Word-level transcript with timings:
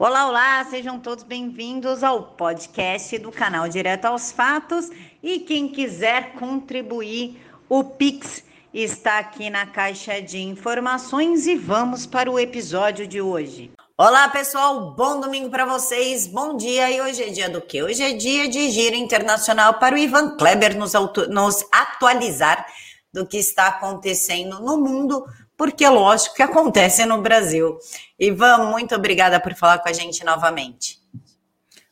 Olá, 0.00 0.28
olá, 0.28 0.64
sejam 0.70 1.00
todos 1.00 1.24
bem-vindos 1.24 2.04
ao 2.04 2.22
podcast 2.22 3.18
do 3.18 3.32
canal 3.32 3.68
Direto 3.68 4.04
aos 4.04 4.30
Fatos. 4.30 4.88
E 5.20 5.40
quem 5.40 5.66
quiser 5.66 6.34
contribuir, 6.34 7.44
o 7.68 7.82
Pix 7.82 8.44
está 8.72 9.18
aqui 9.18 9.50
na 9.50 9.66
caixa 9.66 10.22
de 10.22 10.38
informações 10.38 11.48
e 11.48 11.56
vamos 11.56 12.06
para 12.06 12.30
o 12.30 12.38
episódio 12.38 13.08
de 13.08 13.20
hoje. 13.20 13.72
Olá, 13.96 14.28
pessoal, 14.28 14.92
bom 14.94 15.18
domingo 15.20 15.50
para 15.50 15.66
vocês, 15.66 16.28
bom 16.28 16.56
dia. 16.56 16.88
E 16.92 17.00
hoje 17.00 17.24
é 17.24 17.30
dia 17.30 17.50
do 17.50 17.60
quê? 17.60 17.82
Hoje 17.82 18.00
é 18.00 18.12
dia 18.12 18.48
de 18.48 18.70
giro 18.70 18.94
internacional 18.94 19.80
para 19.80 19.96
o 19.96 19.98
Ivan 19.98 20.36
Kleber 20.36 20.78
nos, 20.78 20.92
nos 21.28 21.66
atualizar 21.72 22.64
do 23.12 23.26
que 23.26 23.36
está 23.36 23.66
acontecendo 23.66 24.60
no 24.60 24.76
mundo 24.76 25.24
porque 25.58 25.84
é 25.84 25.90
lógico 25.90 26.36
que 26.36 26.42
acontece 26.42 27.04
no 27.04 27.20
Brasil. 27.20 27.76
Ivan, 28.16 28.70
muito 28.70 28.94
obrigada 28.94 29.40
por 29.40 29.52
falar 29.54 29.80
com 29.80 29.88
a 29.88 29.92
gente 29.92 30.24
novamente. 30.24 31.00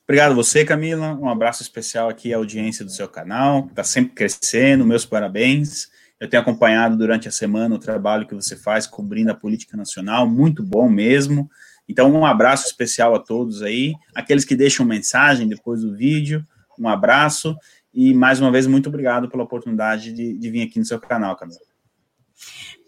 Obrigado 0.04 0.36
você, 0.36 0.64
Camila. 0.64 1.18
Um 1.20 1.28
abraço 1.28 1.64
especial 1.64 2.08
aqui 2.08 2.32
à 2.32 2.36
audiência 2.36 2.84
do 2.84 2.92
seu 2.92 3.08
canal, 3.08 3.66
está 3.66 3.82
sempre 3.82 4.14
crescendo. 4.14 4.86
Meus 4.86 5.04
parabéns. 5.04 5.88
Eu 6.20 6.30
tenho 6.30 6.40
acompanhado 6.40 6.96
durante 6.96 7.26
a 7.26 7.32
semana 7.32 7.74
o 7.74 7.78
trabalho 7.78 8.26
que 8.26 8.34
você 8.34 8.56
faz 8.56 8.86
cobrindo 8.86 9.32
a 9.32 9.34
política 9.34 9.76
nacional, 9.76 10.28
muito 10.28 10.62
bom 10.62 10.88
mesmo. 10.88 11.50
Então, 11.88 12.10
um 12.10 12.24
abraço 12.24 12.66
especial 12.66 13.14
a 13.14 13.18
todos 13.18 13.62
aí, 13.62 13.94
aqueles 14.14 14.44
que 14.44 14.56
deixam 14.56 14.86
mensagem 14.86 15.46
depois 15.46 15.82
do 15.82 15.94
vídeo, 15.94 16.42
um 16.78 16.88
abraço 16.88 17.54
e 17.92 18.14
mais 18.14 18.40
uma 18.40 18.50
vez 18.50 18.66
muito 18.66 18.88
obrigado 18.88 19.28
pela 19.28 19.42
oportunidade 19.44 20.12
de, 20.12 20.38
de 20.38 20.50
vir 20.50 20.62
aqui 20.62 20.78
no 20.78 20.84
seu 20.84 20.98
canal, 20.98 21.36
Camila. 21.36 21.65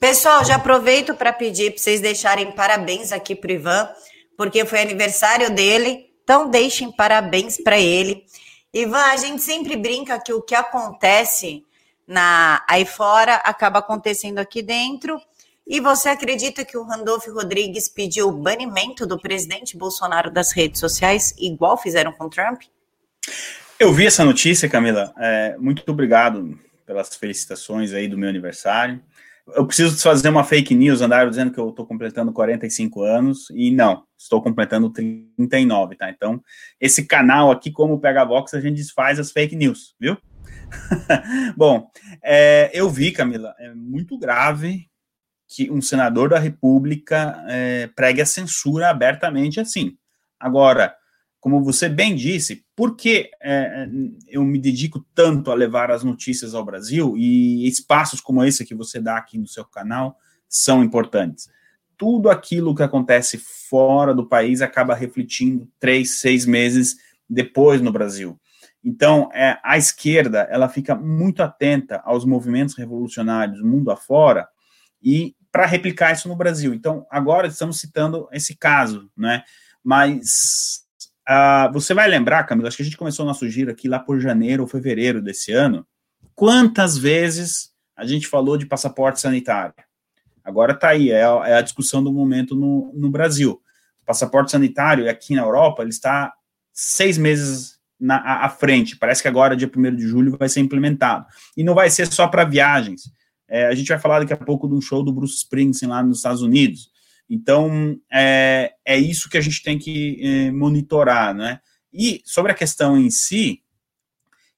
Pessoal, 0.00 0.44
já 0.44 0.56
aproveito 0.56 1.14
para 1.14 1.32
pedir 1.32 1.72
para 1.72 1.82
vocês 1.82 2.00
deixarem 2.00 2.52
parabéns 2.52 3.10
aqui 3.10 3.34
para 3.34 3.52
Ivan, 3.52 3.88
porque 4.36 4.64
foi 4.64 4.80
aniversário 4.80 5.50
dele, 5.50 6.06
então 6.22 6.48
deixem 6.48 6.92
parabéns 6.92 7.56
para 7.60 7.78
ele. 7.78 8.24
Ivan, 8.72 9.02
a 9.02 9.16
gente 9.16 9.42
sempre 9.42 9.76
brinca 9.76 10.20
que 10.20 10.32
o 10.32 10.40
que 10.40 10.54
acontece 10.54 11.64
na 12.06 12.64
aí 12.68 12.84
fora 12.84 13.34
acaba 13.36 13.80
acontecendo 13.80 14.38
aqui 14.38 14.62
dentro. 14.62 15.20
E 15.66 15.80
você 15.80 16.08
acredita 16.08 16.64
que 16.64 16.78
o 16.78 16.84
Randolfo 16.84 17.30
Rodrigues 17.32 17.88
pediu 17.88 18.28
o 18.28 18.32
banimento 18.32 19.06
do 19.06 19.18
presidente 19.18 19.76
Bolsonaro 19.76 20.30
das 20.30 20.52
redes 20.52 20.80
sociais, 20.80 21.34
igual 21.36 21.76
fizeram 21.76 22.12
com 22.12 22.28
Trump? 22.28 22.62
Eu 23.78 23.92
vi 23.92 24.06
essa 24.06 24.24
notícia, 24.24 24.68
Camila. 24.68 25.12
É, 25.18 25.56
muito 25.58 25.82
obrigado 25.90 26.58
pelas 26.86 27.14
felicitações 27.16 27.92
aí 27.92 28.08
do 28.08 28.16
meu 28.16 28.28
aniversário 28.28 29.02
eu 29.54 29.66
preciso 29.66 30.00
fazer 30.02 30.28
uma 30.28 30.44
fake 30.44 30.74
news, 30.74 31.00
andaram 31.00 31.30
dizendo 31.30 31.52
que 31.52 31.58
eu 31.58 31.70
estou 31.70 31.86
completando 31.86 32.32
45 32.32 33.02
anos, 33.02 33.50
e 33.50 33.70
não, 33.70 34.04
estou 34.16 34.42
completando 34.42 34.90
39, 34.90 35.96
tá? 35.96 36.10
Então, 36.10 36.42
esse 36.80 37.06
canal 37.06 37.50
aqui, 37.50 37.70
como 37.70 37.94
o 37.94 38.00
Pega 38.00 38.24
Vox, 38.24 38.54
a 38.54 38.60
gente 38.60 38.76
desfaz 38.76 39.18
as 39.18 39.32
fake 39.32 39.56
news, 39.56 39.94
viu? 39.98 40.16
Bom, 41.56 41.90
é, 42.22 42.70
eu 42.72 42.90
vi, 42.90 43.10
Camila, 43.10 43.54
é 43.58 43.72
muito 43.74 44.18
grave 44.18 44.88
que 45.48 45.70
um 45.70 45.80
senador 45.80 46.28
da 46.28 46.38
República 46.38 47.42
é, 47.48 47.86
pregue 47.96 48.20
a 48.20 48.26
censura 48.26 48.90
abertamente 48.90 49.58
assim. 49.58 49.96
Agora, 50.38 50.94
como 51.40 51.62
você 51.62 51.88
bem 51.88 52.16
disse, 52.16 52.64
por 52.74 52.96
que 52.96 53.30
é, 53.40 53.54
é, 53.54 53.88
eu 54.28 54.44
me 54.44 54.58
dedico 54.58 55.04
tanto 55.14 55.50
a 55.50 55.54
levar 55.54 55.90
as 55.90 56.02
notícias 56.02 56.54
ao 56.54 56.64
Brasil 56.64 57.16
e 57.16 57.66
espaços 57.68 58.20
como 58.20 58.42
esse 58.42 58.64
que 58.64 58.74
você 58.74 59.00
dá 59.00 59.16
aqui 59.16 59.38
no 59.38 59.46
seu 59.46 59.64
canal 59.64 60.16
são 60.48 60.82
importantes? 60.82 61.48
Tudo 61.96 62.28
aquilo 62.28 62.74
que 62.74 62.82
acontece 62.82 63.38
fora 63.38 64.14
do 64.14 64.26
país 64.26 64.60
acaba 64.60 64.94
refletindo 64.94 65.68
três, 65.78 66.18
seis 66.18 66.44
meses 66.44 66.96
depois 67.28 67.80
no 67.80 67.92
Brasil. 67.92 68.38
Então, 68.82 69.28
é, 69.32 69.58
a 69.62 69.76
esquerda 69.76 70.48
ela 70.50 70.68
fica 70.68 70.94
muito 70.94 71.42
atenta 71.42 72.00
aos 72.04 72.24
movimentos 72.24 72.76
revolucionários 72.76 73.62
mundo 73.62 73.90
afora 73.90 74.48
e 75.02 75.36
para 75.52 75.66
replicar 75.66 76.12
isso 76.12 76.28
no 76.28 76.36
Brasil. 76.36 76.74
Então, 76.74 77.06
agora 77.10 77.46
estamos 77.46 77.80
citando 77.80 78.28
esse 78.32 78.56
caso, 78.56 79.10
né? 79.16 79.42
Mas 79.82 80.87
Uh, 81.28 81.70
você 81.72 81.92
vai 81.92 82.08
lembrar, 82.08 82.44
Camila, 82.44 82.68
acho 82.68 82.76
que 82.78 82.82
a 82.82 82.86
gente 82.86 82.96
começou 82.96 83.26
nosso 83.26 83.46
giro 83.48 83.70
aqui 83.70 83.86
lá 83.86 83.98
por 83.98 84.18
janeiro 84.18 84.62
ou 84.62 84.68
fevereiro 84.68 85.20
desse 85.20 85.52
ano. 85.52 85.86
Quantas 86.34 86.96
vezes 86.96 87.70
a 87.94 88.06
gente 88.06 88.26
falou 88.26 88.56
de 88.56 88.64
passaporte 88.64 89.20
sanitário? 89.20 89.74
Agora 90.42 90.72
está 90.72 90.88
aí, 90.88 91.10
é 91.10 91.24
a, 91.24 91.42
é 91.44 91.54
a, 91.56 91.60
discussão 91.60 92.02
do 92.02 92.10
momento 92.10 92.54
no, 92.54 92.90
no 92.94 93.10
Brasil. 93.10 93.60
O 94.02 94.06
passaporte 94.06 94.50
sanitário 94.50 95.10
aqui 95.10 95.34
na 95.34 95.42
Europa 95.42 95.82
ele 95.82 95.90
está 95.90 96.32
seis 96.72 97.18
meses 97.18 97.78
na, 98.00 98.16
à, 98.16 98.46
à 98.46 98.48
frente. 98.48 98.96
Parece 98.96 99.20
que 99.20 99.28
agora, 99.28 99.54
dia 99.54 99.70
1 99.74 99.96
de 99.96 100.06
julho, 100.06 100.36
vai 100.38 100.48
ser 100.48 100.60
implementado. 100.60 101.26
E 101.54 101.62
não 101.62 101.74
vai 101.74 101.90
ser 101.90 102.06
só 102.06 102.26
para 102.26 102.44
viagens. 102.44 103.02
É, 103.46 103.66
a 103.66 103.74
gente 103.74 103.88
vai 103.88 103.98
falar 103.98 104.20
daqui 104.20 104.32
a 104.32 104.36
pouco 104.36 104.66
de 104.66 104.74
um 104.74 104.80
show 104.80 105.02
do 105.02 105.12
Bruce 105.12 105.36
Springsteen 105.36 105.90
lá 105.90 106.02
nos 106.02 106.18
Estados 106.18 106.40
Unidos. 106.40 106.90
Então, 107.28 108.00
é, 108.10 108.72
é 108.84 108.98
isso 108.98 109.28
que 109.28 109.36
a 109.36 109.40
gente 109.40 109.62
tem 109.62 109.78
que 109.78 110.18
é, 110.22 110.50
monitorar, 110.50 111.34
né? 111.34 111.60
E 111.92 112.22
sobre 112.24 112.52
a 112.52 112.54
questão 112.54 112.96
em 112.96 113.10
si, 113.10 113.62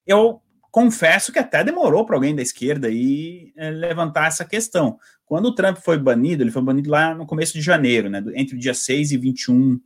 eu 0.06 0.40
confesso 0.70 1.32
que 1.32 1.38
até 1.38 1.64
demorou 1.64 2.06
para 2.06 2.16
alguém 2.16 2.34
da 2.34 2.42
esquerda 2.42 2.88
aí 2.88 3.52
é, 3.56 3.70
levantar 3.70 4.28
essa 4.28 4.44
questão. 4.44 4.98
Quando 5.26 5.46
o 5.46 5.54
Trump 5.54 5.78
foi 5.78 5.98
banido, 5.98 6.42
ele 6.42 6.50
foi 6.50 6.62
banido 6.62 6.90
lá 6.90 7.14
no 7.14 7.26
começo 7.26 7.52
de 7.52 7.60
janeiro, 7.60 8.08
né? 8.08 8.22
Entre 8.34 8.56
o 8.56 8.58
dia 8.58 8.74
6 8.74 9.12
e 9.12 9.16
21 9.16 9.80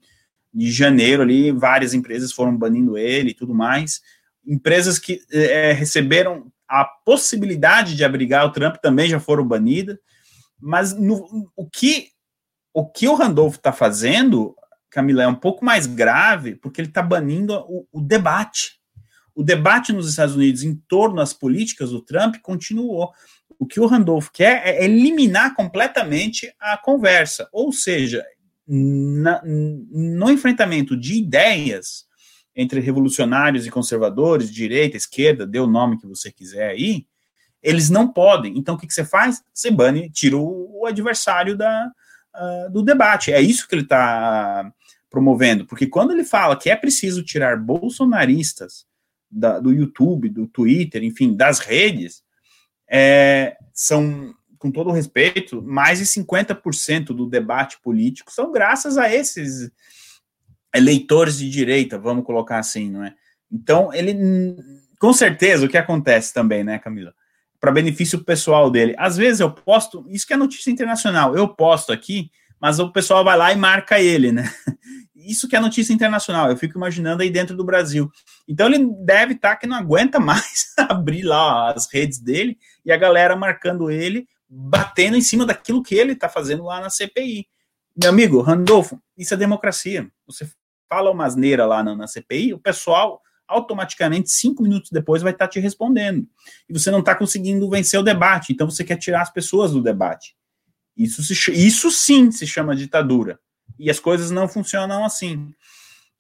de 0.53 0.71
janeiro 0.71 1.23
ali, 1.23 1.51
várias 1.53 1.95
empresas 1.95 2.33
foram 2.33 2.57
banindo 2.57 2.99
ele 2.99 3.31
e 3.31 3.35
tudo 3.35 3.55
mais. 3.55 4.01
Empresas 4.47 4.99
que 4.99 5.21
é, 5.33 5.73
receberam 5.73 6.53
a 6.69 6.85
possibilidade 6.85 7.97
de 7.97 8.05
abrigar 8.05 8.47
o 8.47 8.53
Trump 8.53 8.77
também 8.77 9.09
já 9.09 9.19
foram 9.19 9.47
banidas. 9.47 9.99
Mas 10.61 10.95
no, 10.95 11.51
o 11.57 11.69
que 11.69 12.14
o 12.75 12.85
que 12.85 13.07
o 13.07 13.15
Randolph 13.15 13.55
está 13.55 13.73
fazendo, 13.73 14.57
Camila, 14.91 15.23
é 15.23 15.29
um 15.29 15.35
pouco 15.35 15.65
mais 15.65 15.87
grave, 15.87 16.57
porque 16.57 16.81
ele 16.81 16.89
está 16.89 17.01
banindo 17.01 17.55
o, 17.69 17.87
o, 17.93 18.01
debate. 18.01 18.81
O 19.33 19.45
debate 19.45 19.93
nos 19.93 20.09
Estados 20.11 20.35
Unidos 20.35 20.65
em 20.65 20.75
torno 20.89 21.17
das 21.17 21.33
políticas 21.33 21.91
do 21.91 22.03
Trump 22.03 22.35
continuou. 22.43 23.13
O 23.61 23.65
que 23.65 23.79
o 23.79 23.87
Randolph 23.87 24.29
quer 24.33 24.67
é 24.67 24.85
eliminar 24.85 25.55
completamente 25.55 26.53
a 26.59 26.77
conversa. 26.77 27.49
Ou 27.53 27.73
seja, 27.73 28.25
na, 28.67 29.41
no 29.45 30.29
enfrentamento 30.29 30.97
de 30.97 31.15
ideias 31.15 32.07
entre 32.57 32.81
revolucionários 32.81 33.67
e 33.67 33.71
conservadores, 33.71 34.53
direita, 34.53 34.97
esquerda, 34.97 35.47
dê 35.47 35.61
o 35.61 35.67
nome 35.67 35.99
que 35.99 36.09
você 36.09 36.31
quiser 36.31 36.71
aí, 36.71 37.07
eles 37.63 37.89
não 37.89 38.13
podem. 38.13 38.59
Então, 38.59 38.75
o 38.75 38.79
que, 38.79 38.87
que 38.87 38.95
você 38.95 39.05
faz? 39.05 39.43
Você 39.53 39.71
bane, 39.71 40.11
tira 40.11 40.37
o, 40.37 40.81
o 40.81 40.87
adversário 40.87 41.57
da, 41.57 41.91
uh, 42.35 42.71
do 42.71 42.83
debate. 42.83 43.33
É 43.33 43.41
isso 43.41 43.69
que 43.69 43.75
ele 43.75 43.83
está 43.83 44.73
promovendo, 45.11 45.65
porque 45.65 45.87
quando 45.87 46.13
ele 46.13 46.25
fala 46.25 46.59
que 46.59 46.69
é 46.69 46.75
preciso 46.75 47.23
tirar 47.23 47.57
bolsonaristas 47.57 48.85
da, 49.31 49.61
do 49.61 49.73
YouTube, 49.73 50.29
do 50.29 50.47
Twitter, 50.47 51.05
enfim, 51.05 51.35
das 51.35 51.61
redes, 51.61 52.25
é, 52.89 53.57
são, 53.73 54.35
com 54.59 54.71
todo 54.71 54.91
respeito, 54.91 55.63
mais 55.63 55.99
de 55.99 56.07
50% 56.07 57.07
do 57.07 57.27
debate 57.29 57.79
político 57.81 58.33
são 58.33 58.51
graças 58.51 58.99
a 58.99 59.13
esses 59.13 59.71
eleitores 60.75 61.39
de 61.39 61.49
direita, 61.49 61.99
vamos 61.99 62.25
colocar 62.25 62.59
assim, 62.59 62.91
não 62.91 63.05
é? 63.05 63.15
Então, 63.51 63.95
ele, 63.95 64.17
com 64.99 65.13
certeza, 65.13 65.65
o 65.65 65.69
que 65.69 65.79
acontece 65.79 66.35
também, 66.35 66.65
né, 66.65 66.79
Camila? 66.79 67.15
Para 67.65 67.73
benefício 67.73 68.23
pessoal 68.23 68.71
dele. 68.71 68.95
Às 68.99 69.17
vezes 69.17 69.41
eu 69.41 69.51
posto, 69.51 70.05
isso 70.11 70.27
que 70.27 70.35
é 70.35 70.37
notícia 70.37 70.71
internacional, 70.71 71.35
eu 71.35 71.49
posto 71.49 71.95
aqui, 71.95 72.31
mas 72.61 72.79
o 72.79 72.93
pessoal 72.93 73.25
vai 73.25 73.39
lá 73.39 73.55
e 73.55 73.57
marca 73.57 73.99
ele, 73.99 74.31
né? 74.31 74.53
Isso 75.17 75.49
que 75.49 75.57
é 75.57 75.61
notícia 75.61 75.95
internacional, 75.95 76.51
eu 76.51 76.57
fico 76.59 76.77
imaginando 76.77 77.23
aí 77.23 77.31
dentro 77.31 77.57
do 77.57 77.65
Brasil. 77.65 78.11
Então 78.47 78.67
ele 78.67 78.87
deve 79.07 79.33
estar 79.33 79.53
tá 79.53 79.57
que 79.57 79.67
não 79.67 79.79
aguenta 79.79 80.21
mais 80.21 80.75
abrir 80.77 81.23
lá 81.23 81.73
as 81.73 81.91
redes 81.91 82.19
dele 82.19 82.59
e 82.85 82.93
a 82.93 82.97
galera 82.99 83.35
marcando 83.35 83.91
ele, 83.91 84.29
batendo 84.47 85.17
em 85.17 85.23
cima 85.23 85.47
daquilo 85.47 85.83
que 85.83 85.95
ele 85.95 86.13
está 86.13 86.29
fazendo 86.29 86.65
lá 86.65 86.83
na 86.83 86.91
CPI. 86.91 87.47
Meu 87.97 88.11
amigo, 88.11 88.43
Randolfo, 88.43 89.01
isso 89.17 89.33
é 89.33 89.37
democracia. 89.39 90.07
Você 90.27 90.47
fala 90.87 91.11
uma 91.11 91.25
asneira 91.25 91.65
lá 91.65 91.83
na, 91.83 91.97
na 91.97 92.07
CPI, 92.07 92.53
o 92.53 92.59
pessoal 92.59 93.23
automaticamente, 93.47 94.31
cinco 94.31 94.63
minutos 94.63 94.91
depois, 94.91 95.23
vai 95.23 95.33
estar 95.33 95.49
te 95.49 95.61
respondendo. 95.61 96.27
E 96.69 96.73
você 96.73 96.91
não 96.91 97.01
está 97.01 97.15
conseguindo 97.15 97.69
vencer 97.69 97.99
o 97.99 98.03
debate, 98.03 98.53
então 98.53 98.69
você 98.71 98.85
quer 98.85 98.97
tirar 98.97 99.23
as 99.23 99.31
pessoas 99.31 99.73
do 99.73 99.83
debate. 99.83 100.37
Isso, 100.97 101.23
se, 101.23 101.53
isso 101.53 101.91
sim 101.91 102.31
se 102.31 102.47
chama 102.47 102.77
ditadura. 102.77 103.39
E 103.79 103.91
as 103.91 103.99
coisas 103.99 104.31
não 104.31 104.49
funcionam 104.49 105.05
assim. 105.05 105.53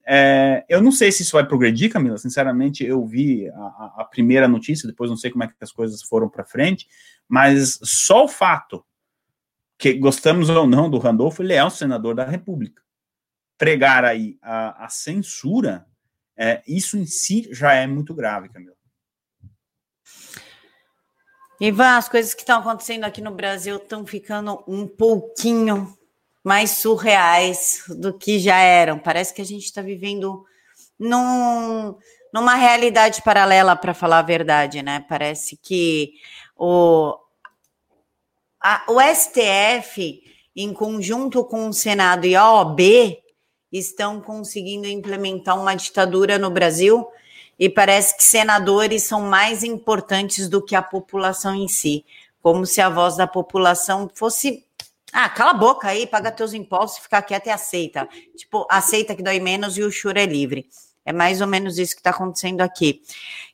É, 0.06 0.64
eu 0.68 0.82
não 0.82 0.92
sei 0.92 1.10
se 1.10 1.22
isso 1.22 1.32
vai 1.32 1.46
progredir, 1.46 1.90
Camila. 1.90 2.18
Sinceramente, 2.18 2.84
eu 2.84 3.06
vi 3.06 3.48
a, 3.48 3.94
a 3.98 4.04
primeira 4.04 4.46
notícia, 4.46 4.86
depois 4.88 5.08
não 5.08 5.16
sei 5.16 5.30
como 5.30 5.44
é 5.44 5.48
que 5.48 5.54
as 5.60 5.72
coisas 5.72 6.02
foram 6.02 6.28
para 6.28 6.44
frente, 6.44 6.86
mas 7.28 7.78
só 7.82 8.24
o 8.24 8.28
fato 8.28 8.84
que 9.78 9.94
gostamos 9.94 10.48
ou 10.50 10.66
não 10.66 10.90
do 10.90 10.98
Randolfo, 10.98 11.42
ele 11.42 11.54
é 11.54 11.64
um 11.64 11.70
senador 11.70 12.14
da 12.14 12.24
República. 12.24 12.82
pregar 13.58 14.04
aí 14.04 14.36
a, 14.42 14.84
a 14.84 14.88
censura, 14.88 15.86
é, 16.36 16.62
isso 16.66 16.96
em 16.96 17.06
si 17.06 17.48
já 17.52 17.74
é 17.74 17.86
muito 17.86 18.14
grave, 18.14 18.48
Camila. 18.48 18.74
Ivan, 21.60 21.96
as 21.96 22.08
coisas 22.08 22.34
que 22.34 22.42
estão 22.42 22.60
acontecendo 22.60 23.04
aqui 23.04 23.20
no 23.20 23.30
Brasil 23.30 23.76
estão 23.76 24.04
ficando 24.04 24.62
um 24.66 24.86
pouquinho 24.86 25.96
mais 26.42 26.72
surreais 26.72 27.84
do 27.88 28.12
que 28.12 28.38
já 28.38 28.58
eram. 28.58 28.98
Parece 28.98 29.32
que 29.32 29.40
a 29.40 29.44
gente 29.44 29.64
está 29.64 29.80
vivendo 29.80 30.44
num, 30.98 31.96
numa 32.32 32.54
realidade 32.54 33.22
paralela, 33.22 33.76
para 33.76 33.94
falar 33.94 34.18
a 34.18 34.22
verdade, 34.22 34.82
né? 34.82 35.04
Parece 35.08 35.56
que 35.56 36.14
o, 36.56 37.16
a, 38.60 38.84
o 38.88 39.00
STF, 39.00 40.22
em 40.54 40.72
conjunto 40.74 41.44
com 41.44 41.68
o 41.68 41.72
Senado 41.72 42.26
e 42.26 42.34
a 42.34 42.52
OAB, 42.52 42.80
estão 43.78 44.20
conseguindo 44.20 44.86
implementar 44.86 45.60
uma 45.60 45.74
ditadura 45.74 46.38
no 46.38 46.50
Brasil 46.50 47.06
e 47.58 47.68
parece 47.68 48.16
que 48.16 48.22
senadores 48.22 49.02
são 49.02 49.20
mais 49.20 49.64
importantes 49.64 50.48
do 50.48 50.62
que 50.62 50.76
a 50.76 50.82
população 50.82 51.54
em 51.54 51.66
si, 51.66 52.04
como 52.40 52.64
se 52.66 52.80
a 52.80 52.88
voz 52.88 53.16
da 53.16 53.26
população 53.26 54.08
fosse 54.14 54.64
ah, 55.12 55.28
cala 55.28 55.50
a 55.52 55.54
boca 55.54 55.86
aí, 55.86 56.08
paga 56.08 56.32
teus 56.32 56.52
impostos, 56.52 57.02
fica 57.04 57.22
quieto 57.22 57.46
e 57.46 57.50
aceita. 57.50 58.08
Tipo, 58.36 58.66
aceita 58.68 59.14
que 59.14 59.22
dói 59.22 59.38
menos 59.38 59.78
e 59.78 59.82
o 59.82 59.90
choro 59.90 60.18
é 60.18 60.26
livre. 60.26 60.68
É 61.04 61.12
mais 61.12 61.40
ou 61.40 61.46
menos 61.46 61.78
isso 61.78 61.94
que 61.94 62.00
está 62.00 62.10
acontecendo 62.10 62.62
aqui. 62.62 63.00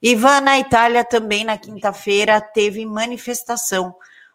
Ivan, 0.01 0.41
na 0.41 0.59
Itália, 0.59 1.05
também 1.05 1.45
na 1.45 1.59
quinta-feira, 1.59 2.41
teve 2.41 2.87
manifestação. 2.87 3.95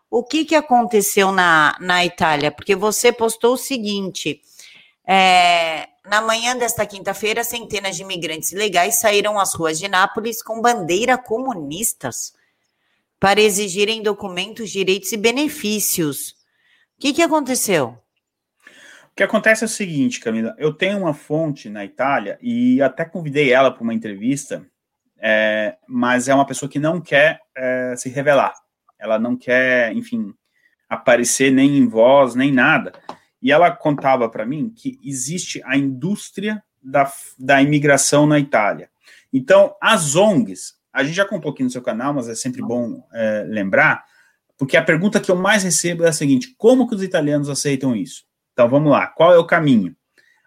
O 0.10 0.24
que, 0.24 0.46
que 0.46 0.56
aconteceu 0.56 1.32
na, 1.32 1.76
na 1.80 2.06
Itália? 2.06 2.52
Porque 2.52 2.76
você 2.76 3.12
postou 3.12 3.54
o 3.54 3.58
seguinte: 3.58 4.42
é, 5.08 5.88
na 6.08 6.22
manhã 6.22 6.58
desta 6.58 6.86
quinta-feira, 6.86 7.44
centenas 7.44 7.96
de 7.96 8.04
imigrantes 8.04 8.52
ilegais 8.52 9.00
saíram 9.00 9.40
às 9.40 9.54
ruas 9.54 9.78
de 9.78 9.88
Nápoles 9.88 10.42
com 10.42 10.62
bandeira 10.62 11.18
comunistas 11.18 12.34
para 13.20 13.42
exigirem 13.42 14.02
documentos, 14.02 14.70
direitos 14.70 15.12
e 15.12 15.18
benefícios. 15.18 16.36
O 16.98 17.02
que, 17.02 17.14
que 17.14 17.22
aconteceu? 17.22 17.98
O 19.12 19.16
que 19.16 19.24
acontece 19.24 19.64
é 19.64 19.68
o 19.68 19.70
seguinte, 19.70 20.20
Camila. 20.20 20.54
Eu 20.58 20.74
tenho 20.74 21.00
uma 21.00 21.14
fonte 21.14 21.70
na 21.70 21.86
Itália 21.86 22.38
e 22.42 22.82
até 22.82 23.06
convidei 23.06 23.52
ela 23.52 23.72
para 23.72 23.84
uma 23.84 23.94
entrevista, 23.94 24.66
é, 25.18 25.78
mas 25.88 26.28
é 26.28 26.36
uma 26.36 26.46
pessoa 26.46 26.70
que 26.70 26.80
não 26.80 27.00
quer 27.00 27.40
é, 27.56 27.96
se 27.96 28.10
revelar. 28.10 28.54
Ela 29.00 29.18
não 29.18 29.38
quer, 29.38 29.94
enfim, 29.94 30.34
aparecer 30.90 31.52
nem 31.52 31.78
em 31.78 31.88
voz, 31.88 32.36
nem 32.36 32.52
nada. 32.52 32.94
E 33.46 33.52
ela 33.52 33.70
contava 33.70 34.28
para 34.28 34.44
mim 34.44 34.74
que 34.76 35.00
existe 35.04 35.62
a 35.66 35.78
indústria 35.78 36.64
da, 36.82 37.14
da 37.38 37.62
imigração 37.62 38.26
na 38.26 38.40
Itália. 38.40 38.90
Então, 39.32 39.76
as 39.80 40.16
ONGs, 40.16 40.74
a 40.92 41.04
gente 41.04 41.14
já 41.14 41.26
contou 41.26 41.52
aqui 41.52 41.62
no 41.62 41.70
seu 41.70 41.84
canal, 41.84 42.12
mas 42.12 42.28
é 42.28 42.34
sempre 42.34 42.64
bom 42.64 43.08
é, 43.14 43.46
lembrar, 43.48 44.04
porque 44.58 44.76
a 44.76 44.82
pergunta 44.82 45.20
que 45.20 45.30
eu 45.30 45.36
mais 45.36 45.62
recebo 45.62 46.04
é 46.04 46.10
a 46.10 46.12
seguinte: 46.12 46.56
como 46.58 46.88
que 46.88 46.96
os 46.96 47.04
italianos 47.04 47.48
aceitam 47.48 47.96
isso? 47.96 48.24
Então 48.52 48.68
vamos 48.68 48.92
lá, 48.92 49.06
qual 49.06 49.32
é 49.32 49.38
o 49.38 49.46
caminho? 49.46 49.96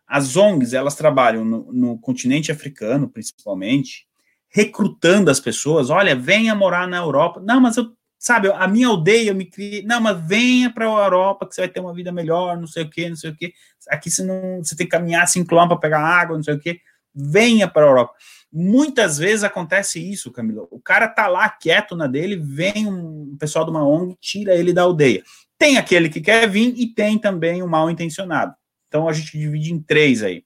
As 0.05 0.37
ONGs, 0.37 0.75
elas 0.75 0.97
trabalham 0.97 1.45
no, 1.45 1.73
no 1.73 1.99
continente 2.01 2.51
africano, 2.51 3.09
principalmente, 3.09 4.09
recrutando 4.49 5.31
as 5.31 5.39
pessoas. 5.39 5.89
Olha, 5.89 6.17
venha 6.17 6.53
morar 6.53 6.89
na 6.89 6.97
Europa. 6.97 7.41
Não, 7.41 7.61
mas 7.61 7.77
eu 7.77 7.97
sabe, 8.19 8.51
a 8.51 8.67
minha 8.67 8.89
aldeia 8.89 9.31
eu 9.31 9.35
me 9.35 9.45
criei, 9.45 9.83
não, 9.83 10.01
mas 10.01 10.21
venha 10.27 10.73
para 10.73 10.85
a 10.85 11.05
Europa 11.05 11.47
que 11.47 11.55
você 11.55 11.61
vai 11.63 11.69
ter 11.69 11.81
uma 11.81 11.95
vida 11.95 12.11
melhor, 12.11 12.59
não 12.59 12.67
sei 12.67 12.83
o 12.83 12.91
que, 12.91 13.09
não 13.09 13.17
sei 13.17 13.31
o 13.31 13.37
que. 13.37 13.53
Aqui 13.89 14.11
você 14.11 14.25
não, 14.25 14.59
você 14.63 14.75
tem 14.75 14.87
que 14.87 14.91
caminhar 14.91 15.27
cinco 15.29 15.49
quilômetros 15.49 15.79
para 15.79 15.89
pegar 15.89 16.05
água, 16.05 16.37
não 16.37 16.43
sei 16.43 16.55
o 16.55 16.59
que. 16.59 16.81
Venha 17.15 17.69
para 17.69 17.87
a 17.87 17.89
Europa. 17.89 18.15
Muitas 18.53 19.19
vezes 19.19 19.45
acontece 19.45 20.01
isso, 20.01 20.33
Camila. 20.33 20.67
O 20.71 20.81
cara 20.81 21.07
tá 21.07 21.29
lá 21.29 21.49
quieto 21.49 21.95
na 21.95 22.07
dele, 22.07 22.37
vem 22.37 22.87
um 22.87 23.37
pessoal 23.39 23.65
de 23.65 23.71
uma 23.71 23.87
ONG, 23.87 24.17
tira 24.21 24.55
ele 24.55 24.73
da 24.73 24.83
aldeia. 24.83 25.23
Tem 25.57 25.77
aquele 25.77 26.09
que 26.09 26.21
quer 26.21 26.49
vir 26.49 26.75
e 26.77 26.87
tem 26.87 27.19
também 27.19 27.63
o 27.63 27.69
mal 27.69 27.91
intencionado. 27.91 28.55
Então 28.89 29.09
a 29.09 29.13
gente 29.13 29.39
divide 29.39 29.73
em 29.73 29.81
três 29.81 30.23
aí. 30.23 30.45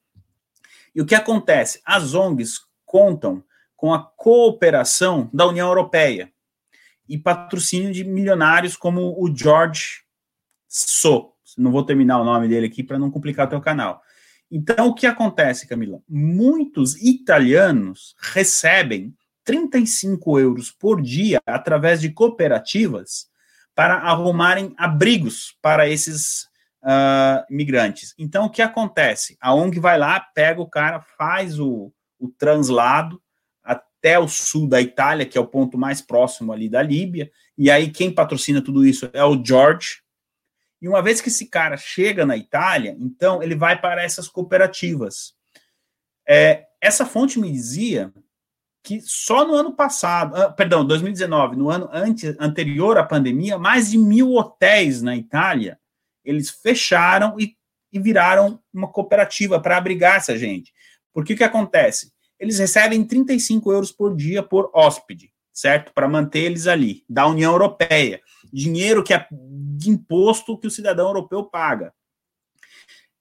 E 0.95 1.01
o 1.01 1.07
que 1.07 1.15
acontece? 1.15 1.81
As 1.85 2.15
ONGs 2.15 2.61
contam 2.85 3.43
com 3.77 3.95
a 3.95 4.03
cooperação 4.03 5.31
da 5.33 5.47
União 5.47 5.69
Europeia 5.69 6.31
e 7.13 7.19
patrocínio 7.19 7.93
de 7.93 8.05
milionários 8.05 8.75
como 8.75 9.15
o 9.23 9.31
George 9.37 10.01
So. 10.67 11.35
Não 11.59 11.71
vou 11.71 11.85
terminar 11.85 12.19
o 12.19 12.25
nome 12.25 12.49
dele 12.49 12.69
aqui 12.69 12.83
para 12.83 12.99
não 12.99 13.11
complicar 13.11 13.47
o 13.47 13.51
teu 13.51 13.61
canal. 13.61 14.01
Então, 14.51 14.89
o 14.89 14.95
que 14.95 15.07
acontece, 15.07 15.69
Camila? 15.69 16.01
Muitos 16.09 16.97
italianos 17.03 18.15
recebem 18.19 19.15
35 19.45 20.41
euros 20.41 20.71
por 20.71 21.03
dia 21.03 21.39
através 21.47 22.01
de 22.01 22.11
cooperativas 22.11 23.27
para 23.75 23.97
arrumarem 23.97 24.75
abrigos 24.79 25.55
para 25.61 25.87
esses 25.87 26.45
uh, 26.83 27.45
imigrantes. 27.51 28.15
Então, 28.19 28.47
o 28.47 28.51
que 28.51 28.63
acontece? 28.63 29.37
A 29.39 29.53
ONG 29.55 29.79
vai 29.79 29.99
lá, 29.99 30.19
pega 30.19 30.63
o 30.63 30.69
cara, 30.69 30.99
faz 31.19 31.61
o, 31.61 31.93
o 32.19 32.29
translado, 32.29 33.21
até 34.03 34.19
o 34.19 34.27
sul 34.27 34.69
da 34.69 34.81
Itália, 34.81 35.25
que 35.25 35.39
é 35.39 35.41
o 35.41 35.47
ponto 35.47 35.79
mais 35.79 36.03
próximo 36.03 36.53
ali 36.53 36.69
da 36.69 36.83
Líbia, 36.83 37.31
e 37.57 37.71
aí 37.71 37.89
quem 37.89 38.13
patrocina 38.13 38.61
tudo 38.61 38.85
isso 38.85 39.09
é 39.13 39.25
o 39.25 39.43
George. 39.43 40.03
E 40.81 40.89
uma 40.89 41.01
vez 41.01 41.21
que 41.21 41.29
esse 41.29 41.47
cara 41.47 41.77
chega 41.77 42.27
na 42.27 42.37
Itália, 42.37 42.97
então 42.99 43.41
ele 43.41 43.55
vai 43.55 43.81
para 43.81 44.03
essas 44.03 44.27
cooperativas. 44.27 45.35
É, 46.29 46.67
essa 46.81 47.07
fonte 47.07 47.39
me 47.39 47.53
dizia 47.53 48.13
que 48.83 49.01
só 49.01 49.47
no 49.47 49.55
ano 49.55 49.73
passado, 49.73 50.35
ah, 50.35 50.51
perdão, 50.51 50.85
2019, 50.85 51.55
no 51.55 51.71
ano 51.71 51.89
ante, 51.93 52.37
anterior 52.41 52.99
à 52.99 53.05
pandemia, 53.05 53.57
mais 53.57 53.93
de 53.93 53.99
mil 53.99 54.33
hotéis 54.33 55.01
na 55.01 55.17
Itália 55.17 55.79
eles 56.25 56.51
fecharam 56.51 57.39
e, 57.39 57.57
e 57.93 58.01
viraram 58.01 58.61
uma 58.73 58.91
cooperativa 58.91 59.61
para 59.61 59.77
abrigar 59.77 60.17
essa 60.17 60.37
gente. 60.37 60.73
Porque 61.13 61.35
o 61.35 61.37
que 61.37 61.45
acontece? 61.45 62.13
Eles 62.43 62.59
recebem 62.59 63.05
35 63.05 63.73
euros 63.73 63.93
por 63.93 64.17
dia 64.17 64.43
por 64.43 64.69
hóspede, 64.75 65.33
certo? 65.53 65.93
Para 65.95 66.09
manter 66.09 66.41
eles 66.41 66.67
ali, 66.67 67.05
da 67.09 67.25
União 67.25 67.53
Europeia. 67.53 68.21
Dinheiro 68.53 69.05
que 69.05 69.15
é 69.15 69.29
de 69.31 69.89
imposto 69.89 70.59
que 70.59 70.67
o 70.67 70.71
cidadão 70.71 71.07
europeu 71.07 71.45
paga. 71.45 71.95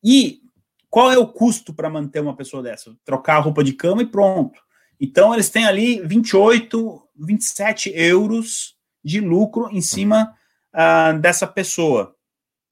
E 0.04 0.42
qual 0.90 1.12
é 1.12 1.20
o 1.20 1.28
custo 1.28 1.72
para 1.72 1.88
manter 1.88 2.20
uma 2.20 2.36
pessoa 2.36 2.64
dessa? 2.64 2.96
Trocar 3.06 3.36
a 3.36 3.40
roupa 3.42 3.64
de 3.64 3.74
cama 3.74 4.02
e 4.02 4.08
pronto. 4.08 4.60
Então, 5.00 5.36
eles 5.36 5.52
têm 5.52 5.66
ali 5.66 6.02
28, 6.04 7.08
27 7.16 7.92
euros 7.96 8.76
de 9.04 9.20
lucro 9.20 9.70
em 9.72 9.82
cima 9.82 10.36
uh, 10.74 11.18
dessa 11.20 11.46
pessoa, 11.46 12.16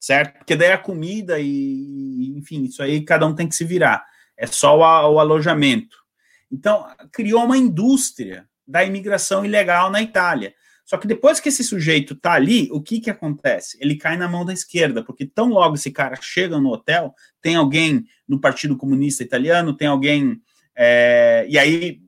certo? 0.00 0.38
Porque 0.38 0.56
daí 0.56 0.72
a 0.72 0.78
comida 0.78 1.38
e, 1.38 2.34
enfim, 2.36 2.64
isso 2.64 2.82
aí 2.82 3.04
cada 3.04 3.24
um 3.24 3.36
tem 3.36 3.48
que 3.48 3.54
se 3.54 3.64
virar. 3.64 4.04
É 4.36 4.48
só 4.48 4.76
o, 4.76 5.14
o 5.14 5.20
alojamento. 5.20 6.00
Então, 6.50 6.86
criou 7.12 7.44
uma 7.44 7.56
indústria 7.56 8.48
da 8.66 8.84
imigração 8.84 9.44
ilegal 9.44 9.90
na 9.90 10.02
Itália. 10.02 10.54
Só 10.84 10.96
que 10.96 11.06
depois 11.06 11.38
que 11.38 11.48
esse 11.48 11.62
sujeito 11.62 12.14
está 12.14 12.32
ali, 12.32 12.68
o 12.72 12.80
que, 12.80 13.00
que 13.00 13.10
acontece? 13.10 13.78
Ele 13.80 13.94
cai 13.94 14.16
na 14.16 14.26
mão 14.26 14.44
da 14.44 14.52
esquerda, 14.52 15.04
porque 15.04 15.24
tão 15.24 15.48
logo 15.48 15.76
esse 15.76 15.90
cara 15.90 16.16
chega 16.20 16.58
no 16.58 16.70
hotel, 16.70 17.14
tem 17.40 17.54
alguém 17.54 18.04
no 18.26 18.40
Partido 18.40 18.76
Comunista 18.76 19.22
Italiano, 19.22 19.76
tem 19.76 19.86
alguém. 19.86 20.42
É, 20.74 21.46
e 21.48 21.56
aí, 21.56 22.00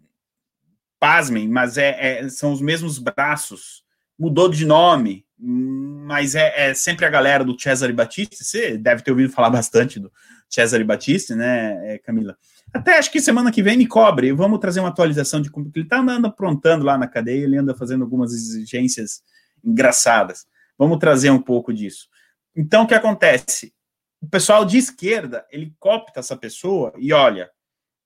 pasmem, 0.99 1.49
mas 1.49 1.79
é, 1.79 2.25
é, 2.25 2.29
são 2.29 2.53
os 2.53 2.61
mesmos 2.61 2.99
braços, 2.99 3.85
mudou 4.19 4.49
de 4.49 4.65
nome, 4.65 5.25
mas 5.39 6.35
é, 6.35 6.71
é, 6.71 6.75
sempre 6.75 7.05
a 7.05 7.11
galera 7.11 7.45
do 7.45 7.57
Cesare 7.61 7.93
Battisti. 7.93 8.43
Você 8.43 8.77
deve 8.77 9.03
ter 9.03 9.13
ouvido 9.13 9.33
falar 9.33 9.51
bastante 9.51 10.01
do 10.01 10.13
Cesare 10.49 10.83
Battisti, 10.83 11.35
né, 11.37 11.99
Camila? 12.05 12.37
Até 12.73 12.97
acho 12.99 13.13
que 13.13 13.21
semana 13.21 13.53
que 13.53 13.63
vem 13.63 13.77
me 13.77 13.87
cobre. 13.87 14.33
Vamos 14.33 14.59
trazer 14.59 14.81
uma 14.81 14.89
atualização 14.89 15.41
de 15.43 15.51
como 15.51 15.71
ele 15.75 15.85
está 15.85 15.99
andando 15.99 16.27
aprontando 16.27 16.85
lá 16.85 16.97
na 16.97 17.07
cadeia, 17.07 17.45
ele 17.45 17.59
anda 17.59 17.75
fazendo 17.75 18.03
algumas 18.03 18.33
exigências 18.33 19.23
engraçadas. 19.63 20.47
Vamos 20.79 20.99
trazer 20.99 21.31
um 21.31 21.41
pouco 21.41 21.73
disso. 21.73 22.09
Então, 22.57 22.85
o 22.85 22.87
que 22.87 22.95
acontece? 22.95 23.75
O 24.21 24.29
pessoal 24.29 24.65
de 24.65 24.79
esquerda, 24.79 25.47
ele 25.51 25.75
copta 25.79 26.21
essa 26.21 26.37
pessoa 26.37 26.93
e 26.97 27.13
olha, 27.13 27.51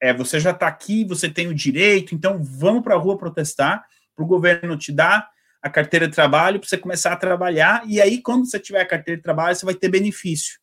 é, 0.00 0.12
você 0.12 0.40
já 0.40 0.50
está 0.50 0.66
aqui, 0.66 1.04
você 1.04 1.28
tem 1.28 1.46
o 1.46 1.54
direito, 1.54 2.14
então 2.14 2.42
vamos 2.42 2.82
para 2.82 2.94
a 2.94 2.98
rua 2.98 3.16
protestar, 3.16 3.84
para 4.14 4.24
o 4.24 4.28
governo 4.28 4.76
te 4.76 4.92
dar 4.92 5.28
a 5.62 5.70
carteira 5.70 6.06
de 6.06 6.14
trabalho, 6.14 6.60
para 6.60 6.68
você 6.68 6.78
começar 6.78 7.12
a 7.12 7.16
trabalhar, 7.16 7.82
e 7.86 8.00
aí, 8.00 8.22
quando 8.22 8.46
você 8.46 8.58
tiver 8.58 8.80
a 8.80 8.86
carteira 8.86 9.16
de 9.16 9.22
trabalho, 9.22 9.56
você 9.56 9.64
vai 9.64 9.74
ter 9.74 9.88
benefício. 9.88 10.58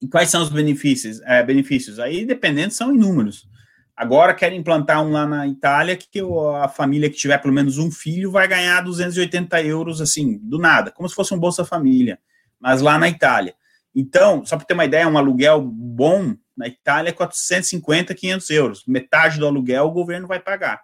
E 0.00 0.08
quais 0.08 0.30
são 0.30 0.42
os 0.42 0.48
benefícios? 0.48 1.20
É, 1.22 1.42
benefícios? 1.42 1.98
Aí, 1.98 2.24
dependendo, 2.24 2.72
são 2.72 2.94
inúmeros. 2.94 3.48
Agora 3.96 4.32
querem 4.32 4.60
implantar 4.60 5.04
um 5.04 5.10
lá 5.10 5.26
na 5.26 5.48
Itália 5.48 5.96
que 5.96 6.20
a 6.62 6.68
família 6.68 7.10
que 7.10 7.16
tiver 7.16 7.36
pelo 7.38 7.52
menos 7.52 7.78
um 7.78 7.90
filho 7.90 8.30
vai 8.30 8.46
ganhar 8.46 8.80
280 8.80 9.60
euros, 9.64 10.00
assim, 10.00 10.38
do 10.38 10.56
nada, 10.56 10.92
como 10.92 11.08
se 11.08 11.16
fosse 11.16 11.34
um 11.34 11.38
Bolsa 11.38 11.64
Família, 11.64 12.20
mas 12.60 12.80
lá 12.80 12.96
na 12.96 13.08
Itália. 13.08 13.54
Então, 13.92 14.46
só 14.46 14.56
para 14.56 14.64
ter 14.64 14.74
uma 14.74 14.84
ideia, 14.84 15.08
um 15.08 15.18
aluguel 15.18 15.60
bom 15.60 16.36
Na 16.56 16.68
Itália, 16.68 17.12
450, 17.12 18.14
500 18.14 18.50
euros. 18.50 18.84
Metade 18.86 19.38
do 19.38 19.46
aluguel 19.46 19.86
o 19.86 19.92
governo 19.92 20.28
vai 20.28 20.38
pagar. 20.38 20.80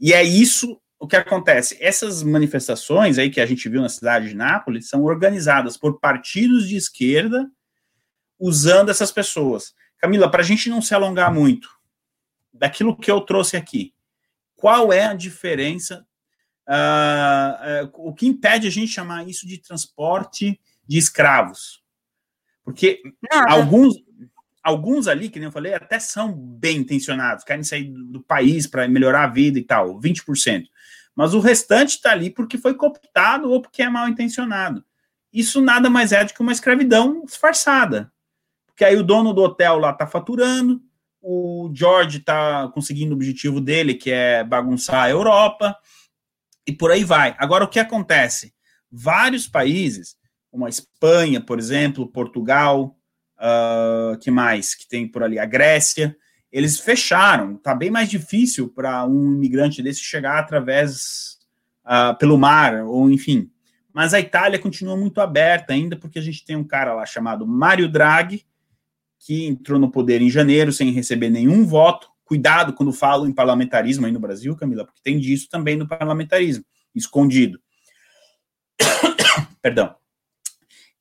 E 0.00 0.12
é 0.12 0.22
isso 0.22 0.80
o 0.98 1.06
que 1.06 1.16
acontece. 1.16 1.76
Essas 1.80 2.22
manifestações 2.22 3.18
aí 3.18 3.30
que 3.30 3.40
a 3.40 3.46
gente 3.46 3.68
viu 3.68 3.80
na 3.80 3.88
cidade 3.88 4.28
de 4.28 4.34
Nápoles 4.34 4.88
são 4.88 5.02
organizadas 5.02 5.76
por 5.76 6.00
partidos 6.00 6.68
de 6.68 6.76
esquerda 6.76 7.48
usando 8.38 8.90
essas 8.90 9.12
pessoas. 9.12 9.74
Camila, 9.98 10.30
para 10.30 10.42
a 10.42 10.44
gente 10.44 10.68
não 10.68 10.82
se 10.82 10.94
alongar 10.94 11.32
muito, 11.32 11.68
daquilo 12.52 12.96
que 12.96 13.10
eu 13.10 13.20
trouxe 13.20 13.56
aqui, 13.56 13.94
qual 14.54 14.92
é 14.92 15.04
a 15.04 15.14
diferença? 15.14 16.06
Uh, 16.66 17.84
uh, 17.84 18.08
o 18.08 18.14
que 18.14 18.26
impede 18.26 18.66
a 18.66 18.70
gente 18.70 18.92
chamar 18.92 19.28
isso 19.28 19.46
de 19.46 19.58
transporte 19.58 20.60
de 20.86 20.98
escravos? 20.98 21.82
Porque 22.64 23.02
alguns, 23.46 23.94
alguns 24.62 25.06
ali, 25.06 25.28
que 25.28 25.38
nem 25.38 25.48
eu 25.48 25.52
falei, 25.52 25.74
até 25.74 25.98
são 25.98 26.32
bem 26.32 26.78
intencionados, 26.78 27.44
querem 27.44 27.62
sair 27.62 27.84
do, 27.84 28.04
do 28.04 28.22
país 28.22 28.66
para 28.66 28.88
melhorar 28.88 29.24
a 29.24 29.28
vida 29.28 29.58
e 29.58 29.62
tal, 29.62 30.00
20%. 30.00 30.64
Mas 31.14 31.34
o 31.34 31.40
restante 31.40 31.96
está 31.96 32.12
ali 32.12 32.30
porque 32.30 32.58
foi 32.58 32.74
cooptado 32.74 33.50
ou 33.50 33.60
porque 33.60 33.82
é 33.82 33.88
mal 33.88 34.08
intencionado. 34.08 34.84
Isso 35.32 35.60
nada 35.60 35.90
mais 35.90 36.12
é 36.12 36.24
do 36.24 36.32
que 36.32 36.40
uma 36.40 36.52
escravidão 36.52 37.24
disfarçada. 37.24 38.12
Porque 38.74 38.84
aí 38.84 38.96
o 38.96 39.04
dono 39.04 39.32
do 39.32 39.40
hotel 39.40 39.78
lá 39.78 39.92
está 39.92 40.04
faturando, 40.04 40.82
o 41.22 41.70
George 41.72 42.18
está 42.18 42.68
conseguindo 42.74 43.12
o 43.12 43.14
objetivo 43.14 43.60
dele, 43.60 43.94
que 43.94 44.10
é 44.10 44.42
bagunçar 44.42 45.04
a 45.04 45.10
Europa, 45.10 45.76
e 46.66 46.72
por 46.72 46.90
aí 46.90 47.04
vai. 47.04 47.36
Agora, 47.38 47.64
o 47.64 47.68
que 47.68 47.78
acontece? 47.78 48.52
Vários 48.90 49.46
países, 49.46 50.16
como 50.50 50.66
a 50.66 50.68
Espanha, 50.68 51.40
por 51.40 51.58
exemplo, 51.58 52.10
Portugal, 52.10 52.96
uh, 53.38 54.18
que 54.18 54.30
mais 54.30 54.74
que 54.74 54.88
tem 54.88 55.06
por 55.06 55.22
ali? 55.22 55.38
A 55.38 55.46
Grécia, 55.46 56.16
eles 56.50 56.78
fecharam. 56.78 57.56
Tá 57.56 57.74
bem 57.74 57.90
mais 57.90 58.10
difícil 58.10 58.68
para 58.68 59.06
um 59.06 59.34
imigrante 59.34 59.82
desse 59.82 60.00
chegar 60.00 60.38
através 60.38 61.38
uh, 61.86 62.16
pelo 62.18 62.36
mar, 62.36 62.84
ou 62.84 63.08
enfim. 63.08 63.50
Mas 63.92 64.12
a 64.12 64.18
Itália 64.18 64.58
continua 64.58 64.96
muito 64.96 65.20
aberta 65.20 65.72
ainda, 65.72 65.96
porque 65.96 66.18
a 66.18 66.22
gente 66.22 66.44
tem 66.44 66.56
um 66.56 66.64
cara 66.64 66.92
lá 66.92 67.06
chamado 67.06 67.46
Mário 67.46 67.88
Draghi, 67.88 68.44
que 69.24 69.46
entrou 69.46 69.78
no 69.78 69.90
poder 69.90 70.20
em 70.20 70.30
janeiro 70.30 70.70
sem 70.72 70.90
receber 70.90 71.30
nenhum 71.30 71.66
voto. 71.66 72.08
Cuidado 72.24 72.74
quando 72.74 72.92
falo 72.92 73.26
em 73.26 73.32
parlamentarismo 73.32 74.04
aí 74.06 74.12
no 74.12 74.20
Brasil, 74.20 74.54
Camila, 74.56 74.84
porque 74.84 75.00
tem 75.02 75.18
disso 75.18 75.48
também 75.48 75.76
no 75.76 75.88
parlamentarismo, 75.88 76.64
escondido. 76.94 77.58
Perdão. 79.62 79.94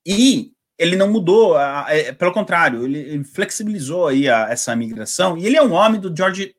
E 0.06 0.51
ele 0.77 0.96
não 0.96 1.12
mudou, 1.12 1.58
é, 1.60 2.12
pelo 2.13 2.34
contrário, 2.34 2.84
ele, 2.84 3.24
flexibilizou 3.24 4.08
aí 4.08 4.27
essa 4.27 4.75
migração, 4.75 5.38
e 5.38 5.46
ele 5.46 5.58
é 5.58 5.63
um 5.63 5.74
homem 5.74 6.00
do 6.00 6.13
George 6.15 6.56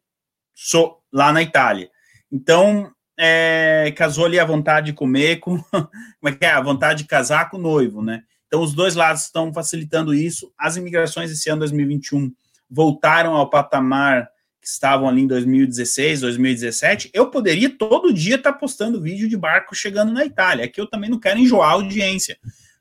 So, 0.54 0.99
lá 1.12 1.33
na 1.33 1.42
Itália. 1.42 1.90
Então, 2.30 2.90
é, 3.18 3.92
casou 3.97 4.26
ali 4.26 4.38
a 4.38 4.44
vontade 4.44 4.87
de 4.87 4.92
comer 4.92 5.40
com, 5.40 5.59
como 5.71 5.88
é 6.25 6.33
que 6.33 6.44
é, 6.44 6.50
a 6.50 6.61
vontade 6.61 7.02
de 7.02 7.09
casar 7.09 7.50
com 7.50 7.56
o 7.56 7.61
noivo, 7.61 8.02
né? 8.02 8.23
Então, 8.54 8.62
os 8.62 8.73
dois 8.73 8.94
lados 8.94 9.23
estão 9.23 9.52
facilitando 9.52 10.14
isso. 10.14 10.52
As 10.56 10.76
imigrações 10.76 11.28
esse 11.28 11.50
ano 11.50 11.58
2021 11.61 12.32
voltaram 12.70 13.34
ao 13.34 13.50
patamar 13.50 14.28
que 14.61 14.68
estavam 14.68 15.08
ali 15.08 15.23
em 15.23 15.26
2016, 15.26 16.20
2017. 16.20 17.11
Eu 17.12 17.30
poderia 17.30 17.68
todo 17.68 18.14
dia 18.14 18.37
estar 18.37 18.52
postando 18.52 19.02
vídeo 19.02 19.28
de 19.28 19.37
barco 19.37 19.75
chegando 19.75 20.12
na 20.12 20.25
Itália. 20.25 20.66
Aqui 20.66 20.80
eu 20.80 20.87
também 20.87 21.11
não 21.11 21.18
quero 21.18 21.40
enjoar 21.40 21.70
a 21.70 21.73
audiência 21.73 22.38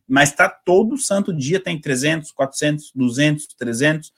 mas 0.08 0.30
está 0.30 0.48
todo 0.50 0.98
santo 0.98 1.34
dia, 1.34 1.60
tem 1.60 1.80
300, 1.80 2.32
400, 2.32 2.92
200, 2.94 3.48
300, 3.48 4.14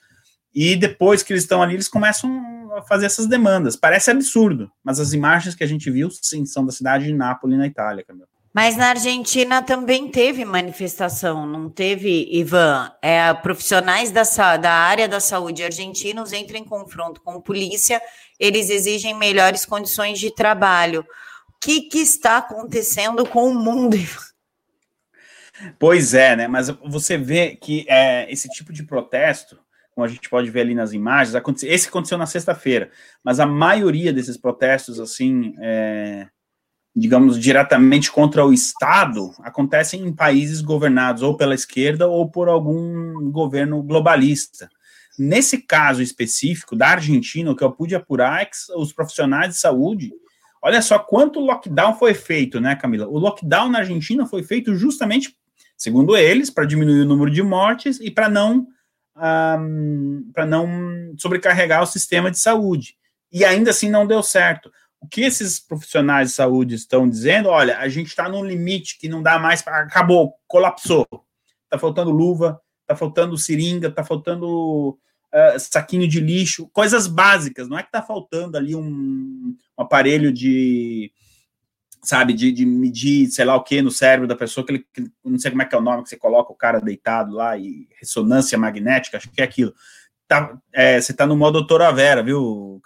e 0.54 0.76
depois 0.76 1.22
que 1.22 1.32
eles 1.32 1.44
estão 1.44 1.62
ali, 1.62 1.76
eles 1.76 1.88
começam 1.88 2.74
a 2.76 2.82
fazer 2.82 3.06
essas 3.06 3.28
demandas. 3.28 3.76
Parece 3.76 4.12
absurdo, 4.12 4.70
mas 4.84 5.00
as 5.00 5.14
imagens 5.14 5.56
que 5.56 5.64
a 5.64 5.68
gente 5.68 5.90
viu, 5.90 6.10
sim, 6.10 6.46
são 6.46 6.66
da 6.66 6.72
cidade 6.72 7.06
de 7.06 7.14
Nápoles, 7.14 7.58
na 7.58 7.68
Itália, 7.68 8.04
Camila. 8.04 8.28
Mas 8.56 8.78
na 8.78 8.92
Argentina 8.92 9.62
também 9.62 10.08
teve 10.10 10.46
manifestação, 10.46 11.46
não 11.46 11.70
teve, 11.70 12.30
Ivan? 12.32 12.90
É, 13.02 13.34
profissionais 13.34 14.12
da, 14.12 14.24
da 14.56 14.72
área 14.72 15.10
da 15.10 15.20
saúde 15.20 15.62
argentinos 15.62 16.32
entram 16.32 16.58
em 16.60 16.64
confronto 16.64 17.20
com 17.22 17.32
a 17.32 17.42
polícia, 17.42 18.02
eles 18.40 18.70
exigem 18.70 19.14
melhores 19.14 19.66
condições 19.66 20.20
de 20.20 20.34
trabalho. 20.34 21.02
O 21.02 21.60
que, 21.60 21.82
que 21.82 21.98
está 21.98 22.38
acontecendo 22.38 23.26
com 23.26 23.50
o 23.50 23.54
mundo, 23.54 23.98
Ivan? 23.98 24.22
Pois 25.78 26.14
é, 26.14 26.38
né? 26.38 26.48
Mas 26.48 26.70
você 26.70 27.18
vê 27.18 27.58
que 27.58 27.86
é, 27.90 28.32
esse 28.32 28.48
tipo 28.48 28.72
de 28.72 28.84
protesto, 28.84 29.60
como 29.94 30.06
a 30.06 30.08
gente 30.08 30.30
pode 30.30 30.50
ver 30.50 30.62
ali 30.62 30.74
nas 30.74 30.94
imagens, 30.94 31.36
aconteceu, 31.36 31.70
esse 31.70 31.90
aconteceu 31.90 32.18
na 32.18 32.26
sexta-feira, 32.26 32.90
mas 33.22 33.38
a 33.38 33.46
maioria 33.46 34.14
desses 34.14 34.38
protestos, 34.38 34.98
assim, 34.98 35.54
é, 35.62 36.30
digamos, 36.96 37.40
diretamente 37.40 38.12
contra 38.12 38.46
o 38.46 38.54
Estado, 38.54 39.32
acontecem 39.40 40.06
em 40.06 40.14
países 40.14 40.62
governados 40.62 41.22
ou 41.22 41.36
pela 41.36 41.54
esquerda 41.54 42.08
ou 42.08 42.30
por 42.30 42.48
algum 42.48 43.30
governo 43.32 43.84
globalista. 43.84 44.70
Nesse 45.18 45.58
caso 45.58 46.02
específico 46.02 46.76
da 46.76 46.90
Argentina, 46.90 47.52
o 47.52 47.56
que 47.56 47.64
eu 47.64 47.72
pude 47.72 47.96
apurar 47.96 48.42
é 48.42 48.46
que 48.46 48.56
os 48.76 48.94
profissionais 48.94 49.54
de 49.54 49.60
saúde 49.60 50.12
Olha 50.66 50.82
só 50.82 50.98
quanto 50.98 51.40
lockdown 51.40 51.96
foi 51.96 52.16
feito, 52.16 52.60
né, 52.60 52.76
Camila? 52.76 53.08
O 53.08 53.20
lockdown 53.20 53.70
na 53.70 53.78
Argentina 53.78 54.26
foi 54.26 54.42
feito 54.42 54.74
justamente 54.74 55.38
segundo 55.78 56.18
eles, 56.18 56.50
para 56.50 56.66
diminuir 56.66 57.02
o 57.02 57.06
número 57.06 57.30
de 57.30 57.44
mortes 57.44 58.00
e 58.00 58.10
para 58.10 58.28
não 58.28 58.66
um, 59.16 60.32
para 60.34 60.46
não 60.46 61.14
sobrecarregar 61.18 61.84
o 61.84 61.86
sistema 61.86 62.32
de 62.32 62.40
saúde. 62.40 62.96
E 63.32 63.46
ainda 63.46 63.70
assim 63.70 63.90
não 63.90 64.08
deu 64.08 64.24
certo. 64.24 64.72
O 65.00 65.08
que 65.08 65.22
esses 65.22 65.60
profissionais 65.60 66.30
de 66.30 66.36
saúde 66.36 66.76
estão 66.76 67.08
dizendo? 67.08 67.50
Olha, 67.50 67.78
a 67.78 67.88
gente 67.88 68.08
está 68.08 68.28
num 68.28 68.44
limite 68.44 68.98
que 68.98 69.08
não 69.08 69.22
dá 69.22 69.38
mais, 69.38 69.66
acabou, 69.68 70.34
colapsou. 70.48 71.06
Está 71.64 71.78
faltando 71.78 72.12
luva, 72.12 72.60
está 72.82 72.96
faltando 72.96 73.38
seringa, 73.38 73.88
está 73.88 74.04
faltando 74.04 74.90
uh, 74.92 75.60
saquinho 75.60 76.08
de 76.08 76.20
lixo, 76.20 76.70
coisas 76.74 77.08
básicas. 77.08 77.68
Não 77.68 77.78
é 77.78 77.84
que 77.84 77.90
está 77.90 78.02
faltando 78.02 78.58
ali 78.58 78.76
um, 78.76 79.56
um 79.78 79.82
aparelho 79.82 80.32
de 80.32 81.12
sabe, 82.06 82.34
de, 82.34 82.52
de, 82.52 82.66
medir, 82.66 83.28
sei 83.32 83.44
lá 83.44 83.56
o 83.56 83.64
que, 83.64 83.82
no 83.82 83.90
cérebro 83.90 84.28
da 84.28 84.36
pessoa, 84.36 84.66
que, 84.66 84.74
ele, 84.74 84.86
que 84.94 85.12
não 85.24 85.40
sei 85.40 85.50
como 85.50 85.64
é 85.64 85.66
que 85.66 85.74
é 85.74 85.78
o 85.78 85.82
nome 85.82 86.04
que 86.04 86.10
você 86.10 86.18
coloca 86.18 86.52
o 86.52 86.56
cara 86.56 86.80
deitado 86.80 87.34
lá, 87.34 87.58
e 87.58 87.88
ressonância 88.00 88.58
magnética, 88.58 89.18
acho 89.18 89.30
que 89.32 89.42
é 89.42 89.44
aquilo. 89.44 89.74
Tá, 90.28 90.58
é, 90.74 91.00
você 91.00 91.14
tá 91.14 91.28
no 91.28 91.36
modo 91.36 91.60
doutora 91.60 91.92
Vera, 91.92 92.24
viu? 92.24 92.82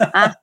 Ah, 0.00 0.34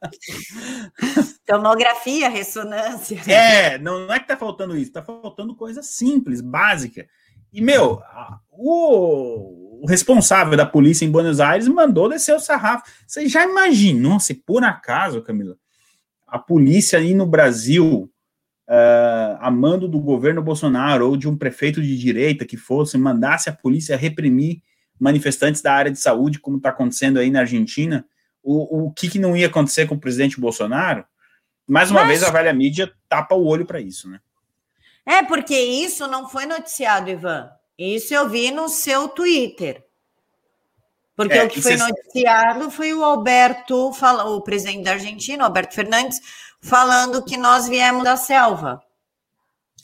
tomografia, 1.45 2.29
ressonância. 2.29 3.19
É, 3.27 3.77
não, 3.79 4.05
não 4.05 4.13
é 4.13 4.19
que 4.19 4.27
tá 4.27 4.37
faltando 4.37 4.77
isso, 4.77 4.91
tá 4.91 5.03
faltando 5.03 5.55
coisa 5.55 5.81
simples, 5.81 6.41
básica. 6.41 7.07
E, 7.51 7.61
meu, 7.61 8.01
o, 8.51 9.81
o 9.83 9.87
responsável 9.87 10.55
da 10.55 10.65
polícia 10.65 11.05
em 11.05 11.11
Buenos 11.11 11.39
Aires 11.39 11.67
mandou 11.67 12.09
descer 12.09 12.35
o 12.35 12.39
sarrafo. 12.39 12.83
Você 13.05 13.27
já 13.27 13.43
imaginou 13.43 14.19
se 14.19 14.33
por 14.33 14.63
acaso, 14.63 15.21
Camila, 15.21 15.55
a 16.27 16.37
polícia 16.37 16.99
aí 16.99 17.13
no 17.15 17.25
Brasil, 17.25 18.11
uh, 18.69 19.37
a 19.39 19.49
mando 19.49 19.87
do 19.87 19.99
governo 19.99 20.41
Bolsonaro 20.41 21.07
ou 21.07 21.17
de 21.17 21.27
um 21.27 21.37
prefeito 21.37 21.81
de 21.81 21.97
direita 21.97 22.45
que 22.45 22.57
fosse, 22.57 22.97
mandasse 22.97 23.49
a 23.49 23.53
polícia 23.53 23.97
reprimir 23.97 24.61
manifestantes 24.99 25.61
da 25.61 25.73
área 25.73 25.91
de 25.91 25.99
saúde, 25.99 26.39
como 26.39 26.57
está 26.57 26.69
acontecendo 26.69 27.19
aí 27.19 27.29
na 27.29 27.41
Argentina, 27.41 28.05
o, 28.43 28.85
o 28.85 28.91
que, 28.91 29.09
que, 29.09 29.19
não 29.19 29.35
ia 29.35 29.47
acontecer 29.47 29.85
com 29.87 29.95
o 29.95 29.99
presidente 29.99 30.39
Bolsonaro? 30.39 31.05
Mais 31.67 31.91
uma 31.91 32.01
Mas... 32.01 32.09
vez, 32.09 32.23
a 32.23 32.31
velha 32.31 32.53
mídia 32.53 32.91
tapa 33.09 33.35
o 33.35 33.45
olho 33.45 33.65
para 33.65 33.81
isso, 33.81 34.09
né? 34.09 34.19
É, 35.05 35.23
porque 35.23 35.57
isso 35.57 36.07
não 36.07 36.29
foi 36.29 36.45
noticiado, 36.45 37.09
Ivan. 37.09 37.49
Isso 37.77 38.13
eu 38.13 38.27
vi 38.27 38.51
no 38.51 38.67
seu 38.67 39.07
Twitter. 39.09 39.83
Porque 41.15 41.33
é, 41.33 41.45
o 41.45 41.49
que 41.49 41.61
foi 41.61 41.75
noticiado 41.75 42.69
foi 42.69 42.93
o 42.93 43.03
Alberto, 43.03 43.91
o 43.91 44.41
presidente 44.41 44.83
da 44.83 44.91
Argentina, 44.91 45.43
Alberto 45.43 45.73
Fernandes, 45.73 46.21
falando 46.61 47.23
que 47.23 47.37
nós 47.37 47.67
viemos 47.67 48.03
da 48.03 48.15
selva. 48.15 48.81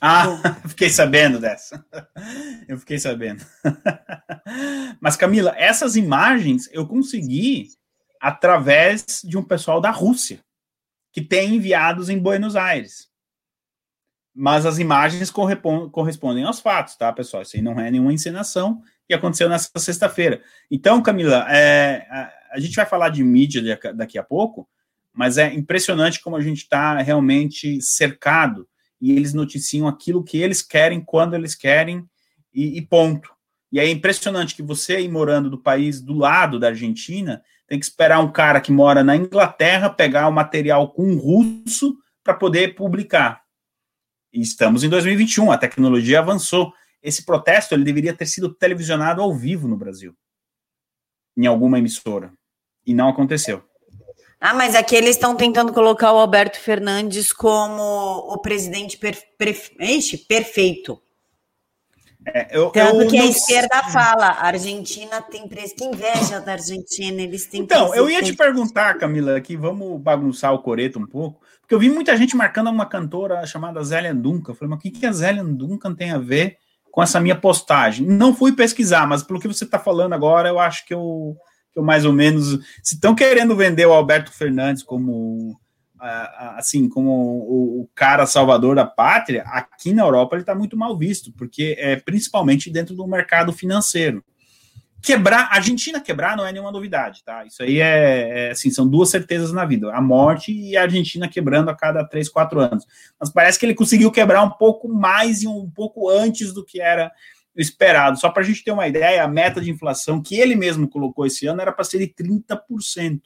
Ah, 0.05 0.25
fiquei 0.67 0.89
sabendo 0.89 1.39
dessa. 1.39 1.85
Eu 2.67 2.77
fiquei 2.77 2.99
sabendo. 2.99 3.45
Mas, 4.99 5.15
Camila, 5.15 5.55
essas 5.57 5.95
imagens 5.95 6.69
eu 6.73 6.85
consegui 6.85 7.69
através 8.19 9.21
de 9.23 9.37
um 9.37 9.43
pessoal 9.43 9.79
da 9.79 9.91
Rússia, 9.91 10.43
que 11.09 11.21
tem 11.21 11.55
enviados 11.55 12.09
em 12.09 12.19
Buenos 12.19 12.57
Aires. 12.57 13.07
Mas 14.35 14.65
as 14.65 14.77
imagens 14.77 15.31
correspondem 15.31 16.43
aos 16.43 16.59
fatos, 16.59 16.97
tá, 16.97 17.13
pessoal? 17.13 17.43
Isso 17.43 17.55
aí 17.55 17.61
não 17.61 17.79
é 17.79 17.89
nenhuma 17.89 18.11
encenação 18.11 18.81
que 19.07 19.13
aconteceu 19.13 19.47
nessa 19.47 19.69
sexta-feira. 19.77 20.43
Então, 20.69 21.01
Camila, 21.01 21.45
é, 21.49 22.05
a, 22.09 22.33
a, 22.55 22.59
gente 22.59 22.75
vai 22.75 22.85
falar 22.85 23.07
de 23.07 23.23
mídia 23.23 23.79
daqui 23.95 24.17
a 24.17 24.23
pouco, 24.23 24.67
mas 25.13 25.37
é 25.37 25.53
impressionante 25.53 26.21
como 26.21 26.35
a 26.35 26.41
gente 26.41 26.63
está 26.63 26.97
realmente 26.97 27.81
cercado 27.81 28.67
e 29.03 29.11
eles 29.11 29.33
noticiam 29.33 29.85
aquilo 29.85 30.23
que 30.23 30.37
eles 30.37 30.61
querem, 30.61 31.01
quando 31.01 31.33
eles 31.33 31.53
querem 31.53 32.09
e, 32.53 32.77
e, 32.77 32.81
ponto. 32.81 33.29
E 33.69 33.77
é 33.77 33.85
impressionante 33.89 34.55
que 34.55 34.63
você 34.63 34.95
aí 34.95 35.09
morando 35.09 35.49
do 35.49 35.57
país 35.57 35.99
do 35.99 36.13
lado 36.13 36.57
da 36.57 36.67
Argentina, 36.67 37.43
tem 37.67 37.77
que 37.77 37.83
esperar 37.83 38.21
um 38.21 38.31
cara 38.31 38.61
que 38.61 38.71
mora 38.71 39.03
na 39.03 39.13
Inglaterra 39.13 39.89
pegar 39.89 40.29
o 40.29 40.31
material 40.31 40.89
com 40.89 41.03
um 41.03 41.17
russo 41.17 41.97
para 42.23 42.33
poder 42.33 42.75
publicar. 42.75 43.43
E 44.31 44.39
estamos 44.39 44.85
em 44.85 44.89
2021, 44.89 45.51
a 45.51 45.57
tecnologia 45.57 46.19
avançou. 46.19 46.71
Esse 47.01 47.25
protesto 47.25 47.75
ele 47.75 47.83
deveria 47.83 48.15
ter 48.15 48.25
sido 48.25 48.53
televisionado 48.53 49.21
ao 49.21 49.35
vivo 49.35 49.67
no 49.67 49.75
Brasil, 49.75 50.15
em 51.35 51.45
alguma 51.45 51.77
emissora, 51.77 52.31
e 52.85 52.93
não 52.93 53.09
aconteceu. 53.09 53.65
Ah, 54.45 54.53
mas 54.53 54.75
aqui 54.75 54.93
eles 54.93 55.11
estão 55.11 55.37
tentando 55.37 55.71
colocar 55.71 56.11
o 56.11 56.17
Alberto 56.17 56.59
Fernandes 56.59 57.31
como 57.31 57.81
o 57.81 58.37
presidente 58.39 58.97
per, 58.97 59.17
perfeito. 60.27 61.01
É, 62.27 62.49
eu, 62.51 62.69
Tanto 62.69 63.03
eu 63.03 63.07
que 63.07 63.17
a 63.17 63.25
esquerda 63.25 63.81
sei. 63.83 63.91
fala, 63.93 64.27
a 64.27 64.47
Argentina 64.47 65.21
tem 65.21 65.47
preço. 65.47 65.75
Que 65.77 65.85
inveja 65.85 66.41
da 66.41 66.51
Argentina, 66.51 67.21
eles 67.21 67.45
têm 67.45 67.61
Então, 67.61 67.95
eu 67.95 68.09
ia 68.09 68.21
te 68.21 68.33
perguntar, 68.33 68.97
Camila, 68.97 69.37
aqui, 69.37 69.55
vamos 69.55 69.97
bagunçar 70.01 70.53
o 70.53 70.59
coreto 70.59 70.99
um 70.99 71.07
pouco, 71.07 71.39
porque 71.61 71.73
eu 71.73 71.79
vi 71.79 71.89
muita 71.89 72.17
gente 72.17 72.35
marcando 72.35 72.69
uma 72.69 72.85
cantora 72.85 73.45
chamada 73.45 73.81
Zélia 73.81 74.13
Duncan. 74.13 74.51
Eu 74.51 74.55
falei, 74.55 74.71
mas 74.71 74.79
o 74.79 74.81
que, 74.81 74.91
que 74.91 75.05
a 75.05 75.13
Zélia 75.13 75.41
Duncan 75.41 75.95
tem 75.95 76.11
a 76.11 76.17
ver 76.17 76.57
com 76.91 77.01
essa 77.01 77.17
minha 77.17 77.39
postagem? 77.39 78.05
Não 78.05 78.35
fui 78.35 78.51
pesquisar, 78.51 79.07
mas 79.07 79.23
pelo 79.23 79.39
que 79.39 79.47
você 79.47 79.63
está 79.63 79.79
falando 79.79 80.11
agora, 80.11 80.49
eu 80.49 80.59
acho 80.59 80.85
que 80.85 80.93
eu, 80.93 81.37
que 81.73 81.79
eu 81.79 81.83
mais 81.83 82.05
ou 82.05 82.13
menos. 82.13 82.59
Se 82.81 82.95
estão 82.95 83.15
querendo 83.15 83.55
vender 83.55 83.85
o 83.85 83.93
Alberto 83.93 84.31
Fernandes 84.31 84.83
como 84.83 85.59
assim, 86.57 86.89
como 86.89 87.11
o, 87.11 87.89
cara 87.95 88.25
salvador 88.25 88.75
da 88.75 88.85
pátria, 88.85 89.43
aqui 89.43 89.93
na 89.93 90.03
Europa 90.03 90.35
ele 90.35 90.43
está 90.43 90.53
muito 90.53 90.75
mal 90.75 90.97
visto, 90.97 91.31
porque 91.31 91.75
é 91.79 91.95
principalmente 91.95 92.69
dentro 92.69 92.93
do 92.95 93.07
mercado 93.07 93.53
financeiro. 93.53 94.23
Quebrar, 95.01 95.49
a 95.51 95.55
Argentina 95.55 95.99
quebrar 95.99 96.35
não 96.35 96.45
é 96.45 96.51
nenhuma 96.51 96.71
novidade, 96.71 97.23
tá? 97.25 97.45
Isso 97.45 97.61
aí 97.61 97.79
é, 97.79 98.47
é 98.47 98.51
assim, 98.51 98.69
são 98.69 98.87
duas 98.87 99.09
certezas 99.09 99.51
na 99.51 99.65
vida: 99.65 99.93
a 99.93 100.01
morte 100.01 100.51
e 100.51 100.77
a 100.77 100.83
Argentina 100.83 101.27
quebrando 101.27 101.69
a 101.69 101.75
cada 101.75 102.05
três, 102.05 102.29
quatro 102.29 102.59
anos. 102.59 102.85
Mas 103.19 103.29
parece 103.29 103.59
que 103.59 103.65
ele 103.65 103.75
conseguiu 103.75 104.11
quebrar 104.11 104.43
um 104.43 104.49
pouco 104.49 104.87
mais 104.87 105.43
e 105.43 105.47
um 105.47 105.69
pouco 105.69 106.09
antes 106.09 106.53
do 106.53 106.63
que 106.63 106.81
era 106.81 107.11
esperado. 107.55 108.19
Só 108.19 108.29
para 108.29 108.41
a 108.41 108.45
gente 108.45 108.63
ter 108.63 108.71
uma 108.71 108.87
ideia, 108.87 109.23
a 109.23 109.27
meta 109.27 109.61
de 109.61 109.69
inflação 109.69 110.21
que 110.21 110.35
ele 110.35 110.55
mesmo 110.55 110.87
colocou 110.87 111.25
esse 111.25 111.45
ano 111.47 111.61
era 111.61 111.71
para 111.71 111.83
ser 111.83 111.99
de 111.99 112.07
30% 112.07 113.21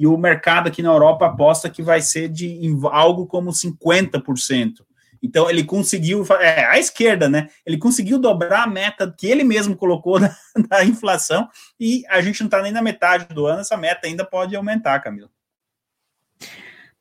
e 0.00 0.06
o 0.06 0.16
mercado 0.16 0.66
aqui 0.66 0.82
na 0.82 0.88
Europa 0.88 1.26
aposta 1.26 1.68
que 1.68 1.82
vai 1.82 2.00
ser 2.00 2.30
de 2.30 2.58
algo 2.90 3.26
como 3.26 3.50
50%. 3.50 4.76
Então 5.22 5.50
ele 5.50 5.62
conseguiu, 5.62 6.24
é, 6.40 6.64
a 6.64 6.78
esquerda, 6.78 7.28
né? 7.28 7.48
Ele 7.66 7.76
conseguiu 7.76 8.18
dobrar 8.18 8.62
a 8.62 8.66
meta 8.66 9.14
que 9.14 9.26
ele 9.26 9.44
mesmo 9.44 9.76
colocou 9.76 10.18
da, 10.68 10.84
inflação 10.86 11.46
e 11.78 12.02
a 12.08 12.22
gente 12.22 12.40
não 12.40 12.46
está 12.46 12.62
nem 12.62 12.72
na 12.72 12.80
metade 12.80 13.26
do 13.34 13.44
ano, 13.44 13.60
essa 13.60 13.76
meta 13.76 14.06
ainda 14.06 14.24
pode 14.24 14.56
aumentar, 14.56 14.98
Camila. 15.00 15.28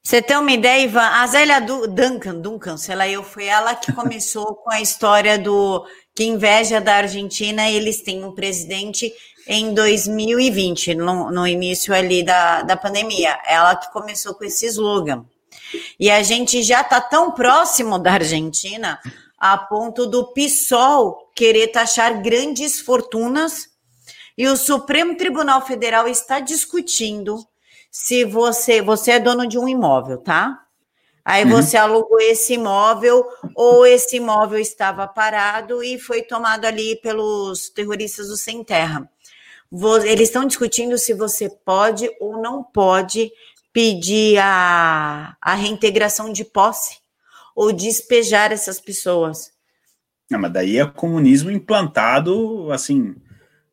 Você 0.04 0.22
tem 0.22 0.36
uma 0.36 0.52
ideia, 0.52 0.84
Ivan? 0.84 1.08
A 1.08 1.26
Zélia 1.28 1.62
Duncan, 1.62 2.36
Duncan, 2.36 2.76
sei 2.76 2.96
lá, 2.96 3.08
eu, 3.08 3.24
foi 3.24 3.46
ela 3.46 3.76
que 3.76 3.94
começou 3.94 4.56
com 4.56 4.72
a 4.72 4.82
história 4.82 5.40
do 5.40 5.86
que 6.20 6.26
inveja 6.26 6.82
da 6.82 6.96
Argentina, 6.96 7.70
eles 7.70 8.02
têm 8.02 8.26
um 8.26 8.34
presidente 8.34 9.10
em 9.48 9.74
2020, 9.74 10.94
no, 10.94 11.32
no 11.32 11.48
início 11.48 11.94
ali 11.94 12.24
da, 12.24 12.62
da 12.62 12.76
pandemia. 12.76 13.40
Ela 13.48 13.74
que 13.78 13.90
começou 13.94 14.36
com 14.36 14.44
esse 14.44 14.66
slogan. 14.66 15.26
E 15.98 16.12
a 16.12 16.22
gente 16.22 16.62
já 16.62 16.82
está 16.82 17.00
tão 17.00 17.32
próximo 17.32 17.98
da 17.98 18.16
Argentina 18.16 19.00
a 19.38 19.58
ponto 19.58 20.06
do 20.06 20.34
PSOL 20.34 21.32
querer 21.34 21.68
taxar 21.68 22.22
grandes 22.22 22.82
fortunas 22.82 23.70
e 24.38 24.46
o 24.46 24.58
Supremo 24.58 25.16
Tribunal 25.16 25.66
Federal 25.66 26.06
está 26.06 26.42
discutindo 26.42 27.38
se 27.90 28.26
você 28.26 28.82
você 28.82 29.12
é 29.12 29.20
dono 29.22 29.48
de 29.48 29.58
um 29.58 29.70
imóvel, 29.70 30.18
tá? 30.18 30.66
Aí 31.24 31.44
uhum. 31.44 31.52
você 31.52 31.78
alugou 31.78 32.20
esse 32.20 32.54
imóvel 32.54 33.26
ou 33.56 33.86
esse 33.86 34.18
imóvel 34.18 34.60
estava 34.60 35.08
parado 35.08 35.84
e 35.84 36.00
foi 36.00 36.22
tomado 36.22 36.66
ali 36.66 37.00
pelos 37.02 37.70
terroristas 37.70 38.28
do 38.28 38.38
Sem 38.38 38.64
Terra. 38.64 39.10
Eles 40.06 40.30
estão 40.30 40.46
discutindo 40.46 40.98
se 40.98 41.14
você 41.14 41.50
pode 41.50 42.10
ou 42.20 42.42
não 42.42 42.64
pode 42.64 43.32
pedir 43.72 44.40
a, 44.40 45.36
a 45.42 45.54
reintegração 45.54 46.32
de 46.32 46.44
posse 46.44 46.98
ou 47.56 47.72
despejar 47.72 48.52
essas 48.52 48.80
pessoas. 48.80 49.52
Não, 50.30 50.40
mas 50.40 50.54
daí 50.54 50.78
é 50.78 50.86
comunismo 50.86 51.52
implantado, 51.52 52.72
assim, 52.72 53.16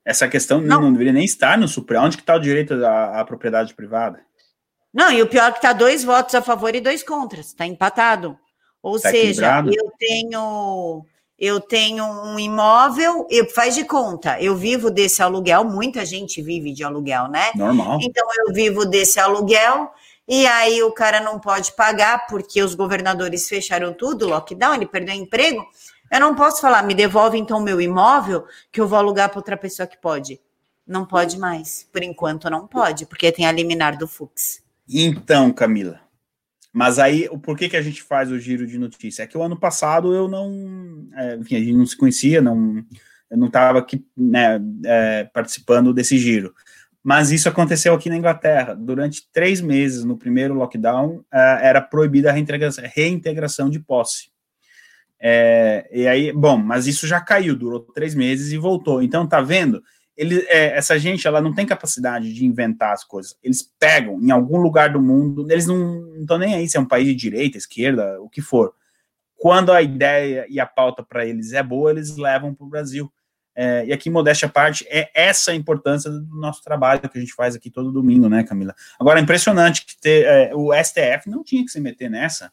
essa 0.05 0.29
questão 0.29 0.61
não, 0.61 0.83
não 0.83 0.93
deveria 0.93 1.13
nem 1.13 1.25
estar 1.25 1.59
no 1.59 1.69
Supremo. 1.69 2.07
Onde 2.07 2.17
que 2.17 2.23
está 2.23 2.37
o 2.37 2.41
direito 2.41 2.75
à, 2.85 3.21
à, 3.21 3.25
propriedade 3.25 3.75
privada? 3.75 4.21
Não, 4.97 5.13
e 5.13 5.21
o 5.21 5.27
pior 5.27 5.49
é 5.49 5.53
que 5.53 5.59
está 5.59 5.75
dois 5.75 6.03
votos 6.03 6.35
a 6.35 6.41
favor 6.41 6.75
e 6.75 6.81
dois 6.81 7.03
contra, 7.03 7.39
está 7.39 7.67
empatado. 7.67 8.39
Ou 8.83 8.99
tá 8.99 9.11
seja, 9.11 9.63
eu 9.67 9.93
tenho 9.99 11.05
eu 11.39 11.61
tenho 11.61 12.03
um 12.03 12.39
imóvel, 12.39 13.27
eu, 13.29 13.47
faz 13.51 13.75
de 13.75 13.85
conta, 13.85 14.41
eu 14.41 14.57
vivo 14.57 14.91
desse 14.91 15.21
aluguel, 15.23 15.65
muita 15.65 16.03
gente 16.07 16.41
vive 16.41 16.73
de 16.73 16.83
aluguel, 16.83 17.29
né? 17.29 17.51
Normal. 17.55 17.99
Então 18.01 18.27
eu 18.39 18.55
vivo 18.55 18.87
desse 18.87 19.21
aluguel, 19.21 19.93
e 20.27 20.47
aí 20.47 20.83
o 20.83 20.91
cara 20.91 21.21
não 21.21 21.39
pode 21.39 21.73
pagar 21.73 22.27
porque 22.27 22.63
os 22.63 22.75
governadores 22.75 23.47
fecharam 23.47 23.93
tudo, 23.93 24.27
lockdown, 24.27 24.77
ele 24.77 24.87
perdeu 24.87 25.15
o 25.15 25.19
emprego. 25.19 25.63
Eu 26.11 26.21
não 26.21 26.35
posso 26.35 26.63
falar, 26.63 26.83
me 26.83 26.95
devolve 26.95 27.37
então 27.37 27.61
meu 27.61 27.83
imóvel, 27.83 28.47
que 28.73 28.81
eu 28.81 28.89
vou 28.89 28.99
alugar 28.99 29.29
para 29.29 29.41
outra 29.41 29.59
pessoa 29.59 29.87
que 29.87 29.99
pode. 29.99 30.41
Não 30.87 31.05
pode 31.05 31.39
mais. 31.39 31.87
Por 31.93 32.03
enquanto 32.03 32.49
não 32.49 32.67
pode, 32.67 33.05
porque 33.05 33.31
tem 33.31 33.45
a 33.45 33.53
liminar 33.53 33.99
do 33.99 34.09
Fux. 34.09 34.65
Então, 34.89 35.53
Camila, 35.53 36.01
mas 36.73 36.99
aí, 36.99 37.29
por 37.43 37.57
que, 37.57 37.71
que 37.71 37.77
a 37.77 37.83
gente 37.83 38.03
faz 38.03 38.31
o 38.31 38.39
giro 38.39 38.67
de 38.67 38.79
notícia? 38.79 39.23
É 39.23 39.27
que 39.27 39.39
o 39.39 39.43
ano 39.43 39.59
passado 39.59 40.15
eu 40.15 40.29
não. 40.29 41.09
É, 41.15 41.37
enfim, 41.37 41.57
a 41.57 41.59
gente 41.59 41.73
não 41.73 41.87
se 41.87 41.97
conhecia, 41.97 42.43
não, 42.43 42.85
eu 43.31 43.39
não 43.39 43.47
estava 43.47 43.79
aqui 43.79 44.05
né, 44.17 44.61
é, 44.85 45.25
participando 45.25 45.95
desse 45.95 46.19
giro. 46.19 46.55
Mas 47.03 47.31
isso 47.31 47.49
aconteceu 47.49 47.95
aqui 47.95 48.11
na 48.11 48.17
Inglaterra. 48.17 48.75
Durante 48.75 49.27
três 49.33 49.61
meses, 49.61 50.05
no 50.05 50.19
primeiro 50.19 50.55
lockdown, 50.55 51.25
é, 51.33 51.61
era 51.63 51.81
proibida 51.81 52.29
a 52.29 52.33
reintegração, 52.33 52.85
reintegração 52.87 53.71
de 53.71 53.81
posse. 53.81 54.29
É, 55.19 55.89
e 55.91 56.07
aí, 56.07 56.33
bom, 56.33 56.59
mas 56.59 56.87
isso 56.87 57.07
já 57.07 57.21
caiu, 57.21 57.57
durou 57.57 57.81
três 57.81 58.15
meses 58.15 58.53
e 58.53 58.59
voltou. 58.59 59.03
Então, 59.03 59.27
tá 59.27 59.41
vendo? 59.41 59.83
Ele, 60.17 60.41
é, 60.49 60.77
essa 60.77 60.99
gente 60.99 61.27
ela 61.27 61.41
não 61.41 61.55
tem 61.55 61.67
capacidade 61.67 62.33
de 62.33 62.47
inventar 62.47 62.93
as 62.93 63.05
coisas. 63.05 63.37
Eles 63.43 63.63
pegam 63.79 64.21
em 64.21 64.31
algum 64.31 64.59
lugar 64.59 64.91
do 64.91 65.01
mundo, 65.01 65.47
eles 65.51 65.67
não 65.67 66.21
estão 66.21 66.39
nem 66.39 66.55
aí 66.55 66.69
se 66.69 66.77
é 66.77 66.81
um 66.81 66.87
país 66.87 67.07
de 67.07 67.15
direita, 67.15 67.59
esquerda, 67.59 68.21
o 68.21 68.29
que 68.29 68.41
for. 68.41 68.73
Quando 69.37 69.71
a 69.71 69.83
ideia 69.83 70.47
e 70.49 70.59
a 70.59 70.67
pauta 70.67 71.03
para 71.03 71.27
eles 71.27 71.53
é 71.53 71.63
boa, 71.63 71.91
eles 71.91 72.17
levam 72.17 72.55
para 72.55 72.67
o 72.67 72.71
Brasil. 72.71 73.13
É, 73.55 73.87
e 73.87 73.93
aqui, 73.93 74.11
modéstia 74.11 74.47
à 74.47 74.51
parte, 74.51 74.87
é 74.89 75.11
essa 75.15 75.51
a 75.51 75.55
importância 75.55 76.11
do 76.11 76.41
nosso 76.41 76.63
trabalho 76.63 77.01
que 77.01 77.17
a 77.17 77.21
gente 77.21 77.35
faz 77.35 77.55
aqui 77.55 77.71
todo 77.71 77.93
domingo, 77.93 78.29
né, 78.29 78.45
Camila? 78.45 78.75
Agora, 78.99 79.19
é 79.19 79.23
impressionante 79.23 79.85
que 79.85 79.99
ter, 79.99 80.27
é, 80.27 80.55
o 80.55 80.73
STF 80.75 81.29
não 81.29 81.43
tinha 81.43 81.65
que 81.65 81.71
se 81.71 81.81
meter 81.81 82.11
nessa. 82.11 82.51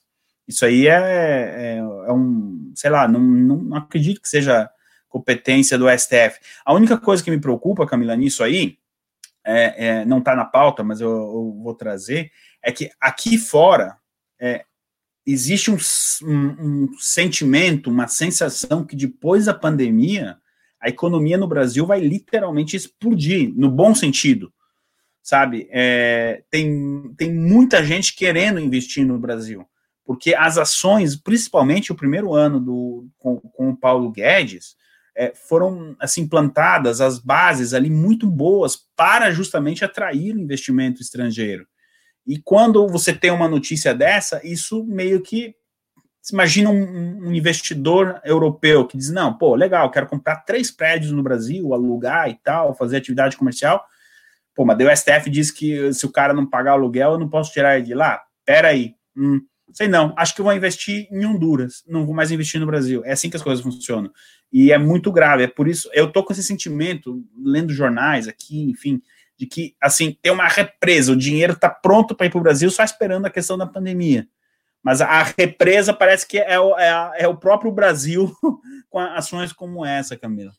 Isso 0.48 0.66
aí 0.66 0.88
é, 0.88 0.94
é, 0.94 1.78
é 1.78 2.14
um, 2.14 2.72
sei 2.76 2.90
lá, 2.90 3.08
não, 3.08 3.20
não, 3.20 3.58
não 3.58 3.78
acredito 3.78 4.22
que 4.22 4.30
seja 4.30 4.70
competência 5.14 5.78
do 5.78 5.86
STF. 5.88 6.40
A 6.66 6.74
única 6.74 6.98
coisa 6.98 7.24
que 7.24 7.30
me 7.30 7.40
preocupa, 7.40 7.86
Camila, 7.86 8.16
nisso 8.16 8.44
aí, 8.44 8.80
é, 9.46 9.88
é, 9.88 10.06
não 10.06 10.18
está 10.18 10.36
na 10.36 10.44
pauta, 10.44 10.84
mas 10.84 11.00
eu, 11.00 11.12
eu, 11.12 11.60
vou 11.62 11.76
trazer, 11.76 12.32
é 12.64 12.72
que 12.72 12.90
aqui 13.00 13.38
fora 13.38 13.96
é, 14.42 14.66
existe 15.24 15.70
um, 15.70 15.78
um, 16.24 16.56
um, 16.60 16.90
sentimento, 16.98 17.92
uma 17.92 18.08
sensação 18.08 18.84
que 18.84 18.96
depois 18.96 19.46
da 19.46 19.54
pandemia, 19.54 20.38
a 20.82 20.90
economia 20.90 21.38
no 21.38 21.48
Brasil 21.48 21.86
vai 21.86 22.00
literalmente 22.00 22.76
explodir, 22.76 23.54
no 23.56 23.70
bom 23.70 23.94
sentido, 23.94 24.52
sabe? 25.22 25.68
É, 25.72 26.44
tem, 26.50 27.14
tem 27.16 27.32
muita 27.32 27.86
gente 27.86 28.16
querendo 28.16 28.60
investir 28.60 29.06
no 29.06 29.20
Brasil, 29.20 29.64
porque 30.04 30.34
as 30.34 30.58
ações, 30.58 31.16
principalmente 31.16 31.92
o 31.92 31.96
primeiro 31.96 32.34
ano 32.34 32.60
do, 32.60 33.08
com, 33.20 33.40
com 33.40 33.70
o 33.70 33.78
Paulo 33.78 34.10
Guedes, 34.10 34.76
é, 35.16 35.34
foram 35.36 35.96
assim 36.00 36.28
plantadas 36.28 37.00
as 37.02 37.20
bases 37.20 37.74
ali 37.74 37.90
muito 37.90 38.26
boas 38.26 38.76
para 38.96 39.32
justamente 39.32 39.86
atrair 39.86 40.36
o 40.36 40.40
investimento 40.40 41.02
estrangeiro. 41.02 41.68
E 42.26 42.40
quando 42.40 42.88
você 42.88 43.14
tem 43.14 43.32
uma 43.32 43.48
notícia 43.48 43.94
dessa, 43.94 44.42
isso 44.44 44.84
meio 44.86 45.22
que 45.22 45.56
imagina 46.32 46.70
um, 46.70 47.28
um, 47.28 47.34
investidor 47.34 48.22
europeu 48.24 48.88
que 48.88 48.98
diz: 48.98 49.10
não, 49.10 49.38
pô, 49.38 49.56
legal, 49.56 49.92
quero 49.92 50.08
comprar 50.08 50.38
três 50.38 50.72
prédios 50.72 51.12
no 51.12 51.22
Brasil, 51.22 51.74
alugar 51.74 52.30
e 52.30 52.36
tal, 52.36 52.74
fazer 52.74 52.98
atividade 52.98 53.36
comercial. 53.36 53.84
Pô, 54.56 54.64
mas 54.64 54.78
o 54.78 54.96
STF 54.96 55.30
diz 55.30 55.52
que 55.52 55.92
se 55.94 56.06
o 56.06 56.12
cara 56.12 56.34
não 56.34 56.46
pagar 56.46 56.74
aluguel, 56.74 57.14
eu 57.14 57.18
não 57.18 57.28
posso 57.28 57.52
tirar 57.52 57.76
ele 57.76 57.88
de 57.88 57.94
lá. 57.94 58.22
Pera 58.46 58.70
aí. 58.70 58.96
Hum, 59.18 59.42
Sei 59.72 59.88
não, 59.88 60.14
acho 60.18 60.36
que 60.36 60.42
vou 60.42 60.54
investir 60.54 61.08
em 61.12 61.26
Honduras, 61.26 61.84
não 61.88 62.06
vou 62.06 62.14
mais 62.14 62.32
investir 62.32 62.60
no 62.60 62.68
Brasil. 62.68 63.04
É 63.06 63.14
assim 63.14 63.30
que 63.30 63.38
as 63.38 63.42
coisas 63.42 63.64
funcionam. 63.64 64.12
E 64.52 64.72
é 64.72 64.78
muito 64.78 65.12
grave, 65.12 65.44
é 65.44 65.48
por 65.48 65.68
isso, 65.68 65.90
eu 65.94 66.12
tô 66.12 66.24
com 66.24 66.32
esse 66.32 66.44
sentimento, 66.44 67.24
lendo 67.44 67.74
jornais 67.74 68.28
aqui, 68.28 68.70
enfim, 68.70 69.02
de 69.36 69.48
que, 69.48 69.76
assim, 69.82 70.16
tem 70.22 70.32
uma 70.32 70.48
represa, 70.48 71.12
o 71.12 71.18
dinheiro 71.18 71.54
está 71.54 71.70
pronto 71.70 72.14
para 72.14 72.28
ir 72.28 72.30
para 72.30 72.40
o 72.40 72.44
Brasil 72.44 72.70
só 72.70 72.84
esperando 72.84 73.26
a 73.26 73.32
questão 73.32 73.58
da 73.58 73.66
pandemia. 73.66 74.28
Mas 74.84 75.02
a 75.02 75.24
represa 75.24 75.94
parece 75.94 76.28
que 76.28 76.38
é 76.38 76.60
o, 76.60 76.78
é, 76.78 77.24
é 77.24 77.28
o 77.28 77.38
próprio 77.38 77.72
Brasil 77.72 78.32
com 78.90 79.00
ações 79.00 79.54
como 79.54 79.86
essa, 79.86 80.18
Camila. 80.18 80.52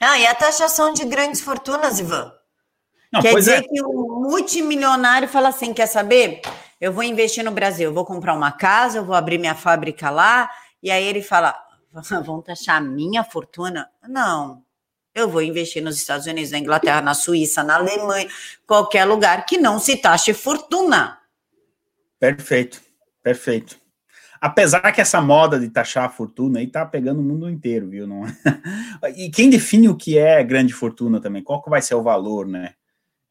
Ah, 0.00 0.18
e 0.18 0.26
a 0.26 0.34
taxação 0.34 0.92
de 0.92 1.04
grandes 1.04 1.40
fortunas, 1.40 1.98
Ivan? 1.98 2.32
Não, 3.12 3.20
Quer 3.20 3.34
dizer 3.34 3.58
é. 3.58 3.62
que 3.62 3.82
o 3.82 4.20
multimilionário 4.22 5.28
fala 5.28 5.48
assim: 5.48 5.74
quer 5.74 5.86
saber? 5.86 6.40
Eu 6.82 6.92
vou 6.92 7.04
investir 7.04 7.44
no 7.44 7.52
Brasil, 7.52 7.90
eu 7.90 7.94
vou 7.94 8.04
comprar 8.04 8.34
uma 8.34 8.50
casa, 8.50 8.98
eu 8.98 9.04
vou 9.04 9.14
abrir 9.14 9.38
minha 9.38 9.54
fábrica 9.54 10.10
lá, 10.10 10.50
e 10.82 10.90
aí 10.90 11.04
ele 11.04 11.22
fala: 11.22 11.54
vão 12.24 12.42
taxar 12.42 12.78
a 12.78 12.80
minha 12.80 13.22
fortuna? 13.22 13.88
Não. 14.08 14.64
Eu 15.14 15.28
vou 15.28 15.42
investir 15.42 15.80
nos 15.80 15.96
Estados 15.96 16.26
Unidos, 16.26 16.50
na 16.50 16.58
Inglaterra, 16.58 17.00
na 17.00 17.14
Suíça, 17.14 17.62
na 17.62 17.76
Alemanha, 17.76 18.28
qualquer 18.66 19.04
lugar 19.04 19.46
que 19.46 19.58
não 19.58 19.78
se 19.78 19.96
taxe 19.96 20.34
fortuna. 20.34 21.20
Perfeito, 22.18 22.82
perfeito. 23.22 23.78
Apesar 24.40 24.90
que 24.90 25.00
essa 25.00 25.20
moda 25.20 25.60
de 25.60 25.68
taxar 25.68 26.06
a 26.06 26.08
fortuna 26.08 26.58
aí 26.58 26.66
tá 26.66 26.84
pegando 26.84 27.20
o 27.20 27.24
mundo 27.24 27.48
inteiro, 27.48 27.88
viu? 27.88 28.08
Não 28.08 28.26
é? 28.26 28.34
E 29.14 29.30
quem 29.30 29.48
define 29.48 29.88
o 29.88 29.96
que 29.96 30.18
é 30.18 30.42
grande 30.42 30.72
fortuna 30.72 31.20
também? 31.20 31.44
Qual 31.44 31.62
que 31.62 31.70
vai 31.70 31.80
ser 31.80 31.94
o 31.94 32.02
valor, 32.02 32.44
né? 32.44 32.74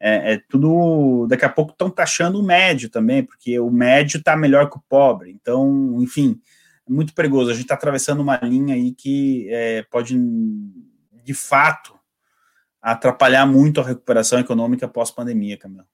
É, 0.04 0.34
é 0.34 0.42
tudo. 0.50 1.28
Daqui 1.28 1.46
a 1.46 1.50
pouco 1.50 1.74
estão 1.74 1.90
taxando 1.90 2.40
o 2.40 2.44
médio 2.44 2.90
também, 2.90 3.24
porque 3.24 3.60
o 3.60 3.70
médio 3.70 4.18
está 4.18 4.36
melhor 4.36 4.68
que 4.68 4.78
o 4.78 4.84
pobre. 4.90 5.32
Então, 5.32 5.98
enfim, 6.00 6.42
é 6.90 6.92
muito 6.92 7.14
perigoso. 7.14 7.52
A 7.52 7.54
gente 7.54 7.64
está 7.64 7.76
atravessando 7.76 8.20
uma 8.20 8.38
linha 8.38 8.74
aí 8.74 8.92
que 8.94 9.48
é, 9.52 9.84
pode, 9.84 10.18
de 11.24 11.34
fato, 11.36 11.94
atrapalhar 12.82 13.46
muito 13.46 13.80
a 13.80 13.84
recuperação 13.84 14.40
econômica 14.40 14.88
pós-pandemia, 14.88 15.56
Camila. 15.56 15.86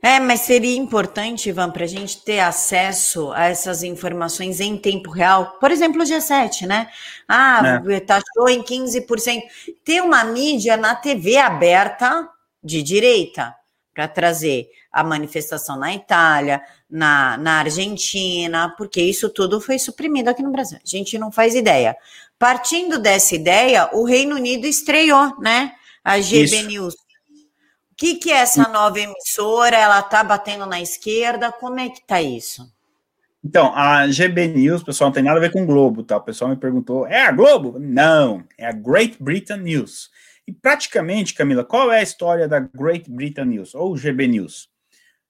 É, 0.00 0.20
mas 0.20 0.42
seria 0.42 0.76
importante, 0.76 1.48
Ivan, 1.48 1.70
para 1.70 1.84
a 1.84 1.88
gente 1.88 2.24
ter 2.24 2.38
acesso 2.38 3.32
a 3.32 3.46
essas 3.46 3.82
informações 3.82 4.60
em 4.60 4.76
tempo 4.78 5.10
real. 5.10 5.58
Por 5.58 5.72
exemplo, 5.72 6.00
o 6.00 6.04
G7, 6.04 6.66
né? 6.66 6.88
Ah, 7.26 7.82
é. 7.86 8.00
taxou 8.00 8.48
em 8.48 8.62
15%. 8.62 9.42
Ter 9.84 10.00
uma 10.00 10.24
mídia 10.24 10.76
na 10.76 10.94
TV 10.94 11.36
aberta 11.36 12.28
de 12.62 12.82
direita 12.82 13.54
para 13.94 14.08
trazer 14.08 14.68
a 14.92 15.02
manifestação 15.02 15.78
na 15.78 15.94
Itália, 15.94 16.62
na, 16.88 17.36
na 17.36 17.58
Argentina, 17.58 18.74
porque 18.76 19.00
isso 19.00 19.28
tudo 19.28 19.60
foi 19.60 19.78
suprimido 19.78 20.28
aqui 20.28 20.42
no 20.42 20.52
Brasil. 20.52 20.78
A 20.78 20.88
gente 20.88 21.18
não 21.18 21.32
faz 21.32 21.54
ideia. 21.54 21.96
Partindo 22.38 22.98
dessa 22.98 23.34
ideia, 23.34 23.90
o 23.92 24.04
Reino 24.04 24.36
Unido 24.36 24.66
estreou, 24.66 25.38
né? 25.40 25.72
A 26.04 26.20
GB 26.20 26.44
isso. 26.44 26.66
News 26.68 26.94
que, 27.98 28.14
que 28.14 28.30
é 28.30 28.36
essa 28.36 28.68
nova 28.68 29.00
emissora? 29.00 29.76
Ela 29.76 29.98
está 29.98 30.22
batendo 30.22 30.64
na 30.64 30.80
esquerda? 30.80 31.50
Como 31.50 31.80
é 31.80 31.88
que 31.88 31.98
está 31.98 32.22
isso? 32.22 32.72
Então, 33.44 33.74
a 33.74 34.06
GB 34.08 34.46
News, 34.48 34.84
pessoal, 34.84 35.08
não 35.08 35.14
tem 35.14 35.22
nada 35.22 35.38
a 35.38 35.40
ver 35.40 35.50
com 35.50 35.64
o 35.64 35.66
Globo, 35.66 36.04
tá? 36.04 36.16
O 36.16 36.22
pessoal 36.22 36.50
me 36.50 36.56
perguntou, 36.56 37.06
é 37.06 37.26
a 37.26 37.32
Globo? 37.32 37.76
Não, 37.78 38.44
é 38.56 38.66
a 38.66 38.72
Great 38.72 39.16
Britain 39.20 39.58
News. 39.58 40.10
E 40.48 40.52
praticamente, 40.54 41.34
Camila, 41.34 41.62
qual 41.62 41.92
é 41.92 41.98
a 41.98 42.02
história 42.02 42.48
da 42.48 42.58
Great 42.58 43.10
Britain 43.10 43.44
News, 43.44 43.74
ou 43.74 43.94
GB 43.94 44.26
News? 44.28 44.70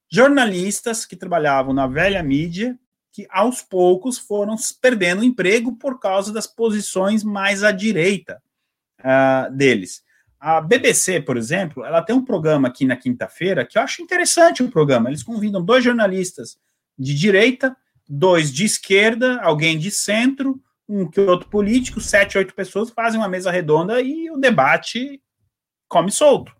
Jornalistas 0.09 1.05
que 1.05 1.13
trabalhavam 1.13 1.73
na 1.73 1.87
velha 1.87 2.23
mídia, 2.23 2.79
que 3.11 3.27
aos 3.29 3.61
poucos 3.61 4.17
foram 4.17 4.55
perdendo 4.81 5.21
emprego 5.21 5.75
por 5.75 5.99
causa 5.99 6.31
das 6.31 6.47
posições 6.47 7.21
mais 7.21 7.65
à 7.65 7.73
direita 7.73 8.41
uh, 9.01 9.53
deles. 9.53 10.03
A 10.39 10.61
BBC, 10.61 11.19
por 11.19 11.35
exemplo, 11.35 11.83
ela 11.83 12.01
tem 12.01 12.15
um 12.15 12.23
programa 12.23 12.69
aqui 12.69 12.85
na 12.85 12.95
quinta-feira 12.95 13.65
que 13.65 13.77
eu 13.77 13.81
acho 13.81 14.01
interessante 14.01 14.63
o 14.63 14.71
programa. 14.71 15.09
Eles 15.09 15.21
convidam 15.21 15.61
dois 15.61 15.83
jornalistas 15.83 16.57
de 16.97 17.13
direita, 17.13 17.75
dois 18.07 18.53
de 18.53 18.63
esquerda, 18.63 19.41
alguém 19.41 19.77
de 19.77 19.91
centro, 19.91 20.63
um 20.89 21.07
que 21.07 21.21
outro 21.21 21.47
político, 21.47 22.01
sete, 22.01 22.37
oito 22.37 22.55
pessoas 22.55 22.89
fazem 22.89 23.19
uma 23.19 23.29
mesa 23.29 23.51
redonda 23.51 24.01
e 24.01 24.31
o 24.31 24.37
debate 24.37 25.21
come 25.87 26.11
solto. 26.11 26.51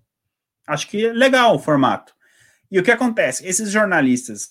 Acho 0.67 0.87
que 0.87 1.07
é 1.07 1.11
legal 1.11 1.55
o 1.55 1.59
formato. 1.59 2.13
E 2.71 2.79
o 2.79 2.83
que 2.83 2.91
acontece? 2.91 3.47
Esses 3.47 3.71
jornalistas 3.71 4.47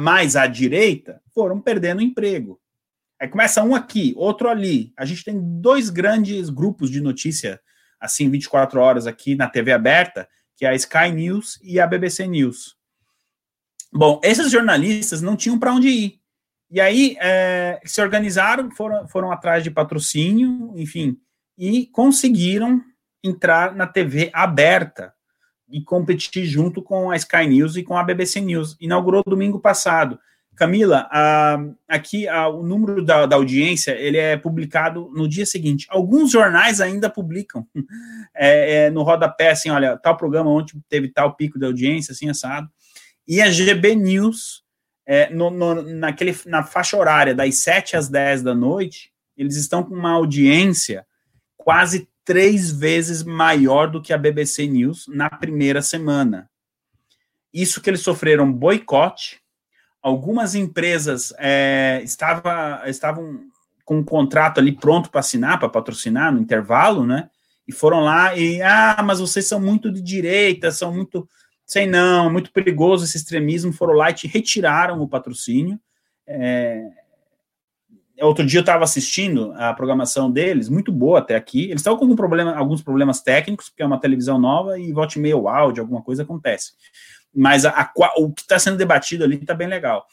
mais 0.00 0.34
à 0.34 0.48
direita 0.48 1.22
foram 1.32 1.60
perdendo 1.60 2.02
emprego. 2.02 2.60
Aí 3.20 3.28
começa 3.28 3.62
um 3.62 3.76
aqui, 3.76 4.12
outro 4.16 4.48
ali. 4.48 4.92
A 4.96 5.04
gente 5.04 5.24
tem 5.24 5.40
dois 5.60 5.88
grandes 5.88 6.50
grupos 6.50 6.90
de 6.90 7.00
notícia 7.00 7.60
assim 8.00 8.28
24 8.28 8.80
horas 8.80 9.06
aqui 9.06 9.36
na 9.36 9.48
TV 9.48 9.72
aberta, 9.72 10.28
que 10.56 10.66
é 10.66 10.68
a 10.68 10.74
Sky 10.74 11.12
News 11.12 11.58
e 11.62 11.78
a 11.78 11.86
BBC 11.86 12.26
News. 12.26 12.76
Bom, 13.92 14.20
esses 14.24 14.50
jornalistas 14.50 15.22
não 15.22 15.36
tinham 15.36 15.58
para 15.58 15.72
onde 15.72 15.88
ir. 15.88 16.20
E 16.74 16.80
aí 16.80 17.16
é, 17.20 17.80
se 17.84 18.02
organizaram, 18.02 18.68
foram, 18.68 19.06
foram 19.06 19.30
atrás 19.30 19.62
de 19.62 19.70
patrocínio, 19.70 20.72
enfim, 20.74 21.16
e 21.56 21.86
conseguiram 21.86 22.82
entrar 23.22 23.76
na 23.76 23.86
TV 23.86 24.28
aberta 24.32 25.14
e 25.70 25.80
competir 25.80 26.44
junto 26.46 26.82
com 26.82 27.12
a 27.12 27.16
Sky 27.16 27.46
News 27.46 27.76
e 27.76 27.84
com 27.84 27.96
a 27.96 28.02
BBC 28.02 28.40
News. 28.40 28.76
Inaugurou 28.80 29.22
domingo 29.24 29.60
passado. 29.60 30.18
Camila, 30.56 31.08
aqui 31.88 32.26
o 32.28 32.64
número 32.64 33.04
da, 33.04 33.24
da, 33.24 33.36
audiência 33.36 33.92
ele 33.92 34.18
é 34.18 34.36
publicado 34.36 35.08
no 35.14 35.28
dia 35.28 35.46
seguinte. 35.46 35.86
Alguns 35.88 36.32
jornais 36.32 36.80
ainda 36.80 37.08
publicam 37.08 37.64
é, 38.34 38.86
é, 38.86 38.90
no 38.90 39.04
rodapé, 39.04 39.52
assim, 39.52 39.70
olha, 39.70 39.96
tal 39.96 40.16
programa 40.16 40.50
ontem 40.50 40.82
teve 40.88 41.06
tal 41.06 41.36
pico 41.36 41.56
de 41.56 41.66
audiência, 41.66 42.10
assim, 42.10 42.28
assado. 42.28 42.68
E 43.28 43.40
a 43.40 43.48
GB 43.48 43.94
News, 43.94 44.63
é, 45.06 45.28
no, 45.30 45.50
no, 45.50 45.82
naquele, 45.82 46.36
na 46.46 46.62
faixa 46.62 46.96
horária 46.96 47.34
das 47.34 47.56
7 47.58 47.96
às 47.96 48.08
10 48.08 48.42
da 48.42 48.54
noite, 48.54 49.12
eles 49.36 49.56
estão 49.56 49.82
com 49.82 49.94
uma 49.94 50.12
audiência 50.12 51.06
quase 51.56 52.08
três 52.24 52.70
vezes 52.70 53.22
maior 53.22 53.90
do 53.90 54.00
que 54.00 54.12
a 54.12 54.18
BBC 54.18 54.66
News 54.66 55.06
na 55.08 55.28
primeira 55.28 55.82
semana. 55.82 56.48
Isso 57.52 57.80
que 57.80 57.90
eles 57.90 58.00
sofreram 58.00 58.52
boicote, 58.52 59.40
algumas 60.02 60.54
empresas 60.54 61.32
é, 61.38 62.00
estava, 62.02 62.82
estavam 62.86 63.40
com 63.84 63.98
um 63.98 64.04
contrato 64.04 64.58
ali 64.58 64.72
pronto 64.72 65.10
para 65.10 65.20
assinar, 65.20 65.58
para 65.58 65.68
patrocinar 65.68 66.32
no 66.32 66.40
intervalo, 66.40 67.06
né? 67.06 67.28
E 67.66 67.72
foram 67.72 68.00
lá 68.00 68.36
e, 68.36 68.60
ah, 68.62 69.02
mas 69.04 69.20
vocês 69.20 69.46
são 69.46 69.60
muito 69.60 69.90
de 69.90 70.02
direita, 70.02 70.70
são 70.70 70.92
muito, 70.92 71.28
sei 71.66 71.86
não, 71.86 72.30
muito 72.30 72.52
perigoso 72.52 73.04
esse 73.04 73.16
extremismo, 73.16 73.72
foram 73.72 73.94
lá 73.94 74.10
e 74.10 74.26
retiraram 74.26 75.00
o 75.00 75.08
patrocínio. 75.08 75.78
É, 76.26 76.82
outro 78.20 78.44
dia 78.44 78.58
eu 78.58 78.62
estava 78.62 78.84
assistindo 78.84 79.52
a 79.56 79.72
programação 79.74 80.30
deles, 80.30 80.68
muito 80.68 80.92
boa 80.92 81.18
até 81.18 81.36
aqui. 81.36 81.64
Eles 81.64 81.80
estavam 81.80 81.98
com 81.98 82.04
algum 82.04 82.16
problema, 82.16 82.54
alguns 82.54 82.82
problemas 82.82 83.20
técnicos, 83.20 83.68
porque 83.68 83.82
é 83.82 83.86
uma 83.86 84.00
televisão 84.00 84.38
nova 84.38 84.78
e 84.78 84.92
volte 84.92 85.18
meio 85.18 85.48
áudio, 85.48 85.82
alguma 85.82 86.02
coisa 86.02 86.22
acontece 86.22 86.72
mas 87.34 87.64
a, 87.64 87.70
a, 87.70 87.92
o 88.18 88.32
que 88.32 88.42
está 88.42 88.58
sendo 88.58 88.76
debatido 88.76 89.24
ali 89.24 89.36
está 89.36 89.54
bem 89.54 89.66
legal. 89.66 90.06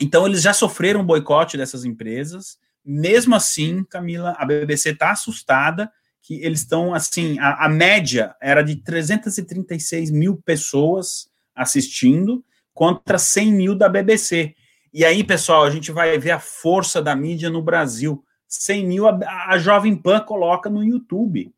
Então, 0.00 0.26
eles 0.26 0.42
já 0.42 0.52
sofreram 0.52 1.04
boicote 1.04 1.56
dessas 1.56 1.84
empresas. 1.84 2.56
Mesmo 2.84 3.34
assim, 3.34 3.84
Camila, 3.84 4.34
a 4.38 4.46
BBC 4.46 4.90
está 4.90 5.10
assustada 5.10 5.90
que 6.22 6.42
eles 6.42 6.60
estão, 6.60 6.94
assim, 6.94 7.38
a, 7.38 7.66
a, 7.66 7.68
média 7.68 8.34
era 8.40 8.62
de 8.62 8.76
336 8.76 10.10
mil 10.10 10.36
pessoas 10.36 11.30
assistindo 11.54 12.44
contra 12.74 13.18
100 13.18 13.52
mil 13.52 13.74
da 13.74 13.88
BBC. 13.88 14.54
E 14.92 15.04
aí, 15.04 15.24
pessoal, 15.24 15.64
a 15.64 15.70
gente 15.70 15.90
vai 15.90 16.18
ver 16.18 16.32
a 16.32 16.38
força 16.38 17.00
da 17.00 17.14
mídia 17.16 17.50
no 17.50 17.62
Brasil. 17.62 18.22
100 18.46 18.86
mil 18.86 19.08
a, 19.08 19.18
a 19.48 19.58
Jovem 19.58 19.96
Pan 19.96 20.20
coloca 20.20 20.70
no 20.70 20.84
YouTube. 20.84 21.52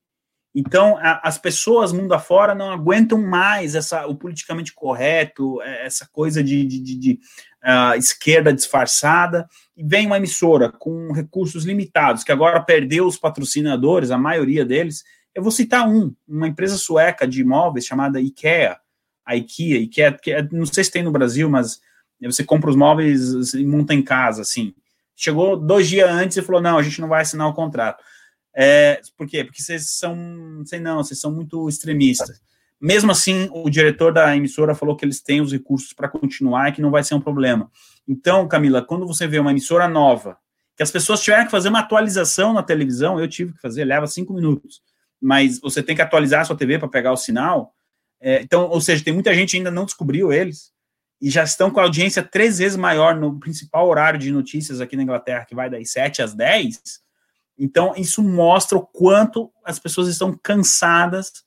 Então, 0.54 0.96
a, 0.98 1.20
as 1.22 1.38
pessoas 1.38 1.92
mundo 1.92 2.12
afora 2.12 2.54
não 2.54 2.72
aguentam 2.72 3.18
mais 3.18 3.74
essa, 3.74 4.06
o 4.06 4.16
politicamente 4.16 4.72
correto, 4.74 5.62
é, 5.62 5.86
essa 5.86 6.08
coisa 6.10 6.42
de, 6.42 6.64
de, 6.64 6.80
de, 6.80 6.94
de 6.96 7.20
uh, 7.64 7.96
esquerda 7.96 8.52
disfarçada, 8.52 9.48
e 9.76 9.84
vem 9.84 10.06
uma 10.06 10.16
emissora 10.16 10.70
com 10.70 11.12
recursos 11.12 11.64
limitados, 11.64 12.24
que 12.24 12.32
agora 12.32 12.60
perdeu 12.60 13.06
os 13.06 13.16
patrocinadores, 13.16 14.10
a 14.10 14.18
maioria 14.18 14.64
deles. 14.64 15.04
Eu 15.34 15.42
vou 15.42 15.52
citar 15.52 15.88
um, 15.88 16.12
uma 16.26 16.48
empresa 16.48 16.76
sueca 16.76 17.26
de 17.26 17.40
imóveis 17.40 17.86
chamada 17.86 18.20
IKEA, 18.20 18.76
a 19.24 19.36
IKEA, 19.36 19.78
IKEA, 19.78 20.12
que 20.12 20.32
é, 20.32 20.48
não 20.50 20.66
sei 20.66 20.82
se 20.82 20.90
tem 20.90 21.04
no 21.04 21.12
Brasil, 21.12 21.48
mas 21.48 21.80
você 22.20 22.42
compra 22.42 22.68
os 22.68 22.76
móveis 22.76 23.54
e 23.54 23.64
monta 23.64 23.94
em 23.94 24.02
casa, 24.02 24.42
assim. 24.42 24.74
Chegou 25.14 25.56
dois 25.56 25.88
dias 25.88 26.10
antes 26.10 26.36
e 26.36 26.42
falou, 26.42 26.60
não, 26.60 26.76
a 26.76 26.82
gente 26.82 27.00
não 27.00 27.08
vai 27.08 27.22
assinar 27.22 27.46
o 27.46 27.54
contrato. 27.54 28.02
É, 28.54 29.00
por 29.16 29.26
quê? 29.26 29.44
Porque 29.44 29.62
vocês 29.62 29.90
são, 29.90 30.16
sei 30.66 30.80
não, 30.80 30.98
vocês 30.98 31.20
são 31.20 31.32
muito 31.32 31.68
extremistas. 31.68 32.40
Mesmo 32.80 33.12
assim, 33.12 33.48
o 33.52 33.68
diretor 33.68 34.12
da 34.12 34.34
emissora 34.34 34.74
falou 34.74 34.96
que 34.96 35.04
eles 35.04 35.20
têm 35.20 35.40
os 35.40 35.52
recursos 35.52 35.92
para 35.92 36.08
continuar 36.08 36.68
e 36.68 36.72
que 36.72 36.80
não 36.80 36.90
vai 36.90 37.04
ser 37.04 37.14
um 37.14 37.20
problema. 37.20 37.70
Então, 38.08 38.48
Camila, 38.48 38.82
quando 38.82 39.06
você 39.06 39.26
vê 39.26 39.38
uma 39.38 39.50
emissora 39.50 39.86
nova, 39.86 40.38
que 40.76 40.82
as 40.82 40.90
pessoas 40.90 41.20
tiveram 41.20 41.44
que 41.44 41.50
fazer 41.50 41.68
uma 41.68 41.80
atualização 41.80 42.54
na 42.54 42.62
televisão, 42.62 43.20
eu 43.20 43.28
tive 43.28 43.52
que 43.52 43.60
fazer, 43.60 43.84
leva 43.84 44.06
cinco 44.06 44.32
minutos, 44.32 44.80
mas 45.20 45.60
você 45.60 45.82
tem 45.82 45.94
que 45.94 46.00
atualizar 46.00 46.40
a 46.40 46.44
sua 46.44 46.56
TV 46.56 46.78
para 46.78 46.88
pegar 46.88 47.12
o 47.12 47.16
sinal. 47.18 47.74
É, 48.18 48.40
então, 48.40 48.68
ou 48.68 48.80
seja, 48.80 49.04
tem 49.04 49.12
muita 49.12 49.34
gente 49.34 49.56
ainda 49.56 49.70
não 49.70 49.84
descobriu 49.84 50.32
eles 50.32 50.72
e 51.20 51.28
já 51.28 51.44
estão 51.44 51.70
com 51.70 51.80
a 51.80 51.82
audiência 51.82 52.22
três 52.22 52.58
vezes 52.58 52.78
maior 52.78 53.14
no 53.14 53.38
principal 53.38 53.86
horário 53.86 54.18
de 54.18 54.32
notícias 54.32 54.80
aqui 54.80 54.96
na 54.96 55.02
Inglaterra, 55.02 55.44
que 55.44 55.54
vai 55.54 55.68
das 55.68 55.90
7 55.90 56.22
às 56.22 56.32
10. 56.32 56.80
Então, 57.62 57.92
isso 57.94 58.23
mostra 58.23 58.79
o 58.79 58.87
quanto 58.87 59.53
as 59.62 59.79
pessoas 59.79 60.09
estão 60.09 60.33
cansadas 60.42 61.44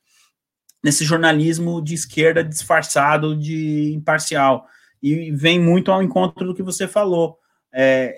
nesse 0.84 1.04
jornalismo 1.04 1.82
de 1.82 1.96
esquerda 1.96 2.44
disfarçado 2.44 3.36
de 3.36 3.92
imparcial. 3.96 4.68
E 5.02 5.32
vem 5.32 5.60
muito 5.60 5.92
ao 5.92 6.04
encontro 6.04 6.46
do 6.46 6.54
que 6.54 6.62
você 6.62 6.88
falou. 6.88 7.40
É, 7.74 8.16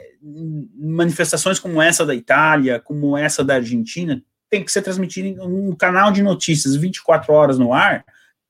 manifestações 0.77 1.57
como 1.57 1.81
essa 1.81 2.05
da 2.05 2.13
Itália, 2.13 2.81
como 2.81 3.17
essa 3.17 3.45
da 3.45 3.55
Argentina, 3.55 4.21
tem 4.49 4.61
que 4.61 4.71
ser 4.73 4.81
transmitido 4.81 5.27
em 5.29 5.39
um 5.39 5.73
canal 5.73 6.11
de 6.11 6.21
notícias 6.21 6.75
24 6.75 7.31
horas 7.31 7.57
no 7.57 7.71
ar, 7.71 8.03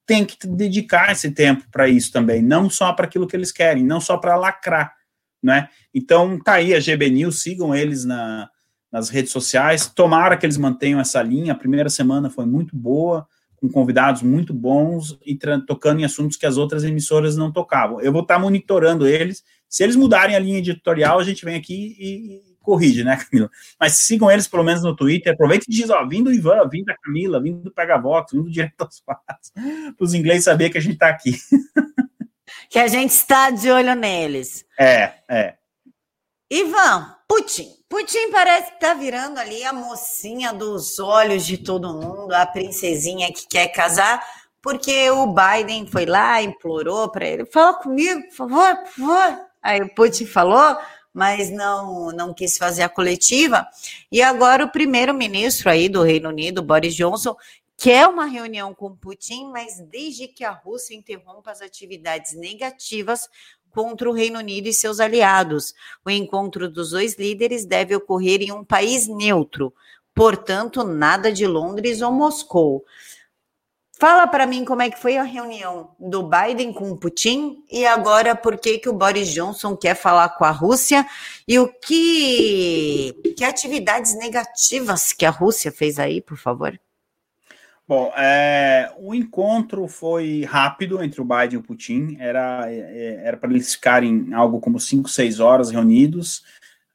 tem 0.07 0.25
que 0.25 0.35
dedicar 0.47 1.11
esse 1.11 1.29
tempo 1.29 1.65
para 1.71 1.87
isso 1.87 2.11
também, 2.11 2.41
não 2.41 2.67
só 2.67 2.93
para 2.93 3.05
aquilo 3.05 3.27
que 3.27 3.35
eles 3.35 3.51
querem, 3.51 3.83
não 3.83 4.01
só 4.01 4.17
para 4.17 4.35
lacrar, 4.35 4.95
né? 5.41 5.69
Então, 5.93 6.39
tá 6.39 6.53
aí 6.53 6.73
a 6.73 6.79
GB 6.79 7.09
News, 7.09 7.41
sigam 7.41 7.73
eles 7.75 8.05
na, 8.05 8.49
nas 8.95 9.09
redes 9.09 9.33
sociais, 9.33 9.91
tomara 9.93 10.37
que 10.37 10.45
eles 10.45 10.55
mantenham 10.55 11.01
essa 11.01 11.21
linha, 11.21 11.51
a 11.51 11.57
primeira 11.57 11.89
semana 11.89 12.29
foi 12.29 12.45
muito 12.45 12.73
boa, 12.73 13.27
com 13.57 13.67
convidados 13.67 14.21
muito 14.21 14.53
bons 14.53 15.19
e 15.25 15.37
tocando 15.67 15.99
em 15.99 16.05
assuntos 16.05 16.37
que 16.37 16.45
as 16.45 16.55
outras 16.55 16.85
emissoras 16.85 17.35
não 17.35 17.51
tocavam. 17.51 17.99
Eu 17.99 18.13
vou 18.13 18.21
estar 18.21 18.35
tá 18.35 18.39
monitorando 18.39 19.05
eles, 19.05 19.43
se 19.67 19.83
eles 19.83 19.97
mudarem 19.97 20.33
a 20.33 20.39
linha 20.39 20.59
editorial, 20.59 21.19
a 21.19 21.25
gente 21.25 21.43
vem 21.43 21.57
aqui 21.57 21.93
e, 21.99 22.55
corrige, 22.61 23.03
né, 23.03 23.17
Camila? 23.17 23.51
Mas 23.77 23.97
sigam 23.97 24.31
eles 24.31 24.47
pelo 24.47 24.63
menos 24.63 24.81
no 24.81 24.95
Twitter, 24.95 25.33
aproveita 25.33 25.65
e 25.67 25.73
diz, 25.73 25.89
ó, 25.89 26.07
vindo 26.07 26.29
do 26.29 26.33
Ivan, 26.33 26.65
vindo 26.69 26.85
da 26.85 26.95
Camila, 26.95 27.41
vindo 27.41 27.63
do 27.63 27.71
Pega 27.71 27.97
Vox, 27.97 28.31
vindo 28.31 28.45
do 28.45 28.49
Direto 28.49 28.79
aos 28.79 28.99
Fatos, 28.99 29.51
para 29.53 30.05
os 30.05 30.13
ingleses 30.13 30.45
saber 30.45 30.69
que 30.69 30.77
a 30.77 30.81
gente 30.81 30.93
está 30.93 31.09
aqui. 31.09 31.35
que 32.71 32.79
a 32.79 32.87
gente 32.87 33.11
está 33.11 33.49
de 33.49 33.69
olho 33.69 33.93
neles. 33.93 34.63
É, 34.79 35.15
é. 35.27 35.55
Ivan, 36.55 37.13
Putin. 37.27 37.69
Putin 37.89 38.31
parece 38.31 38.71
que 38.71 38.79
tá 38.79 38.93
virando 38.93 39.37
ali 39.37 39.61
a 39.65 39.73
mocinha 39.73 40.53
dos 40.53 40.99
olhos 40.99 41.45
de 41.45 41.57
todo 41.57 41.93
mundo, 41.93 42.31
a 42.31 42.45
princesinha 42.45 43.27
que 43.33 43.45
quer 43.45 43.67
casar, 43.67 44.25
porque 44.61 45.11
o 45.11 45.27
Biden 45.27 45.85
foi 45.85 46.05
lá, 46.05 46.41
implorou 46.41 47.11
para 47.11 47.27
ele, 47.27 47.45
fala 47.45 47.73
comigo, 47.73 48.21
por 48.29 48.35
favor, 48.35 48.77
por 48.77 48.87
favor. 48.87 49.39
Aí 49.61 49.81
o 49.81 49.93
Putin 49.93 50.25
falou, 50.25 50.77
mas 51.13 51.51
não, 51.51 52.13
não 52.13 52.33
quis 52.33 52.57
fazer 52.57 52.83
a 52.83 52.89
coletiva. 52.89 53.67
E 54.09 54.21
agora 54.21 54.63
o 54.63 54.71
primeiro-ministro 54.71 55.69
aí 55.69 55.89
do 55.89 56.03
Reino 56.03 56.29
Unido, 56.29 56.63
Boris 56.63 56.95
Johnson, 56.95 57.35
quer 57.75 58.07
uma 58.07 58.25
reunião 58.25 58.73
com 58.73 58.95
Putin, 58.95 59.49
mas 59.51 59.81
desde 59.89 60.29
que 60.29 60.45
a 60.45 60.51
Rússia 60.51 60.95
interrompa 60.95 61.51
as 61.51 61.61
atividades 61.61 62.33
negativas 62.33 63.27
contra 63.75 64.09
o 64.09 64.13
Reino 64.13 64.39
Unido 64.39 64.69
e 64.69 64.73
seus 64.73 65.01
aliados. 65.01 65.73
O 66.05 66.09
encontro 66.09 66.69
dos 66.69 66.91
dois 66.91 67.15
líderes 67.15 67.65
deve 67.65 67.93
ocorrer 67.93 68.41
em 68.41 68.53
um 68.53 68.63
país 68.63 69.05
neutro, 69.05 69.73
portanto, 70.15 70.85
nada 70.85 71.29
de 71.29 71.45
Londres 71.45 72.01
ou 72.01 72.13
Moscou. 72.13 72.85
Fala 73.99 74.27
para 74.27 74.47
mim 74.47 74.63
como 74.65 74.81
é 74.81 74.89
que 74.89 74.99
foi 74.99 75.17
a 75.17 75.23
reunião 75.23 75.95
do 75.99 76.23
Biden 76.23 76.73
com 76.73 76.91
o 76.91 76.97
Putin 76.97 77.63
e 77.71 77.85
agora 77.85 78.35
por 78.35 78.57
que 78.57 78.77
que 78.77 78.89
o 78.89 78.93
Boris 78.93 79.29
Johnson 79.33 79.75
quer 79.75 79.95
falar 79.95 80.29
com 80.29 80.43
a 80.43 80.51
Rússia 80.51 81.05
e 81.47 81.59
o 81.59 81.67
que 81.67 83.13
que 83.37 83.43
atividades 83.43 84.17
negativas 84.17 85.13
que 85.13 85.25
a 85.25 85.29
Rússia 85.29 85.71
fez 85.71 85.97
aí, 85.97 86.21
por 86.21 86.37
favor? 86.37 86.77
Bom, 87.87 88.11
é, 88.17 88.91
o 88.97 89.13
encontro 89.13 89.87
foi 89.87 90.43
rápido 90.43 91.03
entre 91.03 91.21
o 91.21 91.25
Biden 91.25 91.53
e 91.53 91.57
o 91.57 91.63
Putin. 91.63 92.17
Era 92.19 92.65
é, 92.67 93.21
era 93.23 93.37
para 93.37 93.51
eles 93.51 93.75
ficarem 93.75 94.33
algo 94.33 94.59
como 94.59 94.79
cinco, 94.79 95.07
seis 95.07 95.39
horas 95.39 95.69
reunidos. 95.69 96.43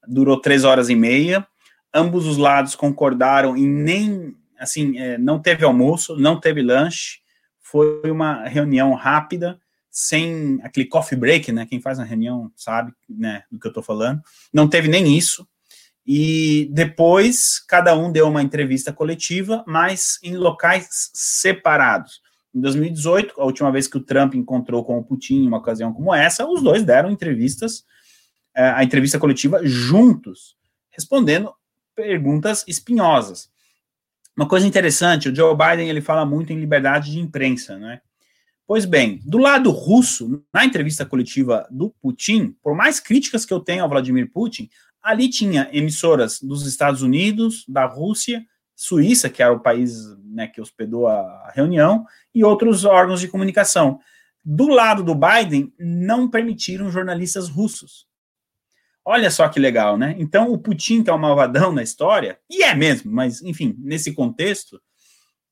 Durou 0.06 0.40
três 0.40 0.64
horas 0.64 0.88
e 0.88 0.96
meia. 0.96 1.46
Ambos 1.94 2.26
os 2.26 2.36
lados 2.36 2.74
concordaram 2.74 3.56
em 3.56 3.68
nem 3.68 4.36
assim, 4.60 4.98
é, 4.98 5.16
não 5.16 5.40
teve 5.40 5.64
almoço, 5.64 6.16
não 6.16 6.38
teve 6.38 6.60
lanche, 6.60 7.20
foi 7.58 8.10
uma 8.10 8.44
reunião 8.46 8.92
rápida, 8.92 9.58
sem 9.90 10.60
aquele 10.62 10.86
coffee 10.86 11.18
break, 11.18 11.50
né? 11.50 11.66
Quem 11.66 11.80
faz 11.80 11.98
uma 11.98 12.04
reunião 12.04 12.52
sabe, 12.54 12.92
né, 13.08 13.42
do 13.50 13.58
que 13.58 13.66
eu 13.66 13.72
tô 13.72 13.82
falando. 13.82 14.20
Não 14.52 14.68
teve 14.68 14.86
nem 14.86 15.16
isso. 15.16 15.48
E 16.12 16.68
depois 16.72 17.60
cada 17.68 17.96
um 17.96 18.10
deu 18.10 18.26
uma 18.26 18.42
entrevista 18.42 18.92
coletiva, 18.92 19.62
mas 19.64 20.18
em 20.24 20.36
locais 20.36 21.08
separados. 21.14 22.20
Em 22.52 22.60
2018, 22.60 23.40
a 23.40 23.44
última 23.44 23.70
vez 23.70 23.86
que 23.86 23.96
o 23.96 24.02
Trump 24.02 24.34
encontrou 24.34 24.84
com 24.84 24.98
o 24.98 25.04
Putin 25.04 25.44
em 25.44 25.46
uma 25.46 25.58
ocasião 25.58 25.92
como 25.92 26.12
essa, 26.12 26.44
os 26.44 26.64
dois 26.64 26.82
deram 26.82 27.12
entrevistas, 27.12 27.84
é, 28.56 28.70
a 28.70 28.82
entrevista 28.82 29.20
coletiva 29.20 29.60
juntos, 29.62 30.56
respondendo 30.90 31.54
perguntas 31.94 32.64
espinhosas. 32.66 33.48
Uma 34.36 34.48
coisa 34.48 34.66
interessante, 34.66 35.28
o 35.28 35.36
Joe 35.36 35.56
Biden 35.56 35.88
ele 35.88 36.00
fala 36.00 36.26
muito 36.26 36.52
em 36.52 36.58
liberdade 36.58 37.12
de 37.12 37.20
imprensa, 37.20 37.78
né? 37.78 38.00
Pois 38.66 38.84
bem, 38.84 39.20
do 39.24 39.38
lado 39.38 39.70
russo, 39.70 40.44
na 40.52 40.64
entrevista 40.64 41.06
coletiva 41.06 41.68
do 41.70 41.90
Putin, 42.02 42.56
por 42.60 42.74
mais 42.74 42.98
críticas 42.98 43.46
que 43.46 43.52
eu 43.52 43.60
tenho 43.60 43.84
ao 43.84 43.88
Vladimir 43.88 44.28
Putin, 44.30 44.68
ali 45.02 45.28
tinha 45.28 45.68
emissoras 45.72 46.40
dos 46.40 46.66
Estados 46.66 47.02
Unidos, 47.02 47.64
da 47.68 47.86
Rússia, 47.86 48.44
Suíça, 48.74 49.28
que 49.28 49.42
era 49.42 49.52
o 49.52 49.60
país 49.60 49.94
né, 50.24 50.46
que 50.46 50.60
hospedou 50.60 51.06
a 51.06 51.52
reunião, 51.54 52.06
e 52.34 52.42
outros 52.42 52.84
órgãos 52.84 53.20
de 53.20 53.28
comunicação. 53.28 54.00
Do 54.44 54.68
lado 54.68 55.02
do 55.02 55.14
Biden, 55.14 55.72
não 55.78 56.28
permitiram 56.28 56.90
jornalistas 56.90 57.48
russos. 57.48 58.06
Olha 59.04 59.30
só 59.30 59.48
que 59.48 59.58
legal, 59.60 59.98
né? 59.98 60.14
Então, 60.18 60.52
o 60.52 60.58
Putin, 60.58 61.02
que 61.02 61.10
é 61.10 61.12
o 61.12 61.18
malvadão 61.18 61.72
na 61.72 61.82
história, 61.82 62.38
e 62.48 62.62
é 62.62 62.74
mesmo, 62.74 63.10
mas, 63.10 63.42
enfim, 63.42 63.74
nesse 63.78 64.12
contexto, 64.14 64.80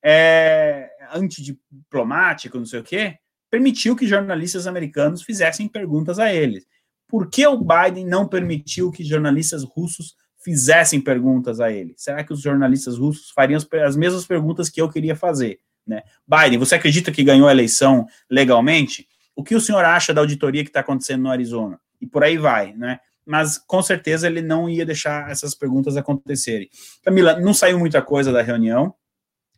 é, 0.03 0.89
antidiplomático, 1.13 2.57
não 2.57 2.65
sei 2.65 2.79
o 2.79 2.83
quê, 2.83 3.17
permitiu 3.49 3.95
que 3.95 4.07
jornalistas 4.07 4.67
americanos 4.67 5.23
fizessem 5.23 5.67
perguntas 5.67 6.19
a 6.19 6.33
ele. 6.33 6.65
Por 7.09 7.29
que 7.29 7.45
o 7.45 7.57
Biden 7.57 8.05
não 8.05 8.27
permitiu 8.27 8.91
que 8.91 9.03
jornalistas 9.03 9.63
russos 9.63 10.15
fizessem 10.41 11.01
perguntas 11.01 11.59
a 11.59 11.71
ele? 11.71 11.93
Será 11.97 12.23
que 12.23 12.31
os 12.31 12.39
jornalistas 12.39 12.97
russos 12.97 13.31
fariam 13.31 13.59
as 13.85 13.97
mesmas 13.97 14.25
perguntas 14.25 14.69
que 14.69 14.81
eu 14.81 14.87
queria 14.87 15.15
fazer? 15.15 15.59
Né? 15.85 16.03
Biden, 16.25 16.59
você 16.59 16.75
acredita 16.75 17.11
que 17.11 17.23
ganhou 17.23 17.47
a 17.47 17.51
eleição 17.51 18.05
legalmente? 18.29 19.07
O 19.35 19.43
que 19.43 19.55
o 19.55 19.61
senhor 19.61 19.83
acha 19.83 20.13
da 20.13 20.21
auditoria 20.21 20.63
que 20.63 20.69
está 20.69 20.81
acontecendo 20.81 21.23
no 21.23 21.31
Arizona? 21.31 21.81
E 21.99 22.07
por 22.07 22.23
aí 22.23 22.37
vai, 22.37 22.73
né? 22.73 22.99
mas 23.29 23.59
com 23.59 23.79
certeza 23.83 24.25
ele 24.25 24.41
não 24.41 24.67
ia 24.67 24.83
deixar 24.83 25.29
essas 25.29 25.53
perguntas 25.53 25.95
acontecerem. 25.95 26.67
Camila, 27.03 27.39
não 27.39 27.53
saiu 27.53 27.77
muita 27.77 28.01
coisa 28.01 28.31
da 28.31 28.41
reunião. 28.41 28.91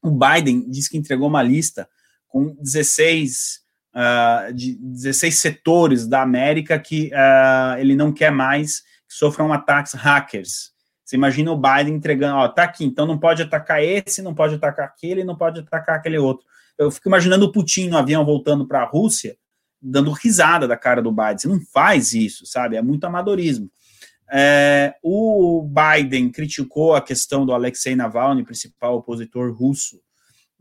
O 0.03 0.11
Biden 0.11 0.69
disse 0.69 0.89
que 0.89 0.97
entregou 0.97 1.29
uma 1.29 1.41
lista 1.41 1.87
com 2.27 2.53
16, 2.61 3.61
uh, 3.95 4.53
de 4.53 4.75
16 4.75 5.37
setores 5.37 6.07
da 6.07 6.21
América 6.21 6.79
que 6.79 7.11
uh, 7.13 7.79
ele 7.79 7.95
não 7.95 8.11
quer 8.11 8.31
mais 8.31 8.81
que 9.07 9.15
sofram 9.15 9.51
ataques 9.51 9.93
hackers. 9.93 10.71
Você 11.03 11.15
imagina 11.15 11.51
o 11.51 11.57
Biden 11.57 11.95
entregando, 11.95 12.37
ó, 12.37 12.47
tá 12.47 12.63
aqui, 12.63 12.85
então 12.85 13.05
não 13.05 13.17
pode 13.17 13.41
atacar 13.41 13.83
esse, 13.83 14.21
não 14.21 14.33
pode 14.33 14.55
atacar 14.55 14.85
aquele, 14.85 15.23
não 15.23 15.35
pode 15.35 15.59
atacar 15.59 15.97
aquele 15.97 16.17
outro. 16.17 16.45
Eu 16.77 16.89
fico 16.89 17.09
imaginando 17.09 17.45
o 17.45 17.51
Putin 17.51 17.89
no 17.89 17.97
avião 17.97 18.25
voltando 18.25 18.65
para 18.65 18.81
a 18.81 18.85
Rússia, 18.85 19.35
dando 19.81 20.11
risada 20.11 20.67
da 20.67 20.77
cara 20.77 21.01
do 21.01 21.11
Biden. 21.11 21.37
Você 21.37 21.47
não 21.49 21.59
faz 21.73 22.13
isso, 22.13 22.45
sabe? 22.45 22.77
É 22.77 22.81
muito 22.81 23.03
amadorismo. 23.03 23.69
É, 24.31 24.95
o 25.03 25.67
Biden 25.67 26.31
criticou 26.31 26.95
a 26.95 27.01
questão 27.01 27.45
do 27.45 27.53
Alexei 27.53 27.93
Navalny, 27.93 28.45
principal 28.45 28.95
opositor 28.95 29.53
russo 29.53 29.99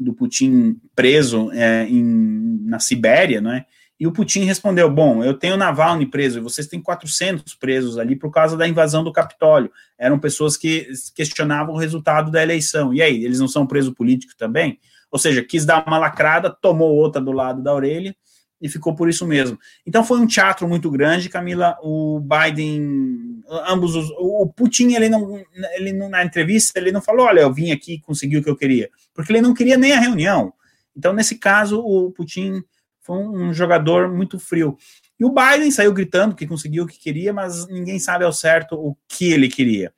do 0.01 0.15
Putin 0.15 0.77
preso 0.97 1.51
é, 1.53 1.87
em, 1.87 2.61
na 2.65 2.79
Sibéria, 2.79 3.41
né? 3.41 3.67
E 3.99 4.07
o 4.07 4.13
Putin 4.13 4.45
respondeu: 4.45 4.91
Bom, 4.91 5.23
eu 5.23 5.35
tenho 5.35 5.59
Navalny 5.59 6.07
preso 6.07 6.39
e 6.39 6.43
vocês 6.43 6.67
têm 6.67 6.81
400 6.81 7.55
presos 7.55 7.99
ali 7.99 8.17
por 8.17 8.31
causa 8.31 8.57
da 8.57 8.67
invasão 8.67 9.05
do 9.05 9.13
Capitólio. 9.13 9.71
Eram 9.99 10.19
pessoas 10.19 10.57
que 10.57 10.89
questionavam 11.15 11.75
o 11.75 11.79
resultado 11.79 12.31
da 12.31 12.43
eleição. 12.43 12.95
E 12.95 13.03
aí, 13.03 13.23
eles 13.25 13.39
não 13.39 13.49
são 13.49 13.67
preso 13.67 13.95
político 13.95 14.33
também? 14.39 14.79
Ou 15.11 15.19
seja, 15.19 15.43
quis 15.43 15.67
dar 15.67 15.85
uma 15.87 15.99
lacrada, 15.99 16.49
tomou 16.49 16.95
outra 16.95 17.21
do 17.21 17.33
lado 17.33 17.63
da 17.63 17.75
orelha 17.75 18.15
e 18.61 18.69
ficou 18.69 18.95
por 18.95 19.09
isso 19.09 19.27
mesmo. 19.27 19.59
Então 19.87 20.05
foi 20.05 20.21
um 20.21 20.27
teatro 20.27 20.69
muito 20.69 20.91
grande, 20.91 21.29
Camila. 21.29 21.77
O 21.83 22.21
Biden, 22.21 23.43
ambos 23.67 23.95
os, 23.97 24.11
o 24.19 24.47
Putin, 24.55 24.95
ele 24.95 25.09
não, 25.09 25.43
ele 25.75 25.93
não, 25.93 26.09
na 26.09 26.25
entrevista 26.25 26.79
ele 26.79 26.93
não 26.93 27.01
falou, 27.01 27.27
olha, 27.27 27.41
eu 27.41 27.53
vim 27.53 27.73
aqui, 27.73 28.01
consegui 28.01 28.37
o 28.37 28.43
que 28.43 28.51
eu 28.51 28.57
queria, 28.57 28.91
porque 29.15 29.33
ele 29.33 29.41
não 29.41 29.55
queria 29.55 29.79
nem 29.79 29.93
a 29.93 30.01
reunião. 30.01 30.53
Então, 30.95 31.13
nesse 31.13 31.39
caso, 31.39 31.81
o 31.81 32.11
Putin 32.11 32.63
foi 33.01 33.17
um 33.17 33.55
jogador 33.55 34.13
muito 34.13 34.39
frio. 34.39 34.77
E 35.19 35.25
o 35.25 35.33
Biden 35.33 35.71
saiu 35.71 35.93
gritando 35.93 36.35
que 36.35 36.47
conseguiu 36.47 36.85
o 36.85 36.87
que 36.87 36.99
queria, 36.99 37.33
mas 37.33 37.67
ninguém 37.69 37.99
sabe 37.99 38.25
ao 38.25 38.33
certo 38.33 38.75
o 38.75 38.97
que 39.09 39.33
ele 39.33 39.49
queria. 39.49 39.93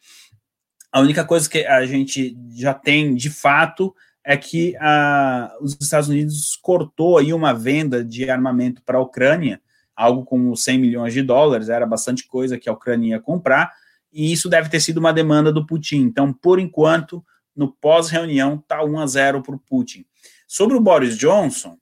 A 0.90 1.01
única 1.01 1.25
coisa 1.25 1.48
que 1.48 1.64
a 1.64 1.85
gente 1.87 2.37
já 2.55 2.75
tem 2.75 3.14
de 3.14 3.31
fato 3.31 3.94
é 4.24 4.37
que 4.37 4.76
uh, 4.76 5.64
os 5.64 5.76
Estados 5.80 6.08
Unidos 6.08 6.56
cortou 6.62 7.18
aí 7.18 7.32
uma 7.32 7.52
venda 7.52 8.04
de 8.04 8.30
armamento 8.30 8.82
para 8.82 8.98
a 8.98 9.00
Ucrânia, 9.00 9.61
algo 9.96 10.24
como 10.24 10.56
100 10.56 10.78
milhões 10.78 11.12
de 11.12 11.22
dólares, 11.22 11.68
era 11.68 11.87
bastante 11.87 12.26
coisa 12.26 12.58
que 12.58 12.68
a 12.68 12.72
Ucrânia 12.72 13.11
ia 13.11 13.20
comprar, 13.20 13.72
e 14.12 14.32
isso 14.32 14.48
deve 14.48 14.68
ter 14.68 14.80
sido 14.80 14.98
uma 14.98 15.12
demanda 15.12 15.52
do 15.52 15.66
Putin. 15.66 16.02
Então, 16.02 16.32
por 16.32 16.58
enquanto, 16.58 17.24
no 17.54 17.72
pós-reunião, 17.72 18.56
está 18.56 18.85
1 18.85 18.98
a 19.00 19.06
0 19.06 19.42
para 19.42 19.54
o 19.54 19.58
Putin. 19.58 20.04
Sobre 20.46 20.76
o 20.76 20.80
Boris 20.80 21.16
Johnson 21.16 21.76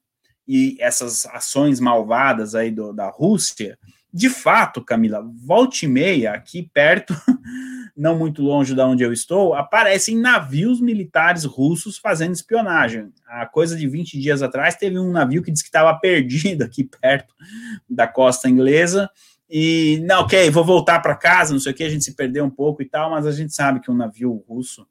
e 0.46 0.76
essas 0.81 1.26
ações 1.26 1.81
malvadas 1.81 2.55
aí 2.55 2.70
do, 2.70 2.92
da 2.92 3.09
Rússia, 3.09 3.79
de 4.12 4.29
fato, 4.29 4.85
Camila, 4.85 5.24
volte 5.44 5.87
e 5.87 5.88
meia, 5.88 6.33
aqui 6.33 6.68
perto, 6.72 7.14
não 8.01 8.19
muito 8.19 8.41
longe 8.41 8.75
de 8.75 8.81
onde 8.81 9.03
eu 9.03 9.13
estou, 9.13 9.53
aparecem 9.53 10.17
navios 10.17 10.81
militares 10.81 11.45
russos 11.45 11.99
fazendo 11.99 12.33
espionagem. 12.33 13.13
A 13.29 13.45
coisa 13.45 13.77
de 13.77 13.87
20 13.87 14.19
dias 14.19 14.41
atrás, 14.41 14.75
teve 14.75 14.99
um 14.99 15.13
navio 15.13 15.43
que 15.43 15.51
disse 15.51 15.63
que 15.63 15.69
estava 15.69 15.93
perdido 16.01 16.65
aqui 16.65 16.83
perto 16.83 17.35
da 17.89 18.09
costa 18.09 18.49
inglesa. 18.49 19.11
E, 19.51 20.03
não, 20.07 20.23
ok, 20.23 20.49
vou 20.49 20.65
voltar 20.65 21.01
para 21.01 21.15
casa, 21.15 21.53
não 21.53 21.61
sei 21.61 21.73
o 21.73 21.75
que, 21.75 21.85
a 21.85 21.91
gente 21.91 22.03
se 22.03 22.15
perdeu 22.15 22.43
um 22.43 22.51
pouco 22.51 22.81
e 22.81 22.87
tal, 22.87 23.11
mas 23.11 23.27
a 23.27 23.33
gente 23.33 23.55
sabe 23.55 23.81
que 23.81 23.91
um 23.91 23.97
navio 23.97 24.43
russo, 24.49 24.87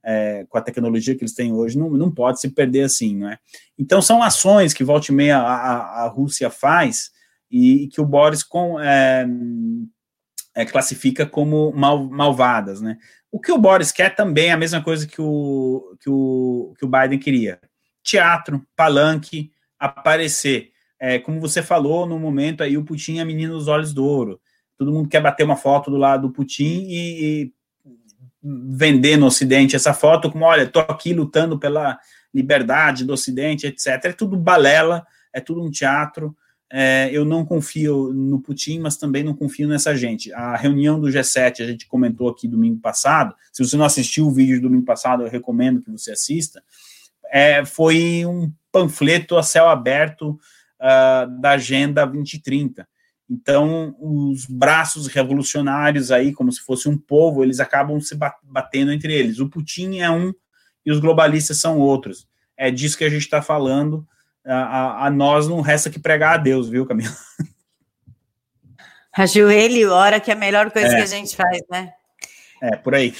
é, 0.00 0.46
com 0.48 0.56
a 0.56 0.62
tecnologia 0.62 1.16
que 1.16 1.24
eles 1.24 1.34
têm 1.34 1.52
hoje, 1.52 1.76
não, 1.76 1.90
não 1.90 2.12
pode 2.12 2.38
se 2.40 2.48
perder 2.48 2.84
assim, 2.84 3.16
não 3.16 3.28
é? 3.28 3.38
Então, 3.76 4.00
são 4.00 4.22
ações 4.22 4.72
que 4.72 4.84
volta 4.84 5.10
e 5.10 5.14
meia 5.14 5.38
a, 5.38 5.54
a, 5.54 6.04
a 6.04 6.08
Rússia 6.08 6.48
faz 6.48 7.10
e, 7.50 7.88
que 7.88 8.00
o 8.00 8.06
Boris 8.06 8.44
com, 8.44 8.78
é, 8.78 9.26
é, 10.54 10.64
classifica 10.64 11.26
como 11.26 11.72
mal, 11.72 12.04
malvadas, 12.04 12.80
né? 12.80 12.98
O 13.30 13.40
que 13.40 13.50
o 13.50 13.58
Boris 13.58 13.90
quer 13.90 14.14
também 14.14 14.48
é 14.48 14.52
a 14.52 14.58
mesma 14.58 14.82
coisa 14.82 15.06
que 15.06 15.20
o, 15.20 15.96
que 16.00 16.10
o, 16.10 16.74
que 16.78 16.84
o 16.84 16.88
Biden 16.88 17.18
queria. 17.18 17.58
Teatro, 18.02 18.62
palanque, 18.76 19.50
aparecer. 19.78 20.70
É, 21.00 21.18
como 21.18 21.40
você 21.40 21.62
falou 21.62 22.06
no 22.06 22.18
momento 22.18 22.62
aí, 22.62 22.76
o 22.76 22.84
Putin 22.84 23.18
é 23.18 23.24
menino 23.24 23.54
dos 23.54 23.68
olhos 23.68 23.94
do 23.94 24.04
ouro. 24.04 24.40
Todo 24.76 24.92
mundo 24.92 25.08
quer 25.08 25.22
bater 25.22 25.44
uma 25.44 25.56
foto 25.56 25.90
do 25.90 25.96
lado 25.96 26.28
do 26.28 26.34
Putin 26.34 26.84
e, 26.88 27.24
e 27.24 27.52
vender 28.42 29.16
no 29.16 29.26
Ocidente 29.26 29.76
essa 29.76 29.94
foto 29.94 30.30
como, 30.30 30.44
olha, 30.44 30.66
tô 30.66 30.80
aqui 30.80 31.14
lutando 31.14 31.58
pela 31.58 31.98
liberdade 32.34 33.04
do 33.04 33.12
Ocidente, 33.12 33.66
etc. 33.66 33.86
É 34.04 34.12
tudo 34.12 34.36
balela, 34.36 35.06
é 35.32 35.40
tudo 35.40 35.62
um 35.62 35.70
teatro 35.70 36.36
é, 36.74 37.10
eu 37.12 37.22
não 37.22 37.44
confio 37.44 38.14
no 38.14 38.40
Putin, 38.40 38.78
mas 38.78 38.96
também 38.96 39.22
não 39.22 39.34
confio 39.34 39.68
nessa 39.68 39.94
gente. 39.94 40.32
A 40.32 40.56
reunião 40.56 40.98
do 40.98 41.08
G7, 41.08 41.60
a 41.60 41.66
gente 41.66 41.86
comentou 41.86 42.30
aqui 42.30 42.48
domingo 42.48 42.80
passado. 42.80 43.34
Se 43.52 43.62
você 43.62 43.76
não 43.76 43.84
assistiu 43.84 44.26
o 44.26 44.30
vídeo 44.30 44.56
do 44.56 44.68
domingo 44.68 44.86
passado, 44.86 45.22
eu 45.22 45.28
recomendo 45.28 45.82
que 45.82 45.90
você 45.90 46.12
assista. 46.12 46.64
É, 47.30 47.62
foi 47.62 48.24
um 48.24 48.50
panfleto 48.72 49.36
a 49.36 49.42
céu 49.42 49.68
aberto 49.68 50.30
uh, 50.80 51.40
da 51.42 51.50
Agenda 51.50 52.06
2030. 52.06 52.88
Então, 53.28 53.94
os 54.00 54.46
braços 54.46 55.08
revolucionários 55.08 56.10
aí, 56.10 56.32
como 56.32 56.50
se 56.50 56.60
fosse 56.60 56.88
um 56.88 56.96
povo, 56.96 57.44
eles 57.44 57.60
acabam 57.60 58.00
se 58.00 58.16
batendo 58.42 58.92
entre 58.92 59.12
eles. 59.12 59.40
O 59.40 59.48
Putin 59.48 59.98
é 59.98 60.10
um 60.10 60.32
e 60.86 60.90
os 60.90 61.00
globalistas 61.00 61.58
são 61.58 61.78
outros. 61.78 62.26
É 62.56 62.70
disso 62.70 62.96
que 62.96 63.04
a 63.04 63.10
gente 63.10 63.22
está 63.22 63.42
falando 63.42 64.08
a, 64.44 65.06
a, 65.06 65.10
nós 65.10 65.48
não 65.48 65.60
resta 65.60 65.90
que 65.90 65.98
pregar 65.98 66.34
a 66.34 66.42
Deus, 66.42 66.68
viu, 66.68 66.86
Camila? 66.86 67.14
Ajoelhe 69.14 69.80
e 69.80 69.86
ora, 69.86 70.18
que 70.18 70.30
é 70.30 70.34
a 70.34 70.36
melhor 70.36 70.70
coisa 70.70 70.88
é. 70.88 70.96
que 70.96 71.02
a 71.02 71.06
gente 71.06 71.36
faz, 71.36 71.60
né? 71.70 71.92
É, 72.62 72.76
por 72.76 72.94
aí. 72.94 73.14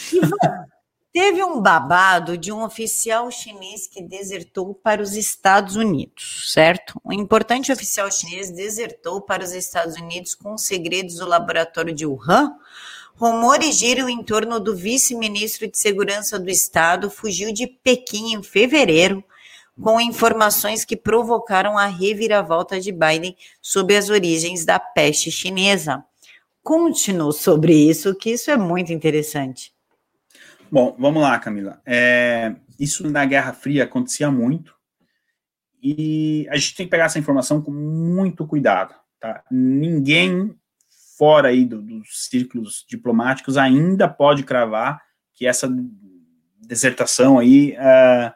Teve 1.12 1.44
um 1.44 1.60
babado 1.60 2.38
de 2.38 2.50
um 2.50 2.64
oficial 2.64 3.30
chinês 3.30 3.86
que 3.86 4.02
desertou 4.02 4.74
para 4.74 5.02
os 5.02 5.14
Estados 5.14 5.76
Unidos, 5.76 6.50
certo? 6.50 6.98
Um 7.04 7.12
importante 7.12 7.70
oficial 7.70 8.10
chinês 8.10 8.50
desertou 8.50 9.20
para 9.20 9.44
os 9.44 9.52
Estados 9.52 9.96
Unidos 9.96 10.34
com 10.34 10.56
segredos 10.56 11.16
do 11.16 11.26
laboratório 11.26 11.94
de 11.94 12.06
Wuhan. 12.06 12.54
Rumores 13.14 13.76
giram 13.76 14.08
em 14.08 14.24
torno 14.24 14.58
do 14.58 14.74
vice-ministro 14.74 15.70
de 15.70 15.76
Segurança 15.76 16.38
do 16.38 16.48
Estado, 16.48 17.10
fugiu 17.10 17.52
de 17.52 17.66
Pequim 17.66 18.32
em 18.32 18.42
fevereiro 18.42 19.22
com 19.80 20.00
informações 20.00 20.84
que 20.84 20.96
provocaram 20.96 21.78
a 21.78 21.86
reviravolta 21.86 22.80
de 22.80 22.92
Biden 22.92 23.36
sobre 23.60 23.96
as 23.96 24.10
origens 24.10 24.64
da 24.64 24.78
peste 24.78 25.30
chinesa. 25.30 26.04
Conte-nos 26.62 27.36
sobre 27.38 27.74
isso, 27.74 28.14
que 28.14 28.30
isso 28.30 28.50
é 28.50 28.56
muito 28.56 28.92
interessante. 28.92 29.72
Bom, 30.70 30.94
vamos 30.98 31.22
lá, 31.22 31.38
Camila. 31.38 31.80
É, 31.84 32.54
isso 32.78 33.08
na 33.10 33.24
Guerra 33.24 33.52
Fria 33.52 33.84
acontecia 33.84 34.30
muito 34.30 34.74
e 35.82 36.46
a 36.48 36.56
gente 36.56 36.76
tem 36.76 36.86
que 36.86 36.90
pegar 36.90 37.06
essa 37.06 37.18
informação 37.18 37.60
com 37.60 37.72
muito 37.72 38.46
cuidado. 38.46 38.94
Tá? 39.18 39.42
Ninguém 39.50 40.56
fora 41.18 41.48
aí 41.48 41.64
do, 41.64 41.82
dos 41.82 42.26
círculos 42.28 42.84
diplomáticos 42.88 43.56
ainda 43.56 44.08
pode 44.08 44.44
cravar 44.44 45.02
que 45.34 45.46
essa 45.46 45.68
desertação 46.60 47.38
aí 47.38 47.72
uh, 47.72 48.32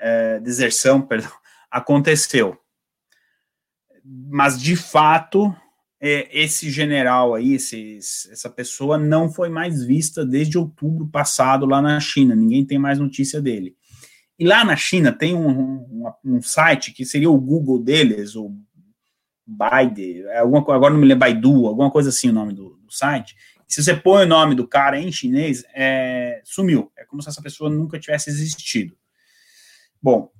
é, 0.00 0.40
deserção, 0.40 1.00
perdão, 1.00 1.30
aconteceu. 1.70 2.58
Mas, 4.04 4.60
de 4.60 4.74
fato, 4.74 5.54
é, 6.00 6.28
esse 6.32 6.70
general 6.70 7.34
aí, 7.34 7.54
esse, 7.54 7.98
essa 8.32 8.48
pessoa 8.48 8.96
não 8.96 9.30
foi 9.30 9.48
mais 9.48 9.84
vista 9.84 10.24
desde 10.24 10.56
outubro 10.56 11.06
passado 11.06 11.66
lá 11.66 11.82
na 11.82 12.00
China, 12.00 12.34
ninguém 12.34 12.64
tem 12.64 12.78
mais 12.78 12.98
notícia 12.98 13.40
dele. 13.40 13.76
E 14.38 14.46
lá 14.46 14.64
na 14.64 14.74
China 14.74 15.12
tem 15.12 15.34
um, 15.34 15.50
um, 15.50 16.12
um 16.24 16.42
site 16.42 16.92
que 16.92 17.04
seria 17.04 17.30
o 17.30 17.38
Google 17.38 17.78
deles, 17.78 18.34
o 18.34 18.50
Baidu, 19.46 20.30
alguma, 20.38 20.60
agora 20.74 20.94
não 20.94 21.00
me 21.00 21.06
lembro, 21.06 21.20
Baidu, 21.20 21.66
alguma 21.66 21.90
coisa 21.90 22.08
assim 22.08 22.30
o 22.30 22.32
nome 22.32 22.54
do, 22.54 22.70
do 22.82 22.90
site. 22.90 23.36
Se 23.68 23.82
você 23.82 23.94
põe 23.94 24.24
o 24.24 24.28
nome 24.28 24.54
do 24.54 24.66
cara 24.66 24.98
em 24.98 25.12
chinês, 25.12 25.62
é, 25.74 26.40
sumiu. 26.42 26.90
É 26.96 27.04
como 27.04 27.22
se 27.22 27.28
essa 27.28 27.42
pessoa 27.42 27.68
nunca 27.68 28.00
tivesse 28.00 28.30
existido. 28.30 28.96
Bom, 30.02 30.30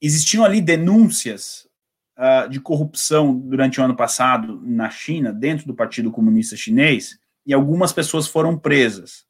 existiam 0.00 0.44
ali 0.44 0.60
denúncias 0.60 1.66
uh, 2.16 2.48
de 2.48 2.60
corrupção 2.60 3.36
durante 3.36 3.80
o 3.80 3.84
ano 3.84 3.96
passado 3.96 4.60
na 4.64 4.90
China, 4.90 5.32
dentro 5.32 5.66
do 5.66 5.74
Partido 5.74 6.10
Comunista 6.10 6.56
Chinês, 6.56 7.18
e 7.46 7.52
algumas 7.52 7.92
pessoas 7.92 8.26
foram 8.26 8.58
presas. 8.58 9.24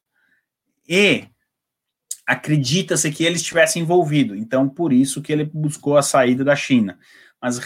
E 0.87 1.27
acredita-se 2.25 3.11
que 3.11 3.23
ele 3.23 3.35
estivesse 3.35 3.79
envolvido, 3.79 4.35
então 4.35 4.67
por 4.67 4.91
isso 4.91 5.21
que 5.21 5.31
ele 5.31 5.45
buscou 5.45 5.97
a 5.97 6.01
saída 6.01 6.43
da 6.43 6.55
China. 6.55 6.97
Mas 7.41 7.59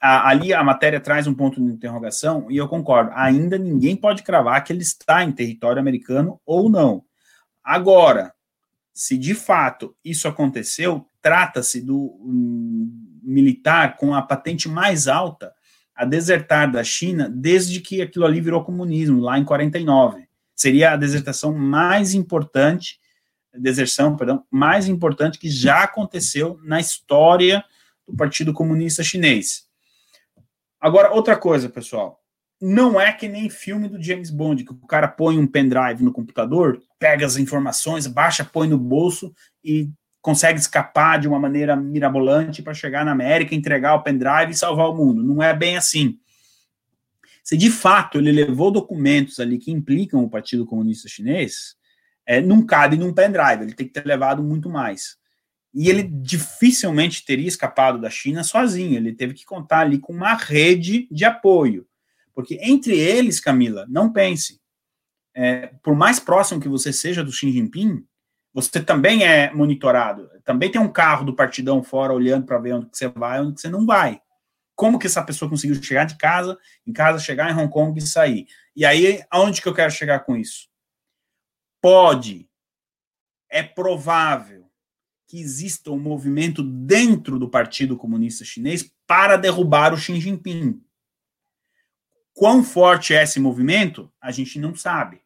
a, 0.00 0.28
ali 0.28 0.52
a 0.52 0.64
matéria 0.64 1.00
traz 1.00 1.26
um 1.26 1.34
ponto 1.34 1.64
de 1.64 1.72
interrogação, 1.72 2.50
e 2.50 2.56
eu 2.56 2.68
concordo, 2.68 3.12
ainda 3.14 3.56
ninguém 3.58 3.96
pode 3.96 4.22
cravar 4.22 4.62
que 4.64 4.72
ele 4.72 4.82
está 4.82 5.22
em 5.22 5.32
território 5.32 5.80
americano 5.80 6.40
ou 6.44 6.68
não. 6.68 7.04
Agora, 7.62 8.34
se 8.92 9.16
de 9.16 9.34
fato 9.34 9.96
isso 10.04 10.28
aconteceu, 10.28 11.06
trata-se 11.20 11.80
do 11.80 11.98
um, 12.20 13.20
militar 13.22 13.96
com 13.96 14.14
a 14.14 14.22
patente 14.22 14.68
mais 14.68 15.08
alta 15.08 15.52
a 15.94 16.04
desertar 16.04 16.70
da 16.70 16.82
China 16.82 17.28
desde 17.28 17.80
que 17.80 18.02
aquilo 18.02 18.24
ali 18.24 18.40
virou 18.40 18.64
comunismo, 18.64 19.20
lá 19.20 19.38
em 19.38 19.44
49. 19.44 20.26
Seria 20.54 20.92
a 20.92 20.96
desertação 20.96 21.54
mais 21.54 22.14
importante, 22.14 23.00
deserção, 23.54 24.16
perdão, 24.16 24.44
mais 24.50 24.88
importante 24.88 25.38
que 25.38 25.50
já 25.50 25.82
aconteceu 25.82 26.58
na 26.62 26.80
história 26.80 27.64
do 28.06 28.16
Partido 28.16 28.52
Comunista 28.52 29.02
Chinês. 29.02 29.66
Agora, 30.80 31.12
outra 31.12 31.36
coisa, 31.36 31.68
pessoal, 31.68 32.21
não 32.64 33.00
é 33.00 33.12
que 33.12 33.28
nem 33.28 33.50
filme 33.50 33.88
do 33.88 34.00
James 34.00 34.30
Bond, 34.30 34.64
que 34.64 34.72
o 34.72 34.86
cara 34.86 35.08
põe 35.08 35.36
um 35.36 35.48
pendrive 35.48 36.04
no 36.04 36.12
computador, 36.12 36.80
pega 36.96 37.26
as 37.26 37.36
informações, 37.36 38.06
baixa, 38.06 38.44
põe 38.44 38.68
no 38.68 38.78
bolso 38.78 39.34
e 39.64 39.90
consegue 40.20 40.60
escapar 40.60 41.18
de 41.18 41.26
uma 41.26 41.40
maneira 41.40 41.74
mirabolante 41.74 42.62
para 42.62 42.72
chegar 42.72 43.04
na 43.04 43.10
América, 43.10 43.56
entregar 43.56 43.96
o 43.96 44.04
pendrive 44.04 44.52
e 44.52 44.56
salvar 44.56 44.88
o 44.88 44.94
mundo. 44.94 45.24
Não 45.24 45.42
é 45.42 45.52
bem 45.52 45.76
assim. 45.76 46.20
Se 47.42 47.56
de 47.56 47.68
fato 47.68 48.18
ele 48.18 48.30
levou 48.30 48.70
documentos 48.70 49.40
ali 49.40 49.58
que 49.58 49.72
implicam 49.72 50.22
o 50.22 50.30
Partido 50.30 50.64
Comunista 50.64 51.08
Chinês, 51.08 51.74
é, 52.24 52.40
não 52.40 52.64
cabe 52.64 52.96
num 52.96 53.12
pendrive, 53.12 53.64
ele 53.64 53.74
tem 53.74 53.88
que 53.88 53.92
ter 53.92 54.06
levado 54.06 54.40
muito 54.40 54.70
mais. 54.70 55.16
E 55.74 55.90
ele 55.90 56.04
dificilmente 56.04 57.24
teria 57.24 57.48
escapado 57.48 58.00
da 58.00 58.08
China 58.08 58.44
sozinho, 58.44 58.98
ele 58.98 59.12
teve 59.12 59.34
que 59.34 59.44
contar 59.44 59.80
ali 59.80 59.98
com 59.98 60.12
uma 60.12 60.34
rede 60.34 61.08
de 61.10 61.24
apoio. 61.24 61.84
Porque 62.34 62.58
entre 62.62 62.98
eles, 62.98 63.40
Camila, 63.40 63.86
não 63.88 64.12
pense, 64.12 64.60
é, 65.34 65.68
por 65.82 65.94
mais 65.94 66.18
próximo 66.18 66.60
que 66.60 66.68
você 66.68 66.92
seja 66.92 67.24
do 67.24 67.32
Xi 67.32 67.50
Jinping, 67.50 68.04
você 68.52 68.82
também 68.82 69.24
é 69.24 69.52
monitorado. 69.52 70.28
Também 70.44 70.70
tem 70.70 70.80
um 70.80 70.92
carro 70.92 71.24
do 71.24 71.34
partidão 71.34 71.82
fora 71.82 72.12
olhando 72.12 72.46
para 72.46 72.58
ver 72.58 72.74
onde 72.74 72.88
você 72.92 73.08
vai, 73.08 73.40
onde 73.40 73.60
você 73.60 73.68
não 73.68 73.86
vai. 73.86 74.20
Como 74.74 74.98
que 74.98 75.06
essa 75.06 75.22
pessoa 75.22 75.48
conseguiu 75.48 75.82
chegar 75.82 76.04
de 76.04 76.16
casa, 76.16 76.58
em 76.86 76.92
casa, 76.92 77.18
chegar 77.18 77.50
em 77.50 77.54
Hong 77.54 77.70
Kong 77.70 77.98
e 77.98 78.02
sair? 78.02 78.46
E 78.74 78.84
aí, 78.84 79.22
aonde 79.30 79.62
que 79.62 79.68
eu 79.68 79.74
quero 79.74 79.90
chegar 79.90 80.20
com 80.20 80.36
isso? 80.36 80.68
Pode, 81.80 82.48
é 83.50 83.62
provável 83.62 84.70
que 85.28 85.40
exista 85.40 85.90
um 85.90 85.98
movimento 85.98 86.62
dentro 86.62 87.38
do 87.38 87.48
Partido 87.48 87.96
Comunista 87.96 88.44
Chinês 88.44 88.92
para 89.06 89.36
derrubar 89.36 89.94
o 89.94 89.96
Xi 89.96 90.20
Jinping. 90.20 90.82
Quão 92.34 92.64
forte 92.64 93.14
é 93.14 93.22
esse 93.22 93.38
movimento, 93.38 94.10
a 94.20 94.30
gente 94.30 94.58
não 94.58 94.74
sabe. 94.74 95.20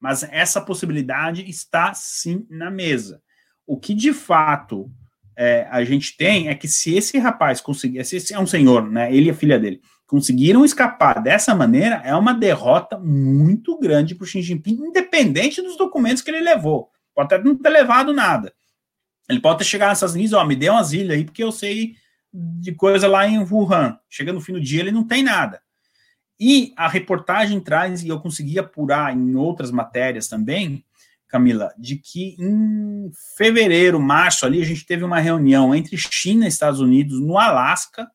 Mas 0.00 0.22
essa 0.24 0.60
possibilidade 0.60 1.48
está 1.48 1.92
sim 1.94 2.46
na 2.50 2.70
mesa. 2.70 3.22
O 3.66 3.78
que 3.78 3.94
de 3.94 4.12
fato 4.12 4.90
é, 5.36 5.66
a 5.70 5.84
gente 5.84 6.16
tem 6.16 6.48
é 6.48 6.54
que 6.54 6.68
se 6.68 6.94
esse 6.94 7.18
rapaz 7.18 7.60
conseguir, 7.60 8.04
se 8.04 8.16
esse 8.16 8.32
é 8.32 8.38
um 8.38 8.46
senhor, 8.46 8.88
né, 8.88 9.14
ele 9.14 9.26
e 9.26 9.30
a 9.30 9.34
filha 9.34 9.58
dele, 9.58 9.80
conseguiram 10.06 10.64
escapar 10.64 11.20
dessa 11.22 11.54
maneira, 11.54 11.96
é 12.04 12.14
uma 12.14 12.32
derrota 12.32 12.98
muito 12.98 13.78
grande 13.78 14.14
para 14.14 14.24
o 14.24 14.26
Xi 14.26 14.40
Jinping, 14.40 14.78
independente 14.80 15.60
dos 15.60 15.76
documentos 15.76 16.22
que 16.22 16.30
ele 16.30 16.40
levou. 16.40 16.90
Pode 17.14 17.34
até 17.34 17.42
não 17.42 17.56
ter 17.56 17.70
levado 17.70 18.12
nada. 18.12 18.52
Ele 19.28 19.40
pode 19.40 19.58
ter 19.58 19.64
chegado 19.64 19.88
nessas 19.88 20.14
Unidos, 20.14 20.32
ó, 20.32 20.44
me 20.44 20.54
dê 20.54 20.70
umas 20.70 20.92
ilhas 20.92 21.16
aí, 21.16 21.24
porque 21.24 21.42
eu 21.42 21.50
sei 21.50 21.96
de 22.32 22.72
coisa 22.72 23.08
lá 23.08 23.26
em 23.26 23.38
Wuhan. 23.38 23.98
Chega 24.08 24.32
no 24.32 24.40
fim 24.40 24.52
do 24.52 24.60
dia, 24.60 24.80
ele 24.80 24.92
não 24.92 25.04
tem 25.04 25.22
nada. 25.22 25.60
E 26.38 26.72
a 26.76 26.88
reportagem 26.88 27.60
traz, 27.60 28.02
e 28.02 28.08
eu 28.08 28.20
consegui 28.20 28.58
apurar 28.58 29.16
em 29.16 29.34
outras 29.36 29.70
matérias 29.70 30.28
também, 30.28 30.84
Camila, 31.28 31.72
de 31.76 31.96
que 31.96 32.36
em 32.38 33.10
fevereiro, 33.36 33.98
março 33.98 34.46
ali, 34.46 34.60
a 34.60 34.64
gente 34.64 34.86
teve 34.86 35.02
uma 35.02 35.18
reunião 35.18 35.74
entre 35.74 35.96
China 35.96 36.44
e 36.44 36.48
Estados 36.48 36.80
Unidos 36.80 37.18
no 37.20 37.38
Alasca. 37.38 38.08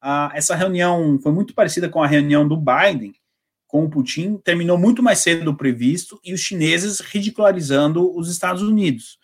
Ah, 0.00 0.30
essa 0.34 0.56
reunião 0.56 1.18
foi 1.22 1.32
muito 1.32 1.54
parecida 1.54 1.88
com 1.88 2.02
a 2.02 2.06
reunião 2.06 2.48
do 2.48 2.56
Biden 2.56 3.14
com 3.70 3.84
o 3.84 3.88
Putin, 3.88 4.36
terminou 4.38 4.76
muito 4.76 5.00
mais 5.00 5.20
cedo 5.20 5.44
do 5.44 5.56
previsto, 5.56 6.20
e 6.24 6.34
os 6.34 6.40
chineses 6.40 6.98
ridicularizando 6.98 8.12
os 8.16 8.28
Estados 8.28 8.62
Unidos. 8.62 9.16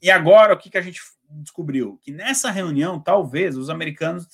E 0.00 0.08
agora, 0.08 0.54
o 0.54 0.56
que, 0.56 0.70
que 0.70 0.78
a 0.78 0.82
gente 0.82 1.00
descobriu? 1.28 1.98
Que 2.00 2.12
nessa 2.12 2.48
reunião, 2.48 3.00
talvez, 3.00 3.56
os 3.56 3.68
americanos 3.68 4.28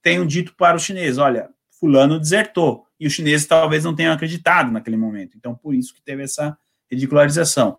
tenham 0.00 0.26
dito 0.26 0.54
para 0.56 0.76
os 0.76 0.82
chineses, 0.82 1.18
olha, 1.18 1.50
fulano 1.82 2.20
desertou, 2.20 2.86
e 3.00 3.08
os 3.08 3.12
chineses 3.12 3.44
talvez 3.44 3.82
não 3.82 3.92
tenham 3.92 4.12
acreditado 4.12 4.70
naquele 4.70 4.96
momento. 4.96 5.36
Então, 5.36 5.52
por 5.52 5.74
isso 5.74 5.92
que 5.92 6.00
teve 6.00 6.22
essa 6.22 6.56
ridicularização. 6.88 7.76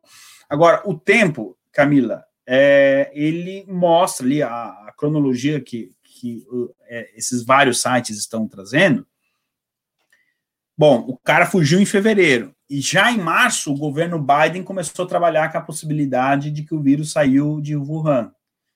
Agora, 0.50 0.82
o 0.84 0.94
tempo, 0.94 1.58
Camila, 1.72 2.22
é, 2.46 3.10
ele 3.14 3.64
mostra 3.66 4.26
ali 4.26 4.44
a, 4.44 4.50
a 4.50 4.94
cronologia 4.98 5.62
que, 5.62 5.94
que 6.04 6.46
é, 6.88 7.18
esses 7.18 7.46
vários 7.46 7.82
sites 7.82 8.18
estão 8.18 8.46
trazendo. 8.46 9.08
Bom, 10.78 11.06
o 11.08 11.18
cara 11.18 11.46
fugiu 11.46 11.80
em 11.80 11.86
fevereiro. 11.86 12.54
E 12.70 12.82
já 12.82 13.10
em 13.10 13.20
março, 13.20 13.72
o 13.72 13.78
governo 13.78 14.20
Biden 14.20 14.64
começou 14.64 15.06
a 15.06 15.08
trabalhar 15.08 15.50
com 15.50 15.60
a 15.60 15.62
possibilidade 15.62 16.52
de 16.52 16.64
que 16.64 16.76
o 16.76 16.82
vírus 16.82 17.14
saiu 17.14 17.62
de 17.62 17.78
Wuhan. 17.78 18.34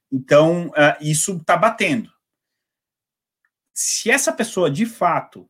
Então, 0.10 0.68
uh, 0.68 0.96
isso 1.02 1.36
está 1.36 1.58
batendo. 1.58 2.10
Se 3.80 4.10
essa 4.10 4.34
pessoa, 4.34 4.72
de 4.72 4.88
fato, 4.88 5.48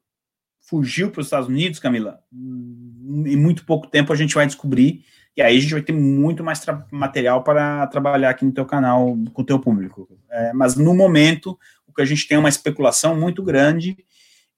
fugiu 0.59 1.09
para 1.09 1.21
os 1.21 1.27
Estados 1.27 1.47
Unidos, 1.47 1.79
Camila, 1.79 2.19
em 2.29 3.37
muito 3.37 3.65
pouco 3.65 3.87
tempo 3.87 4.11
a 4.11 4.17
gente 4.17 4.35
vai 4.35 4.45
descobrir, 4.45 5.05
e 5.33 5.41
aí 5.41 5.55
a 5.55 5.61
gente 5.61 5.71
vai 5.71 5.81
ter 5.81 5.93
muito 5.93 6.43
mais 6.43 6.61
material 6.91 7.41
para 7.41 7.87
trabalhar 7.87 8.31
aqui 8.31 8.43
no 8.43 8.51
teu 8.51 8.65
canal, 8.65 9.17
com 9.31 9.41
o 9.41 9.45
teu 9.45 9.57
público. 9.57 10.09
É, 10.29 10.51
mas, 10.51 10.75
no 10.75 10.93
momento, 10.93 11.57
o 11.87 11.93
que 11.93 12.01
a 12.01 12.05
gente 12.05 12.27
tem 12.27 12.35
é 12.35 12.39
uma 12.39 12.49
especulação 12.49 13.17
muito 13.17 13.41
grande 13.41 13.95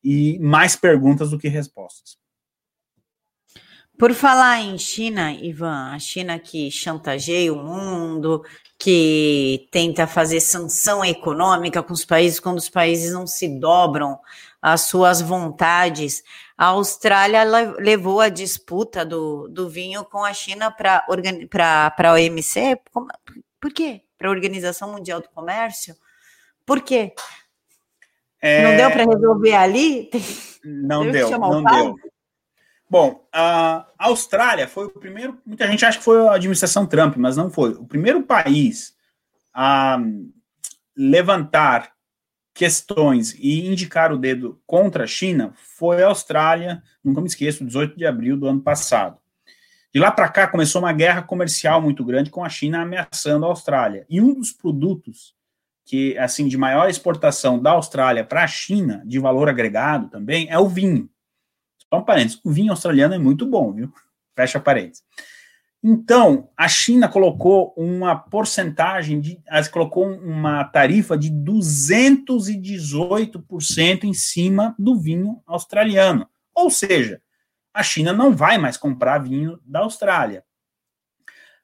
e 0.03 0.39
mais 0.39 0.76
perguntas 0.76 1.30
do 1.30 1.38
que 1.38 1.47
respostas. 1.47 2.17
Por 4.00 4.14
falar 4.14 4.62
em 4.62 4.78
China, 4.78 5.34
Ivan, 5.34 5.91
a 5.91 6.00
China 6.00 6.39
que 6.39 6.72
chantageia 6.72 7.52
o 7.52 7.58
mundo, 7.58 8.45
que 8.78 9.68
tenta 9.72 10.08
fazer 10.08 10.39
sanção 10.39 11.04
econômica 11.04 11.84
com 11.84 11.91
os 11.91 12.06
países 12.06 12.39
quando 12.39 12.60
os 12.60 12.70
países 12.70 13.12
não 13.12 13.28
se 13.28 13.60
dobram 13.60 14.18
às 14.62 14.84
suas 14.84 15.22
vontades. 15.22 16.24
A 16.58 16.68
Austrália 16.68 17.43
levou 17.78 18.22
a 18.22 18.30
disputa 18.30 19.04
do, 19.04 19.50
do 19.50 19.68
vinho 19.68 20.06
com 20.06 20.24
a 20.24 20.32
China 20.32 20.72
para 20.72 21.04
a 21.06 22.14
OMC. 22.14 22.80
Por 23.60 23.74
quê? 23.74 24.02
Para 24.18 24.30
a 24.30 24.32
Organização 24.32 24.93
Mundial 24.93 25.20
do 25.20 25.28
Comércio? 25.28 25.93
Por 26.66 26.80
quê? 26.80 27.12
É... 28.41 28.64
Não 28.64 28.78
deu 28.78 28.91
para 28.91 29.04
resolver 29.04 29.56
ali? 29.56 30.10
Não 30.64 31.10
deu, 31.10 31.32
não 31.39 31.64
deu. 31.64 31.95
Bom, 32.90 33.28
a 33.32 33.86
Austrália 34.00 34.68
foi 34.68 34.88
o 34.88 34.90
primeiro. 34.90 35.40
Muita 35.46 35.68
gente 35.68 35.86
acha 35.86 36.00
que 36.00 36.04
foi 36.04 36.28
a 36.28 36.34
administração 36.34 36.88
Trump, 36.88 37.18
mas 37.18 37.38
não 37.38 37.50
foi. 37.50 37.72
O 37.74 37.86
primeiro 37.86 38.24
país 38.24 38.96
a 39.54 40.00
levantar 40.98 41.92
questões 42.54 43.36
e 43.38 43.68
indicar 43.68 44.12
o 44.12 44.18
dedo 44.18 44.60
contra 44.66 45.04
a 45.04 45.08
China 45.08 45.54
foi 45.56 46.02
a 46.02 46.08
Austrália, 46.08 46.82
nunca 47.04 47.22
me 47.22 47.28
esqueço, 47.28 47.64
18 47.64 47.96
de 47.96 48.06
abril 48.06 48.36
do 48.36 48.48
ano 48.48 48.60
passado. 48.60 49.18
De 49.94 50.00
lá 50.00 50.12
para 50.12 50.28
cá 50.28 50.48
começou 50.48 50.82
uma 50.82 50.94
guerra 50.94 51.22
comercial 51.22 51.82
muito 51.82 52.04
grande 52.04 52.30
com 52.30 52.44
a 52.44 52.50
China 52.50 52.82
ameaçando 52.82 53.46
a 53.46 53.50
Austrália. 53.50 54.06
E 54.10 54.20
um 54.20 54.34
dos 54.34 54.52
produtos 54.52 55.36
que 55.86 56.18
assim 56.18 56.48
de 56.48 56.58
maior 56.58 56.90
exportação 56.90 57.60
da 57.60 57.72
Austrália 57.72 58.24
para 58.24 58.44
a 58.44 58.48
China, 58.48 59.02
de 59.06 59.18
valor 59.20 59.48
agregado 59.48 60.08
também, 60.10 60.48
é 60.50 60.60
o 60.60 60.68
vinho. 60.68 61.10
Só 61.90 62.00
um 62.00 62.04
parênteses, 62.04 62.42
o 62.44 62.52
vinho 62.52 62.72
australiano 62.72 63.16
é 63.16 63.18
muito 63.18 63.46
bom, 63.46 63.72
viu? 63.74 63.94
Fecha 64.36 64.60
parênteses. 64.60 65.04
Então, 65.82 66.50
a 66.58 66.68
China 66.68 67.08
colocou 67.08 67.74
uma 67.78 68.14
porcentagem 68.16 69.22
de, 69.22 69.42
colocou 69.72 70.12
uma 70.12 70.66
tarifa 70.66 71.18
de 71.18 71.32
218% 71.32 74.04
em 74.04 74.14
cima 74.14 74.76
do 74.78 75.00
vinho 75.00 75.42
australiano. 75.48 76.28
Ou 76.54 76.70
seja, 76.70 77.22
a 77.74 77.82
China 77.82 78.12
não 78.12 78.36
vai 78.36 78.58
mais 78.58 78.76
comprar 78.76 79.20
vinho 79.20 79.58
da 79.66 79.80
Austrália. 79.80 80.44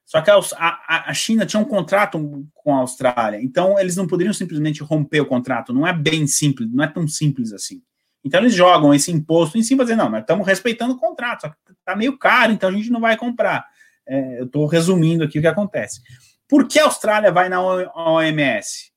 Só 0.06 0.22
que 0.22 0.30
a, 0.30 0.38
a, 0.38 1.10
a, 1.10 1.14
China 1.14 1.46
tinha 1.46 1.60
um 1.60 1.66
contrato 1.66 2.48
com 2.54 2.74
a 2.74 2.80
Austrália, 2.80 3.42
então 3.42 3.80
eles 3.80 3.96
não 3.96 4.08
poderiam 4.08 4.34
simplesmente 4.34 4.84
romper 4.84 5.22
o 5.22 5.26
contrato. 5.26 5.74
Não 5.74 5.86
é 5.86 5.92
bem 5.92 6.28
simples, 6.28 6.72
não 6.72 6.84
é 6.84 6.88
tão 6.88 7.08
simples 7.08 7.52
assim. 7.52 7.82
Então 8.26 8.40
eles 8.40 8.56
jogam 8.56 8.92
esse 8.92 9.12
imposto 9.12 9.56
em 9.56 9.62
cima, 9.62 9.84
dizendo, 9.84 10.00
não, 10.00 10.10
nós 10.10 10.22
estamos 10.22 10.48
respeitando 10.48 10.96
o 10.96 11.00
contrato, 11.00 11.42
só 11.42 11.50
que 11.50 11.56
está 11.70 11.96
meio 11.96 12.18
caro, 12.18 12.52
então 12.52 12.70
a 12.70 12.72
gente 12.72 12.90
não 12.90 13.00
vai 13.00 13.16
comprar. 13.16 13.64
É, 14.08 14.40
eu 14.40 14.46
estou 14.46 14.66
resumindo 14.66 15.24
aqui 15.24 15.38
o 15.38 15.42
que 15.42 15.48
acontece. 15.48 16.02
Por 16.48 16.68
que 16.68 16.80
a 16.80 16.86
Austrália 16.86 17.32
vai 17.32 17.50
na 17.50 17.62
OMS? 17.62 18.92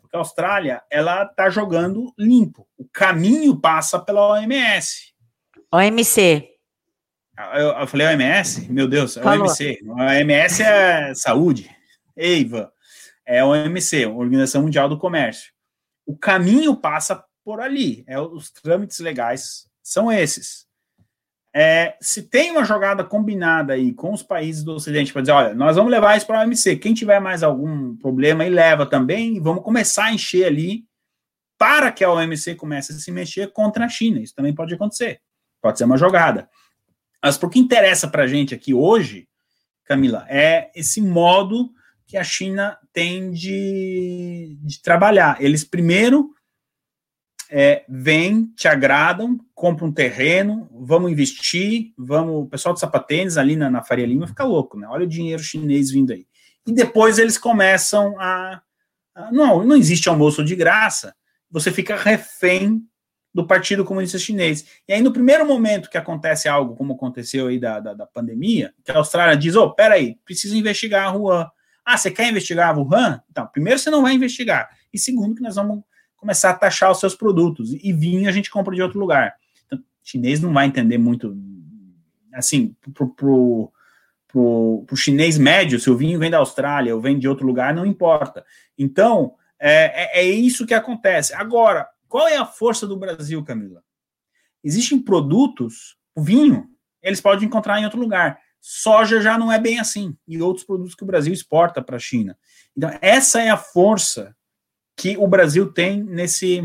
Porque 0.00 0.16
a 0.16 0.18
Austrália, 0.18 0.82
ela 0.90 1.22
está 1.22 1.48
jogando 1.48 2.12
limpo. 2.18 2.66
O 2.76 2.84
caminho 2.92 3.56
passa 3.56 4.00
pela 4.00 4.26
OMS. 4.32 5.12
OMC. 5.72 6.48
Ah, 7.36 7.58
eu, 7.60 7.68
eu 7.68 7.86
falei 7.86 8.08
OMS? 8.08 8.70
Meu 8.70 8.88
Deus, 8.88 9.16
é 9.16 9.24
OMC. 9.24 9.78
A 9.96 10.04
OMS 10.06 10.62
é 10.62 11.14
saúde. 11.14 11.70
EIVA. 12.16 12.72
É 13.24 13.44
OMC, 13.44 14.06
Organização 14.06 14.62
Mundial 14.62 14.88
do 14.88 14.98
Comércio. 14.98 15.52
O 16.04 16.16
caminho 16.16 16.76
passa 16.76 17.24
por 17.44 17.60
ali. 17.60 18.04
É, 18.06 18.20
os 18.20 18.50
trâmites 18.50 18.98
legais 19.00 19.66
são 19.82 20.10
esses. 20.10 20.66
É, 21.54 21.96
se 22.00 22.22
tem 22.22 22.50
uma 22.50 22.64
jogada 22.64 23.04
combinada 23.04 23.74
aí 23.74 23.92
com 23.92 24.12
os 24.12 24.22
países 24.22 24.64
do 24.64 24.72
Ocidente 24.72 25.12
para 25.12 25.20
dizer, 25.20 25.32
olha, 25.32 25.54
nós 25.54 25.76
vamos 25.76 25.90
levar 25.90 26.16
isso 26.16 26.26
para 26.26 26.40
a 26.40 26.44
OMC, 26.44 26.76
quem 26.76 26.94
tiver 26.94 27.20
mais 27.20 27.42
algum 27.42 27.94
problema 27.96 28.42
aí 28.42 28.48
leva 28.48 28.86
também, 28.86 29.36
e 29.36 29.40
vamos 29.40 29.62
começar 29.62 30.04
a 30.04 30.14
encher 30.14 30.46
ali 30.46 30.86
para 31.58 31.92
que 31.92 32.02
a 32.02 32.10
OMC 32.10 32.54
comece 32.54 32.92
a 32.92 32.96
se 32.96 33.12
mexer 33.12 33.52
contra 33.52 33.84
a 33.84 33.88
China. 33.88 34.20
Isso 34.20 34.34
também 34.34 34.54
pode 34.54 34.74
acontecer. 34.74 35.20
Pode 35.60 35.78
ser 35.78 35.84
uma 35.84 35.98
jogada. 35.98 36.48
Mas 37.22 37.40
o 37.40 37.48
que 37.48 37.58
interessa 37.58 38.08
para 38.08 38.24
a 38.24 38.26
gente 38.26 38.54
aqui 38.54 38.74
hoje, 38.74 39.28
Camila, 39.84 40.26
é 40.28 40.70
esse 40.74 41.00
modo 41.00 41.70
que 42.06 42.16
a 42.16 42.24
China 42.24 42.76
tem 42.92 43.30
de, 43.30 44.58
de 44.60 44.82
trabalhar. 44.82 45.40
Eles 45.40 45.62
primeiro 45.62 46.30
é, 47.54 47.84
te 48.56 48.66
agradam, 48.66 49.38
compram 49.54 49.88
um 49.88 49.92
terreno, 49.92 50.70
vamos 50.72 51.12
investir, 51.12 51.92
vamos. 51.98 52.44
O 52.44 52.46
pessoal 52.46 52.72
de 52.72 52.80
sapatênis 52.80 53.36
ali 53.36 53.56
na, 53.56 53.68
na 53.68 53.82
Faria 53.82 54.06
Lima 54.06 54.26
fica 54.26 54.42
louco, 54.42 54.78
né? 54.78 54.86
Olha 54.88 55.04
o 55.04 55.08
dinheiro 55.08 55.42
chinês 55.42 55.90
vindo 55.90 56.14
aí. 56.14 56.26
E 56.66 56.72
depois 56.72 57.18
eles 57.18 57.36
começam 57.36 58.18
a. 58.18 58.62
a 59.14 59.30
não, 59.30 59.62
não 59.62 59.76
existe 59.76 60.08
almoço 60.08 60.42
de 60.42 60.56
graça. 60.56 61.14
Você 61.50 61.70
fica 61.70 61.94
refém 61.94 62.82
do 63.34 63.46
Partido 63.46 63.84
Comunista 63.84 64.18
Chinês. 64.18 64.64
E 64.88 64.94
aí, 64.94 65.02
no 65.02 65.12
primeiro 65.12 65.46
momento 65.46 65.90
que 65.90 65.98
acontece 65.98 66.48
algo 66.48 66.74
como 66.74 66.94
aconteceu 66.94 67.48
aí 67.48 67.60
da, 67.60 67.80
da, 67.80 67.92
da 67.92 68.06
pandemia, 68.06 68.72
que 68.82 68.90
a 68.90 68.96
Austrália 68.96 69.36
diz, 69.36 69.56
ô, 69.56 69.64
oh, 69.64 69.74
peraí, 69.74 70.16
precisa 70.24 70.56
investigar 70.56 71.08
a 71.08 71.12
Wuhan. 71.12 71.50
Ah, 71.84 71.98
você 71.98 72.10
quer 72.10 72.30
investigar 72.30 72.70
a 72.70 72.78
Wuhan? 72.78 73.22
Então, 73.30 73.46
primeiro 73.46 73.78
você 73.78 73.90
não 73.90 74.00
vai 74.00 74.14
investigar. 74.14 74.70
E 74.92 74.98
segundo, 74.98 75.34
que 75.34 75.42
nós 75.42 75.56
vamos 75.56 75.82
começar 76.22 76.50
a 76.50 76.54
taxar 76.54 76.90
os 76.92 77.00
seus 77.00 77.16
produtos. 77.16 77.72
E 77.74 77.92
vinho 77.92 78.28
a 78.28 78.32
gente 78.32 78.50
compra 78.50 78.74
de 78.74 78.80
outro 78.80 78.98
lugar. 78.98 79.34
Então, 79.66 79.78
o 79.78 79.82
chinês 80.02 80.40
não 80.40 80.52
vai 80.52 80.66
entender 80.66 80.96
muito, 80.96 81.36
assim, 82.32 82.76
pro, 82.94 83.08
pro, 83.08 83.72
pro, 84.28 84.84
pro 84.86 84.96
chinês 84.96 85.36
médio, 85.36 85.80
se 85.80 85.90
o 85.90 85.96
vinho 85.96 86.20
vem 86.20 86.30
da 86.30 86.38
Austrália 86.38 86.94
ou 86.94 87.00
vem 87.00 87.18
de 87.18 87.28
outro 87.28 87.44
lugar, 87.44 87.74
não 87.74 87.84
importa. 87.84 88.44
Então, 88.78 89.34
é, 89.58 90.20
é, 90.20 90.20
é 90.20 90.24
isso 90.24 90.64
que 90.64 90.74
acontece. 90.74 91.34
Agora, 91.34 91.88
qual 92.08 92.28
é 92.28 92.36
a 92.36 92.46
força 92.46 92.86
do 92.86 92.96
Brasil, 92.96 93.42
Camila? 93.42 93.82
Existem 94.62 95.00
produtos, 95.00 95.96
o 96.14 96.22
vinho, 96.22 96.68
eles 97.02 97.20
podem 97.20 97.46
encontrar 97.46 97.80
em 97.80 97.84
outro 97.84 97.98
lugar. 97.98 98.38
Soja 98.60 99.20
já 99.20 99.36
não 99.36 99.50
é 99.50 99.58
bem 99.58 99.80
assim, 99.80 100.16
e 100.28 100.40
outros 100.40 100.64
produtos 100.64 100.94
que 100.94 101.02
o 101.02 101.06
Brasil 101.06 101.32
exporta 101.32 101.82
para 101.82 101.96
a 101.96 101.98
China. 101.98 102.38
Então, 102.76 102.96
essa 103.00 103.42
é 103.42 103.50
a 103.50 103.56
força 103.56 104.36
que 105.02 105.16
o 105.16 105.26
Brasil 105.26 105.72
tem 105.72 106.00
nesse 106.00 106.62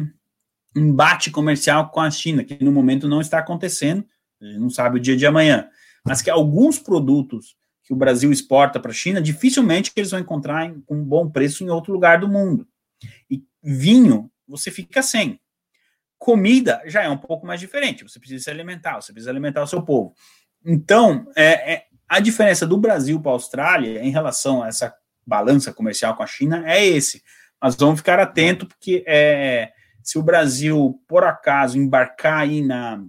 embate 0.76 1.32
comercial 1.32 1.90
com 1.90 2.00
a 2.00 2.12
China, 2.12 2.44
que 2.44 2.64
no 2.64 2.72
momento 2.72 3.08
não 3.08 3.20
está 3.20 3.40
acontecendo, 3.40 4.06
não 4.40 4.70
sabe 4.70 4.98
o 4.98 5.02
dia 5.02 5.18
de 5.18 5.26
amanhã, 5.26 5.68
mas 6.06 6.22
que 6.22 6.30
alguns 6.30 6.78
produtos 6.78 7.58
que 7.84 7.92
o 7.92 7.96
Brasil 7.96 8.32
exporta 8.32 8.80
para 8.80 8.92
a 8.92 8.94
China, 8.94 9.20
dificilmente 9.20 9.92
eles 9.96 10.12
vão 10.12 10.20
encontrar 10.20 10.72
com 10.86 10.98
um 10.98 11.04
bom 11.04 11.28
preço 11.28 11.64
em 11.64 11.72
outro 11.72 11.92
lugar 11.92 12.20
do 12.20 12.28
mundo. 12.28 12.68
E 13.28 13.44
vinho 13.64 14.30
você 14.48 14.70
fica 14.70 15.02
sem. 15.02 15.40
Comida 16.20 16.84
já 16.86 17.02
é 17.02 17.10
um 17.10 17.18
pouco 17.18 17.44
mais 17.44 17.60
diferente. 17.60 18.04
Você 18.04 18.20
precisa 18.20 18.44
se 18.44 18.52
alimentar, 18.52 19.02
você 19.02 19.12
precisa 19.12 19.32
alimentar 19.32 19.64
o 19.64 19.68
seu 19.68 19.82
povo. 19.82 20.14
Então, 20.64 21.26
é, 21.36 21.74
é 21.74 21.86
a 22.08 22.20
diferença 22.20 22.68
do 22.68 22.78
Brasil 22.78 23.20
para 23.20 23.32
a 23.32 23.34
Austrália 23.34 24.00
em 24.04 24.12
relação 24.12 24.62
a 24.62 24.68
essa 24.68 24.94
balança 25.26 25.74
comercial 25.74 26.16
com 26.16 26.22
a 26.22 26.28
China 26.28 26.64
é 26.68 26.86
esse. 26.86 27.24
Mas 27.62 27.76
vamos 27.76 28.00
ficar 28.00 28.20
atento 28.20 28.68
porque 28.68 29.04
é, 29.08 29.72
se 30.04 30.18
o 30.18 30.24
Brasil, 30.24 31.02
por 31.08 31.24
acaso, 31.24 31.78
embarcar 31.78 32.40
aí 32.40 32.62
na, 32.62 33.04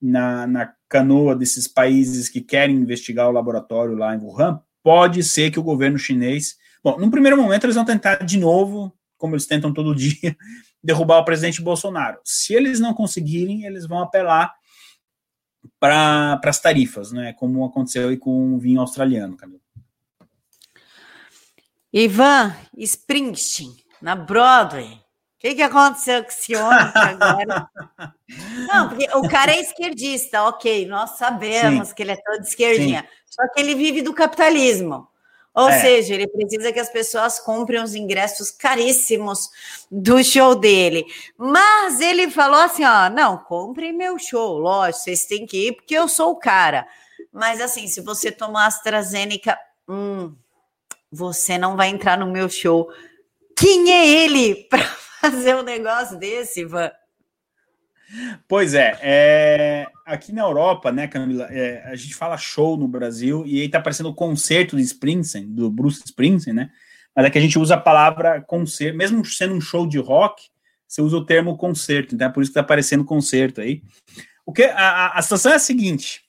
na, 0.00 0.46
na 0.46 0.74
canoa 0.88 1.34
desses 1.36 1.66
países 1.66 2.28
que 2.28 2.40
querem 2.40 2.76
investigar 2.76 3.28
o 3.28 3.32
laboratório 3.32 3.94
lá 3.94 4.14
em 4.14 4.18
Wuhan, 4.18 4.60
pode 4.82 5.22
ser 5.22 5.50
que 5.50 5.60
o 5.60 5.62
governo 5.62 5.98
chinês. 5.98 6.56
Bom, 6.82 6.98
num 6.98 7.10
primeiro 7.10 7.36
momento, 7.36 7.64
eles 7.64 7.76
vão 7.76 7.84
tentar 7.84 8.16
de 8.24 8.38
novo 8.38 8.92
como 9.22 9.36
eles 9.36 9.46
tentam 9.46 9.72
todo 9.72 9.94
dia, 9.96 10.36
derrubar 10.82 11.18
o 11.18 11.24
presidente 11.24 11.62
Bolsonaro. 11.62 12.18
Se 12.24 12.54
eles 12.54 12.80
não 12.80 12.92
conseguirem, 12.92 13.64
eles 13.64 13.86
vão 13.86 14.00
apelar 14.00 14.52
para 15.78 16.40
as 16.44 16.60
tarifas, 16.60 17.12
né? 17.12 17.32
Como 17.34 17.64
aconteceu 17.64 18.08
aí 18.08 18.16
com 18.16 18.54
o 18.54 18.58
vinho 18.58 18.80
australiano, 18.80 19.36
Camilo. 19.36 19.61
Ivan 21.92 22.54
Springsteen, 22.76 23.76
na 24.00 24.16
Broadway. 24.16 24.94
O 24.94 25.00
que, 25.38 25.56
que 25.56 25.62
aconteceu 25.62 26.22
com 26.22 26.30
esse 26.30 26.54
homem 26.54 26.92
agora? 26.94 27.68
Não, 28.72 28.88
porque 28.88 29.08
o 29.16 29.28
cara 29.28 29.52
é 29.52 29.60
esquerdista, 29.60 30.44
ok, 30.44 30.86
nós 30.86 31.18
sabemos 31.18 31.88
Sim. 31.88 31.94
que 31.94 32.02
ele 32.02 32.12
é 32.12 32.16
todo 32.16 32.42
esquerdinha. 32.42 33.00
Sim. 33.02 33.06
Só 33.26 33.48
que 33.48 33.60
ele 33.60 33.74
vive 33.74 34.02
do 34.02 34.14
capitalismo. 34.14 35.08
Ou 35.54 35.68
é. 35.68 35.80
seja, 35.80 36.14
ele 36.14 36.26
precisa 36.26 36.72
que 36.72 36.80
as 36.80 36.88
pessoas 36.88 37.38
comprem 37.38 37.82
os 37.82 37.94
ingressos 37.94 38.50
caríssimos 38.50 39.50
do 39.90 40.22
show 40.24 40.54
dele. 40.54 41.04
Mas 41.36 42.00
ele 42.00 42.30
falou 42.30 42.60
assim: 42.60 42.84
ó, 42.84 43.10
não, 43.10 43.36
comprem 43.36 43.92
meu 43.92 44.18
show, 44.18 44.58
lógico, 44.58 45.04
vocês 45.04 45.26
têm 45.26 45.44
que 45.44 45.68
ir 45.68 45.72
porque 45.72 45.94
eu 45.94 46.08
sou 46.08 46.30
o 46.30 46.38
cara. 46.38 46.86
Mas 47.30 47.60
assim, 47.60 47.86
se 47.86 48.00
você 48.00 48.30
tomar 48.30 48.66
AstraZeneca, 48.66 49.58
hum, 49.88 50.34
você 51.12 51.58
não 51.58 51.76
vai 51.76 51.88
entrar 51.88 52.18
no 52.18 52.30
meu 52.30 52.48
show. 52.48 52.90
Quem 53.56 53.92
é 53.92 54.24
ele 54.24 54.66
para 54.70 54.84
fazer 55.20 55.54
um 55.54 55.62
negócio 55.62 56.18
desse, 56.18 56.62
Ivan? 56.62 56.90
Pois 58.46 58.74
é, 58.74 58.98
é, 59.00 59.86
aqui 60.04 60.32
na 60.32 60.42
Europa, 60.42 60.92
né, 60.92 61.08
Camila, 61.08 61.46
é, 61.50 61.82
a 61.86 61.94
gente 61.94 62.14
fala 62.14 62.36
show 62.36 62.76
no 62.76 62.86
Brasil 62.86 63.42
e 63.46 63.62
aí 63.62 63.68
tá 63.70 63.78
aparecendo 63.78 64.10
o 64.10 64.14
concerto 64.14 64.76
de 64.76 64.82
Springsteen, 64.82 65.50
do 65.50 65.70
Bruce 65.70 66.02
Springsteen, 66.04 66.54
né? 66.54 66.70
Mas 67.16 67.26
é 67.26 67.30
que 67.30 67.38
a 67.38 67.40
gente 67.40 67.58
usa 67.58 67.74
a 67.74 67.80
palavra 67.80 68.42
concerto, 68.42 68.98
mesmo 68.98 69.24
sendo 69.24 69.54
um 69.54 69.60
show 69.60 69.86
de 69.86 69.98
rock, 69.98 70.50
você 70.86 71.00
usa 71.00 71.16
o 71.16 71.24
termo 71.24 71.56
concerto, 71.56 72.14
então 72.14 72.28
é 72.28 72.30
por 72.30 72.42
isso 72.42 72.50
que 72.50 72.54
tá 72.54 72.60
aparecendo 72.60 73.02
concerto 73.02 73.62
aí. 73.62 73.82
O 74.44 74.52
que 74.52 74.64
a, 74.64 75.12
a 75.12 75.22
situação 75.22 75.52
é 75.52 75.54
a 75.54 75.58
seguinte: 75.58 76.22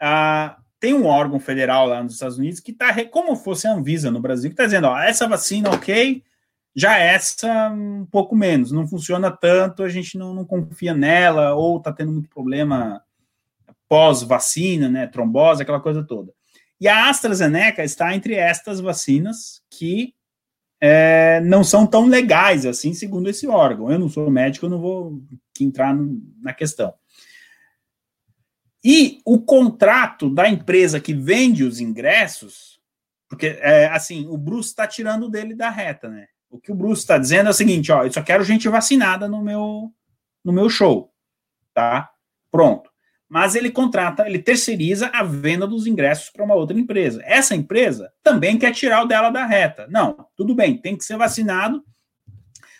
a, 0.00 0.58
tem 0.84 0.92
um 0.92 1.06
órgão 1.06 1.40
federal 1.40 1.86
lá 1.86 2.02
nos 2.02 2.12
Estados 2.12 2.36
Unidos 2.36 2.60
que 2.60 2.70
tá 2.70 3.02
como 3.06 3.34
fosse 3.36 3.66
a 3.66 3.72
Anvisa 3.72 4.10
no 4.10 4.20
Brasil, 4.20 4.50
que 4.50 4.56
tá 4.56 4.66
dizendo, 4.66 4.86
ó, 4.86 4.98
essa 4.98 5.26
vacina, 5.26 5.70
ok, 5.70 6.22
já 6.76 6.98
essa, 6.98 7.70
um 7.70 8.04
pouco 8.04 8.36
menos, 8.36 8.70
não 8.70 8.86
funciona 8.86 9.30
tanto, 9.30 9.82
a 9.82 9.88
gente 9.88 10.18
não, 10.18 10.34
não 10.34 10.44
confia 10.44 10.92
nela, 10.92 11.54
ou 11.54 11.78
está 11.78 11.90
tendo 11.90 12.12
muito 12.12 12.28
problema 12.28 13.02
pós-vacina, 13.88 14.86
né, 14.90 15.06
trombose, 15.06 15.62
aquela 15.62 15.80
coisa 15.80 16.04
toda. 16.04 16.34
E 16.78 16.86
a 16.86 17.08
AstraZeneca 17.08 17.82
está 17.82 18.14
entre 18.14 18.34
estas 18.34 18.78
vacinas 18.78 19.62
que 19.70 20.12
é, 20.78 21.40
não 21.40 21.64
são 21.64 21.86
tão 21.86 22.06
legais 22.06 22.66
assim, 22.66 22.92
segundo 22.92 23.30
esse 23.30 23.46
órgão. 23.46 23.90
Eu 23.90 23.98
não 23.98 24.10
sou 24.10 24.30
médico, 24.30 24.66
eu 24.66 24.70
não 24.70 24.80
vou 24.82 25.22
entrar 25.58 25.94
no, 25.94 26.20
na 26.42 26.52
questão. 26.52 26.92
E 28.84 29.20
o 29.24 29.40
contrato 29.40 30.28
da 30.28 30.46
empresa 30.46 31.00
que 31.00 31.14
vende 31.14 31.64
os 31.64 31.80
ingressos, 31.80 32.78
porque 33.28 33.58
é, 33.60 33.86
assim, 33.86 34.26
o 34.28 34.36
Bruce 34.36 34.68
está 34.68 34.86
tirando 34.86 35.30
dele 35.30 35.54
da 35.54 35.70
reta, 35.70 36.08
né? 36.08 36.26
O 36.50 36.60
que 36.60 36.70
o 36.70 36.74
Bruce 36.74 37.00
está 37.00 37.16
dizendo 37.16 37.46
é 37.46 37.50
o 37.50 37.54
seguinte: 37.54 37.90
ó, 37.90 38.04
eu 38.04 38.12
só 38.12 38.22
quero 38.22 38.44
gente 38.44 38.68
vacinada 38.68 39.26
no 39.26 39.42
meu, 39.42 39.90
no 40.44 40.52
meu 40.52 40.68
show. 40.68 41.10
Tá? 41.72 42.10
Pronto. 42.50 42.90
Mas 43.28 43.54
ele 43.54 43.70
contrata, 43.70 44.28
ele 44.28 44.38
terceiriza 44.38 45.08
a 45.08 45.24
venda 45.24 45.66
dos 45.66 45.86
ingressos 45.86 46.30
para 46.30 46.44
uma 46.44 46.54
outra 46.54 46.78
empresa. 46.78 47.22
Essa 47.24 47.56
empresa 47.56 48.12
também 48.22 48.58
quer 48.58 48.72
tirar 48.72 49.02
o 49.02 49.08
dela 49.08 49.30
da 49.30 49.46
reta. 49.46 49.88
Não, 49.88 50.28
tudo 50.36 50.54
bem, 50.54 50.76
tem 50.76 50.96
que 50.96 51.04
ser 51.04 51.16
vacinado, 51.16 51.82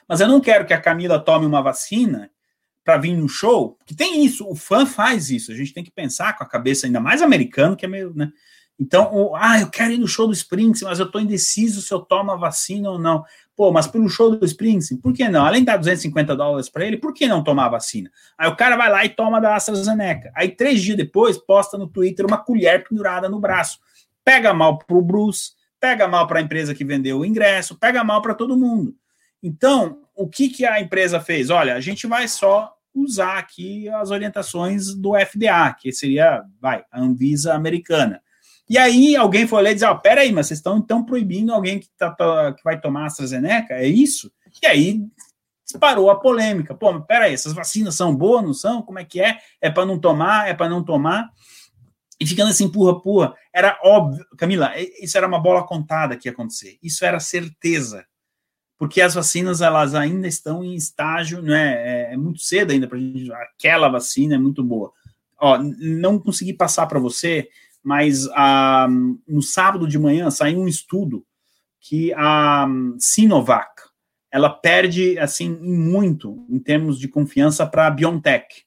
mas 0.07 0.21
eu 0.21 0.29
não 0.29 0.41
quero 0.41 0.67
que 0.67 0.75
a 0.75 0.81
Camila 0.81 1.19
tome 1.19 1.47
uma 1.47 1.63
vacina 1.63 2.31
para 2.85 2.99
vir 2.99 3.17
no 3.17 3.29
show, 3.29 3.79
que 3.87 3.95
tem 3.95 4.25
isso, 4.25 4.47
o 4.47 4.55
fã 4.55 4.85
faz 4.85 5.31
isso. 5.31 5.51
A 5.51 5.55
gente 5.55 5.73
tem 5.73 5.83
que 5.83 5.91
pensar 5.91 6.37
com 6.37 6.45
a 6.45 6.49
cabeça 6.49 6.87
ainda 6.87 7.01
mais 7.01 7.23
americano, 7.23 7.75
que 7.75 7.87
é 7.87 7.89
meio, 7.89 8.13
né? 8.15 8.31
Então, 8.79 9.15
o, 9.15 9.37
ah, 9.37 9.61
eu 9.61 9.71
quero 9.71 9.93
ir 9.93 9.99
no 9.99 10.09
show 10.09 10.27
do 10.27 10.33
Springsteen, 10.33 10.89
mas 10.89 10.99
eu 10.99 11.07
estou 11.07 11.21
indeciso 11.21 11.81
se 11.81 11.93
eu 11.95 12.01
tomo 12.01 12.33
a 12.33 12.37
vacina 12.37 12.91
ou 12.91 12.99
não. 12.99 13.25
Pô, 13.57 13.71
mas 13.71 13.87
pelo 13.87 14.09
show 14.09 14.37
do 14.37 14.45
Springsteen, 14.45 15.01
por 15.01 15.13
que 15.13 15.29
não? 15.29 15.47
Além 15.47 15.61
de 15.61 15.67
dar 15.67 15.77
250 15.77 16.35
dólares 16.35 16.69
para 16.69 16.85
ele, 16.85 16.97
por 16.97 17.15
que 17.15 17.27
não 17.27 17.43
tomar 17.43 17.67
a 17.67 17.71
vacina? 17.71 18.11
Aí 18.37 18.49
o 18.49 18.57
cara 18.57 18.77
vai 18.77 18.91
lá 18.91 19.05
e 19.05 19.09
toma 19.09 19.41
da 19.41 19.55
AstraZeneca. 19.55 20.33
Aí 20.35 20.49
três 20.49 20.83
dias 20.83 20.97
depois, 20.97 21.39
posta 21.39 21.79
no 21.79 21.87
Twitter 21.87 22.27
uma 22.27 22.39
colher 22.39 22.87
pendurada 22.87 23.29
no 23.29 23.39
braço. 23.39 23.79
Pega 24.25 24.53
mal 24.53 24.77
para 24.79 24.97
o 24.97 25.03
Bruce, 25.03 25.53
pega 25.79 26.09
mal 26.09 26.27
para 26.27 26.41
a 26.41 26.43
empresa 26.43 26.75
que 26.75 26.85
vendeu 26.85 27.21
o 27.21 27.25
ingresso, 27.25 27.79
pega 27.79 28.03
mal 28.03 28.21
para 28.21 28.35
todo 28.35 28.57
mundo. 28.57 28.95
Então, 29.41 30.01
o 30.17 30.29
que, 30.29 30.49
que 30.49 30.65
a 30.65 30.81
empresa 30.81 31.21
fez? 31.21 31.49
Olha, 31.49 31.75
a 31.75 31.81
gente 31.81 32.07
vai 32.07 32.27
só 32.27 32.74
usar 32.95 33.39
aqui 33.39 33.89
as 33.89 34.11
orientações 34.11 34.95
do 34.95 35.15
FDA, 35.15 35.75
que 35.79 35.93
seria, 35.93 36.43
vai, 36.61 36.85
a 36.91 37.01
Anvisa 37.01 37.55
americana. 37.55 38.23
E 38.69 38.79
aí 38.79 39.15
alguém 39.15 39.47
foi 39.47 39.63
lá 39.63 39.71
e 39.71 39.75
disse: 39.75 39.85
Ó, 39.85 39.95
peraí, 39.95 40.33
mas 40.33 40.47
vocês 40.47 40.59
estão 40.59 40.79
então 40.79 41.05
proibindo 41.05 41.53
alguém 41.53 41.79
que, 41.81 41.89
tá, 41.99 42.15
que 42.57 42.65
vai 42.65 42.81
tomar 42.81 43.07
AstraZeneca? 43.07 43.75
É 43.75 43.87
isso? 43.87 44.33
E 44.63 44.67
aí 44.67 45.03
disparou 45.65 46.11
a 46.11 46.19
polêmica. 46.19 46.75
Pô, 46.75 46.93
mas 46.93 47.05
peraí, 47.07 47.35
essas 47.35 47.53
vacinas 47.53 47.95
são 47.95 48.15
boas, 48.15 48.45
não 48.45 48.55
são? 48.55 48.83
Como 48.83 48.99
é 48.99 49.05
que 49.05 49.21
é? 49.21 49.39
É 49.61 49.71
para 49.71 49.85
não 49.85 49.99
tomar? 49.99 50.49
É 50.49 50.55
para 50.55 50.69
não 50.69 50.85
tomar? 50.85 51.31
E 52.21 52.27
ficando 52.27 52.51
assim, 52.51 52.65
empurra, 52.65 53.01
purra, 53.01 53.35
era 53.53 53.79
óbvio, 53.83 54.25
Camila, 54.39 54.73
isso 55.01 55.19
era 55.19 55.27
uma 55.27 55.41
bola 55.41 55.67
contada 55.67 56.17
que 56.17 56.29
ia 56.29 56.33
acontecer. 56.33 56.79
Isso 56.83 57.05
era 57.05 57.19
certeza. 57.19 58.07
Porque 58.85 59.01
as 59.01 59.15
vacinas, 59.15 59.61
elas 59.61 59.95
ainda 59.95 60.27
estão 60.27 60.65
em 60.65 60.75
estágio, 60.75 61.43
né? 61.43 62.13
É, 62.13 62.17
muito 62.17 62.41
cedo 62.41 62.71
ainda 62.73 62.87
para 62.87 62.99
gente. 62.99 63.33
Aquela 63.33 63.89
vacina 63.89 64.35
é 64.35 64.39
muito 64.39 64.63
boa. 64.63 64.93
Ó, 65.41 65.59
não 65.59 66.19
consegui 66.19 66.53
passar 66.53 66.87
para 66.87 66.99
você 66.99 67.49
mas 67.85 68.27
ah, 68.33 68.89
no 69.29 69.43
sábado 69.43 69.87
de 69.87 69.99
manhã 69.99 70.31
saiu 70.31 70.59
um 70.59 70.67
estudo 70.67 71.25
que 71.79 72.15
a 72.15 72.67
Sinovac 72.99 73.83
ela 74.33 74.49
perde 74.49 75.19
assim 75.19 75.51
muito 75.51 76.45
em 76.49 76.59
termos 76.59 76.99
de 76.99 77.07
confiança 77.07 77.67
para 77.67 77.87
a 77.87 77.91
BioNTech. 77.91 78.65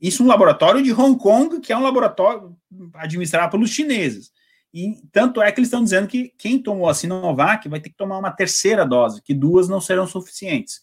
Isso 0.00 0.22
é 0.22 0.24
um 0.24 0.28
laboratório 0.28 0.80
de 0.80 0.92
Hong 0.92 1.18
Kong, 1.18 1.60
que 1.60 1.72
é 1.72 1.76
um 1.76 1.82
laboratório 1.82 2.56
administrado 2.94 3.50
pelos 3.50 3.70
chineses. 3.70 4.30
E 4.72 5.00
tanto 5.10 5.40
é 5.40 5.50
que 5.50 5.60
eles 5.60 5.68
estão 5.68 5.82
dizendo 5.82 6.06
que 6.06 6.32
quem 6.36 6.58
tomou 6.58 6.88
a 6.88 6.94
Sinovac 6.94 7.68
vai 7.68 7.80
ter 7.80 7.88
que 7.88 7.96
tomar 7.96 8.18
uma 8.18 8.30
terceira 8.30 8.84
dose, 8.84 9.22
que 9.22 9.32
duas 9.32 9.68
não 9.68 9.80
serão 9.80 10.06
suficientes. 10.06 10.82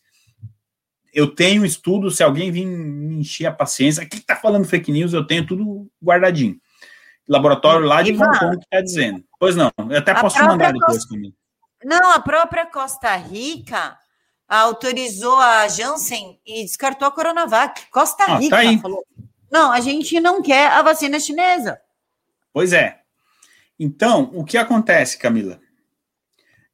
eu 1.13 1.33
tenho 1.33 1.65
estudo, 1.65 2.11
se 2.11 2.21
alguém 2.21 2.51
vir 2.51 2.65
me 2.65 3.19
encher 3.19 3.45
a 3.45 3.51
paciência, 3.51 4.03
aqui 4.03 4.19
que 4.19 4.25
tá 4.25 4.36
falando 4.36 4.65
fake 4.65 4.91
news, 4.91 5.13
eu 5.13 5.25
tenho 5.25 5.47
tudo 5.47 5.89
guardadinho. 6.03 6.59
Laboratório 7.27 7.88
lá 7.88 8.01
de 8.01 8.11
Ivan, 8.11 8.27
Hong 8.27 8.39
Kong 8.39 8.59
que 8.59 8.67
tá 8.69 8.81
dizendo. 8.81 9.23
Pois 9.39 9.55
não, 9.55 9.71
eu 9.89 9.97
até 9.97 10.13
posso 10.13 10.38
mandar 10.43 10.73
depois 10.73 10.97
Costa... 10.97 11.07
comigo. 11.07 11.36
Não, 11.83 12.11
a 12.11 12.19
própria 12.19 12.65
Costa 12.65 13.15
Rica 13.15 13.97
autorizou 14.47 15.38
a 15.38 15.67
Janssen 15.67 16.39
e 16.45 16.63
descartou 16.63 17.07
a 17.07 17.11
Coronavac. 17.11 17.89
Costa 17.89 18.25
ah, 18.27 18.36
Rica 18.38 18.61
tá 18.61 18.79
falou: 18.79 19.05
não, 19.51 19.71
a 19.71 19.79
gente 19.79 20.19
não 20.19 20.41
quer 20.41 20.69
a 20.71 20.81
vacina 20.81 21.19
chinesa. 21.19 21.79
Pois 22.51 22.73
é. 22.73 22.99
Então, 23.80 24.32
o 24.34 24.43
que 24.43 24.57
acontece, 24.57 25.17
Camila? 25.17 25.59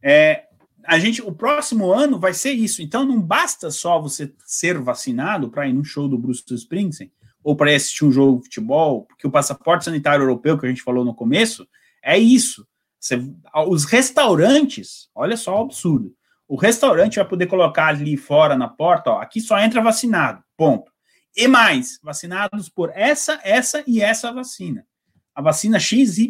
É, 0.03 0.45
a 0.85 0.99
gente, 0.99 1.21
o 1.21 1.31
próximo 1.31 1.91
ano 1.91 2.19
vai 2.19 2.33
ser 2.33 2.51
isso. 2.51 2.81
Então, 2.81 3.05
não 3.05 3.21
basta 3.21 3.71
só 3.71 3.99
você 3.99 4.33
ser 4.45 4.79
vacinado 4.79 5.49
para 5.49 5.67
ir 5.67 5.73
no 5.73 5.83
show 5.83 6.07
do 6.07 6.17
Bruce 6.17 6.43
Springsteen 6.49 7.11
ou 7.43 7.55
para 7.55 7.75
assistir 7.75 8.05
um 8.05 8.11
jogo 8.11 8.37
de 8.37 8.45
futebol, 8.45 9.05
porque 9.05 9.25
o 9.25 9.31
passaporte 9.31 9.85
sanitário 9.85 10.23
europeu 10.23 10.57
que 10.57 10.65
a 10.65 10.69
gente 10.69 10.83
falou 10.83 11.03
no 11.03 11.15
começo 11.15 11.67
é 12.03 12.17
isso. 12.17 12.67
Você, 12.99 13.19
os 13.67 13.83
restaurantes, 13.83 15.09
olha 15.15 15.35
só 15.35 15.57
o 15.57 15.63
absurdo. 15.63 16.15
O 16.47 16.55
restaurante 16.55 17.15
vai 17.15 17.27
poder 17.27 17.47
colocar 17.47 17.87
ali 17.87 18.15
fora 18.15 18.55
na 18.55 18.67
porta, 18.67 19.11
ó, 19.11 19.21
aqui 19.21 19.39
só 19.41 19.57
entra 19.59 19.81
vacinado, 19.81 20.43
ponto. 20.55 20.91
E 21.35 21.47
mais, 21.47 21.99
vacinados 22.03 22.69
por 22.69 22.91
essa, 22.93 23.39
essa 23.43 23.83
e 23.87 24.01
essa 24.01 24.31
vacina. 24.31 24.85
A 25.41 25.43
vacina 25.43 25.79
XYZ 25.79 26.29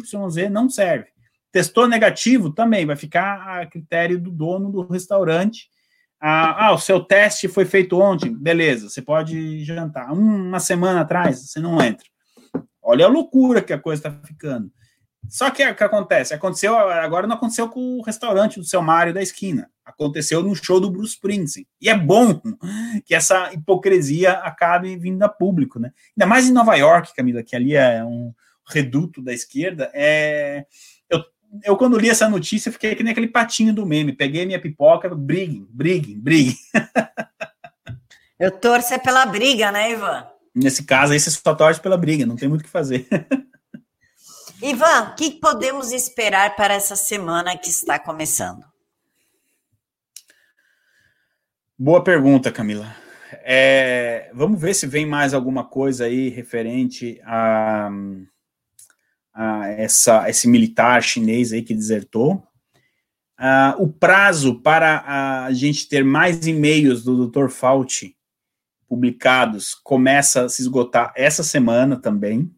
não 0.50 0.70
serve. 0.70 1.08
Testou 1.52 1.86
negativo 1.86 2.50
também, 2.50 2.86
vai 2.86 2.96
ficar 2.96 3.60
a 3.60 3.66
critério 3.66 4.18
do 4.18 4.30
dono 4.30 4.72
do 4.72 4.86
restaurante. 4.86 5.68
Ah, 6.18 6.68
ah, 6.68 6.72
o 6.72 6.78
seu 6.78 6.98
teste 6.98 7.46
foi 7.46 7.66
feito 7.66 8.00
ontem, 8.00 8.34
beleza, 8.34 8.88
você 8.88 9.02
pode 9.02 9.62
jantar. 9.64 10.10
Uma 10.12 10.60
semana 10.60 11.02
atrás, 11.02 11.46
você 11.46 11.60
não 11.60 11.82
entra. 11.82 12.06
Olha 12.80 13.04
a 13.04 13.08
loucura 13.08 13.60
que 13.60 13.72
a 13.72 13.78
coisa 13.78 14.08
está 14.08 14.26
ficando. 14.26 14.72
Só 15.28 15.50
que 15.50 15.62
o 15.64 15.74
que 15.74 15.84
acontece? 15.84 16.32
Aconteceu, 16.32 16.76
agora 16.76 17.26
não 17.26 17.36
aconteceu 17.36 17.68
com 17.68 17.98
o 17.98 18.02
restaurante 18.02 18.58
do 18.58 18.64
seu 18.64 18.80
Mário 18.80 19.12
da 19.12 19.20
esquina. 19.20 19.70
Aconteceu 19.84 20.42
no 20.42 20.54
show 20.54 20.80
do 20.80 20.90
Bruce 20.90 21.14
Springsteen. 21.14 21.66
E 21.80 21.90
é 21.90 21.96
bom 21.96 22.40
que 23.04 23.14
essa 23.14 23.52
hipocrisia 23.52 24.32
acabe 24.32 24.96
vindo 24.96 25.22
a 25.22 25.28
público, 25.28 25.78
né? 25.78 25.92
Ainda 26.16 26.26
mais 26.26 26.48
em 26.48 26.52
Nova 26.52 26.74
York, 26.76 27.14
Camila, 27.14 27.42
que 27.42 27.54
ali 27.54 27.74
é 27.74 28.02
um 28.02 28.32
reduto 28.72 29.22
da 29.22 29.32
esquerda. 29.32 29.90
É... 29.94 30.66
Eu, 31.08 31.24
eu, 31.64 31.76
quando 31.76 31.98
li 31.98 32.08
essa 32.08 32.28
notícia, 32.28 32.72
fiquei 32.72 32.94
que 32.94 33.02
nem 33.02 33.12
aquele 33.12 33.28
patinho 33.28 33.74
do 33.74 33.86
meme. 33.86 34.12
Peguei 34.12 34.46
minha 34.46 34.60
pipoca, 34.60 35.08
briguem, 35.14 35.66
briguem, 35.70 36.18
briguem. 36.18 36.56
Eu 38.38 38.50
torço 38.50 38.92
é 38.92 38.98
pela 38.98 39.24
briga, 39.24 39.70
né, 39.70 39.92
Ivan? 39.92 40.26
Nesse 40.54 40.84
caso 40.84 41.12
aí, 41.12 41.20
você 41.20 41.30
só 41.30 41.54
torce 41.54 41.80
pela 41.80 41.96
briga, 41.96 42.26
não 42.26 42.34
tem 42.34 42.48
muito 42.48 42.62
o 42.62 42.64
que 42.64 42.70
fazer. 42.70 43.06
Ivan, 44.60 45.10
o 45.10 45.14
que 45.14 45.30
podemos 45.32 45.92
esperar 45.92 46.56
para 46.56 46.74
essa 46.74 46.96
semana 46.96 47.56
que 47.56 47.70
está 47.70 47.98
começando? 47.98 48.64
Boa 51.78 52.02
pergunta, 52.02 52.52
Camila. 52.52 52.94
É, 53.44 54.30
vamos 54.34 54.60
ver 54.60 54.74
se 54.74 54.86
vem 54.86 55.06
mais 55.06 55.34
alguma 55.34 55.64
coisa 55.64 56.04
aí 56.04 56.28
referente 56.28 57.20
a, 57.24 57.90
essa, 59.76 60.28
esse 60.28 60.48
militar 60.48 61.02
chinês 61.02 61.52
aí 61.52 61.62
que 61.62 61.74
desertou. 61.74 62.42
O 63.78 63.88
prazo 63.88 64.60
para 64.60 65.44
a 65.46 65.52
gente 65.52 65.88
ter 65.88 66.04
mais 66.04 66.46
e-mails 66.46 67.02
do 67.02 67.26
Dr. 67.26 67.48
Fauci 67.48 68.16
publicados 68.88 69.74
começa 69.74 70.44
a 70.44 70.48
se 70.48 70.62
esgotar 70.62 71.12
essa 71.16 71.42
semana 71.42 71.96
também, 71.96 72.54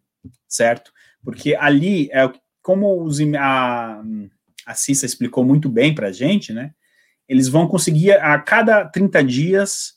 certo? 0.48 0.92
porque 1.24 1.56
ali 1.58 2.10
é 2.12 2.30
como 2.62 3.02
os, 3.02 3.18
a, 3.38 4.02
a 4.66 4.74
Cissa 4.74 5.06
explicou 5.06 5.44
muito 5.44 5.68
bem 5.68 5.94
para 5.94 6.08
a 6.08 6.12
gente, 6.12 6.52
né? 6.52 6.72
Eles 7.26 7.48
vão 7.48 7.66
conseguir 7.66 8.12
a 8.12 8.38
cada 8.38 8.84
30 8.84 9.24
dias 9.24 9.94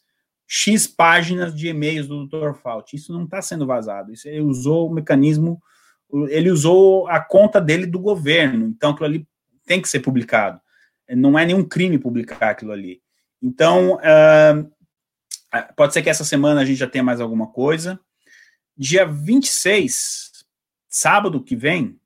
X 0.48 0.88
páginas 0.88 1.54
de 1.54 1.68
e-mails 1.68 2.08
do 2.08 2.26
Dr. 2.26 2.54
Fauci. 2.54 2.96
Isso 2.96 3.12
não 3.12 3.26
está 3.26 3.42
sendo 3.42 3.68
vazado. 3.68 4.14
Isso 4.14 4.28
ele 4.30 4.42
usou 4.42 4.90
o 4.90 4.94
mecanismo, 4.94 5.62
ele 6.30 6.52
usou 6.52 7.08
a 7.08 7.20
conta 7.20 7.60
dele 7.60 7.86
do 7.86 8.00
governo. 8.00 8.68
Então, 8.68 8.92
aquilo 8.92 9.06
ali 9.06 9.28
tem 9.66 9.82
que 9.82 9.90
ser 9.90 10.00
publicado. 10.00 10.60
Não 11.10 11.38
é 11.38 11.46
nenhum 11.46 11.64
crime 11.64 11.98
publicar 11.98 12.50
aquilo 12.50 12.72
ali. 12.72 13.02
Então, 13.42 13.96
uh, 13.96 14.72
pode 15.76 15.94
ser 15.94 16.02
que 16.02 16.10
essa 16.10 16.24
semana 16.24 16.62
a 16.62 16.66
gente 16.66 16.78
já 16.78 16.88
tenha 16.88 17.04
mais 17.04 17.22
alguma 17.22 17.48
coisa. 17.48 18.00
Dia 18.76 19.06
26, 19.06 20.46
sábado 20.90 21.44
que 21.44 21.56
vem, 21.56 22.00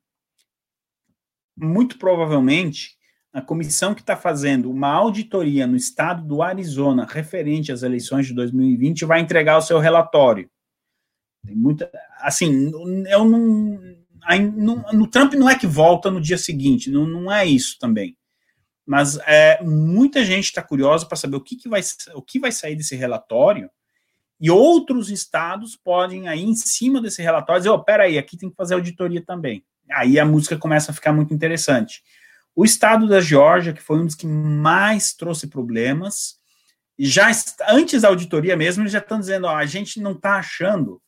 muito 1.56 1.98
provavelmente, 1.98 2.96
a 3.32 3.40
comissão 3.40 3.94
que 3.94 4.02
está 4.02 4.16
fazendo 4.16 4.70
uma 4.70 4.88
auditoria 4.88 5.66
no 5.66 5.76
estado 5.76 6.26
do 6.26 6.42
Arizona 6.42 7.06
referente 7.08 7.72
às 7.72 7.82
eleições 7.82 8.26
de 8.26 8.34
2020 8.34 9.04
vai 9.04 9.20
entregar 9.20 9.56
o 9.56 9.62
seu 9.62 9.78
relatório. 9.78 10.50
Tem 11.44 11.54
muita. 11.54 11.90
Assim, 12.20 12.70
eu 13.10 13.24
não. 13.24 13.80
no 14.92 15.06
Trump 15.06 15.34
não 15.34 15.48
é 15.48 15.58
que 15.58 15.66
volta 15.66 16.10
no 16.10 16.20
dia 16.20 16.38
seguinte, 16.38 16.90
não, 16.90 17.06
não 17.06 17.32
é 17.32 17.44
isso 17.44 17.76
também. 17.78 18.16
Mas 18.86 19.16
é, 19.26 19.62
muita 19.62 20.24
gente 20.24 20.46
está 20.46 20.62
curiosa 20.62 21.06
para 21.06 21.16
saber 21.16 21.36
o 21.36 21.40
que, 21.40 21.56
que, 21.56 21.68
vai, 21.68 21.80
o 22.14 22.22
que 22.22 22.40
vai 22.40 22.50
sair 22.50 22.74
desse 22.74 22.96
relatório 22.96 23.70
e 24.42 24.50
outros 24.50 25.08
estados 25.08 25.76
podem, 25.76 26.26
aí, 26.26 26.42
em 26.42 26.56
cima 26.56 27.00
desse 27.00 27.22
relatório, 27.22 27.60
dizer: 27.60 27.70
oh, 27.70 27.82
peraí, 27.82 28.18
aqui 28.18 28.36
tem 28.36 28.50
que 28.50 28.56
fazer 28.56 28.74
auditoria 28.74 29.24
também. 29.24 29.64
Aí 29.92 30.18
a 30.18 30.26
música 30.26 30.58
começa 30.58 30.90
a 30.90 30.94
ficar 30.94 31.12
muito 31.12 31.32
interessante. 31.32 32.02
O 32.54 32.64
estado 32.64 33.06
da 33.06 33.20
Geórgia, 33.20 33.72
que 33.72 33.80
foi 33.80 34.00
um 34.00 34.04
dos 34.04 34.16
que 34.16 34.26
mais 34.26 35.14
trouxe 35.14 35.46
problemas, 35.46 36.36
já 36.98 37.30
antes 37.68 38.02
da 38.02 38.08
auditoria 38.08 38.56
mesmo, 38.56 38.82
eles 38.82 38.92
já 38.92 38.98
estão 38.98 39.20
dizendo: 39.20 39.46
ó, 39.46 39.54
a 39.54 39.64
gente 39.64 40.00
não 40.00 40.12
está 40.12 40.34
achando. 40.34 41.00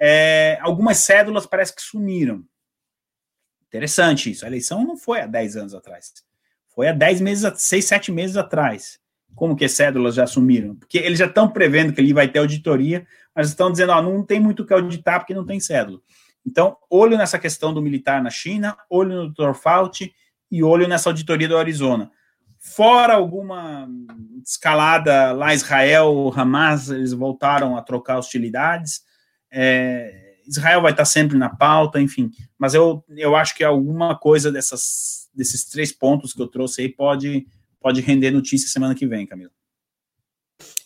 É, 0.00 0.58
algumas 0.60 0.98
cédulas 0.98 1.46
parece 1.46 1.74
que 1.74 1.82
sumiram. 1.82 2.44
Interessante 3.66 4.30
isso. 4.30 4.44
A 4.44 4.48
eleição 4.48 4.84
não 4.84 4.96
foi 4.96 5.20
há 5.20 5.26
10 5.26 5.56
anos 5.56 5.74
atrás. 5.74 6.12
Foi 6.74 6.88
há 6.88 6.92
10 6.92 7.20
meses, 7.20 7.52
6, 7.60 7.84
7 7.84 8.12
meses 8.12 8.36
atrás. 8.36 8.98
Como 9.34 9.56
que 9.56 9.68
cédulas 9.68 10.14
já 10.14 10.24
assumiram? 10.24 10.74
Porque 10.74 10.98
eles 10.98 11.18
já 11.18 11.26
estão 11.26 11.48
prevendo 11.48 11.92
que 11.92 12.00
ele 12.00 12.14
vai 12.14 12.28
ter 12.28 12.38
auditoria, 12.38 13.06
mas 13.34 13.48
estão 13.48 13.70
dizendo, 13.70 13.92
ó, 13.92 14.00
não 14.00 14.24
tem 14.24 14.40
muito 14.40 14.62
o 14.62 14.66
que 14.66 14.72
auditar 14.72 15.20
porque 15.20 15.34
não 15.34 15.44
tem 15.44 15.60
cédula. 15.60 16.00
Então, 16.46 16.76
olho 16.88 17.18
nessa 17.18 17.38
questão 17.38 17.74
do 17.74 17.82
militar 17.82 18.22
na 18.22 18.30
China, 18.30 18.76
olho 18.88 19.24
no 19.24 19.30
Dr. 19.30 19.52
Fauci 19.54 20.12
e 20.50 20.62
olho 20.62 20.88
nessa 20.88 21.10
auditoria 21.10 21.46
do 21.46 21.58
Arizona. 21.58 22.10
Fora 22.58 23.14
alguma 23.14 23.88
escalada 24.44 25.32
lá, 25.32 25.54
Israel, 25.54 26.32
Hamas, 26.34 26.90
eles 26.90 27.12
voltaram 27.12 27.76
a 27.76 27.82
trocar 27.82 28.18
hostilidades. 28.18 29.02
É, 29.50 30.34
Israel 30.46 30.82
vai 30.82 30.92
estar 30.92 31.04
sempre 31.04 31.36
na 31.36 31.48
pauta, 31.48 32.00
enfim. 32.00 32.30
Mas 32.58 32.74
eu, 32.74 33.04
eu 33.16 33.36
acho 33.36 33.54
que 33.54 33.62
alguma 33.62 34.16
coisa 34.16 34.50
dessas, 34.50 35.28
desses 35.34 35.64
três 35.64 35.92
pontos 35.92 36.32
que 36.32 36.40
eu 36.40 36.46
trouxe 36.46 36.82
aí 36.82 36.88
pode 36.88 37.46
pode 37.80 38.00
render 38.00 38.30
notícia 38.30 38.68
semana 38.68 38.94
que 38.94 39.06
vem, 39.06 39.26
Camila. 39.26 39.50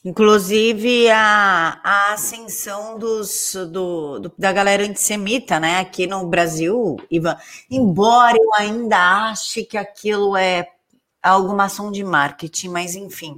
Inclusive 0.04 1.08
a, 1.10 1.80
a 1.82 2.12
ascensão 2.12 2.98
dos, 2.98 3.54
do, 3.70 4.18
do, 4.18 4.32
da 4.36 4.52
galera 4.52 4.84
antissemita, 4.84 5.60
né? 5.60 5.78
Aqui 5.78 6.06
no 6.06 6.26
Brasil, 6.26 6.96
Ivan, 7.10 7.36
embora 7.70 8.36
eu 8.36 8.52
ainda 8.54 9.30
ache 9.30 9.64
que 9.64 9.78
aquilo 9.78 10.36
é 10.36 10.68
alguma 11.22 11.64
ação 11.64 11.92
de 11.92 12.02
marketing, 12.02 12.68
mas 12.68 12.96
enfim. 12.96 13.36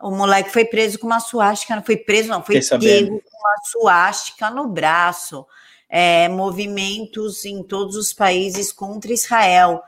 O 0.00 0.10
moleque 0.10 0.50
foi 0.50 0.64
preso 0.64 0.98
com 0.98 1.06
uma 1.06 1.20
suástica, 1.20 1.74
não 1.74 1.82
foi 1.82 1.96
preso, 1.96 2.28
não, 2.28 2.42
foi 2.42 2.60
pego 2.60 3.20
com 3.20 3.38
uma 3.38 3.56
suástica 3.64 4.50
no 4.50 4.68
braço. 4.68 5.46
É, 5.90 6.28
movimentos 6.28 7.46
em 7.46 7.62
todos 7.62 7.96
os 7.96 8.12
países 8.12 8.70
contra 8.70 9.10
Israel 9.10 9.82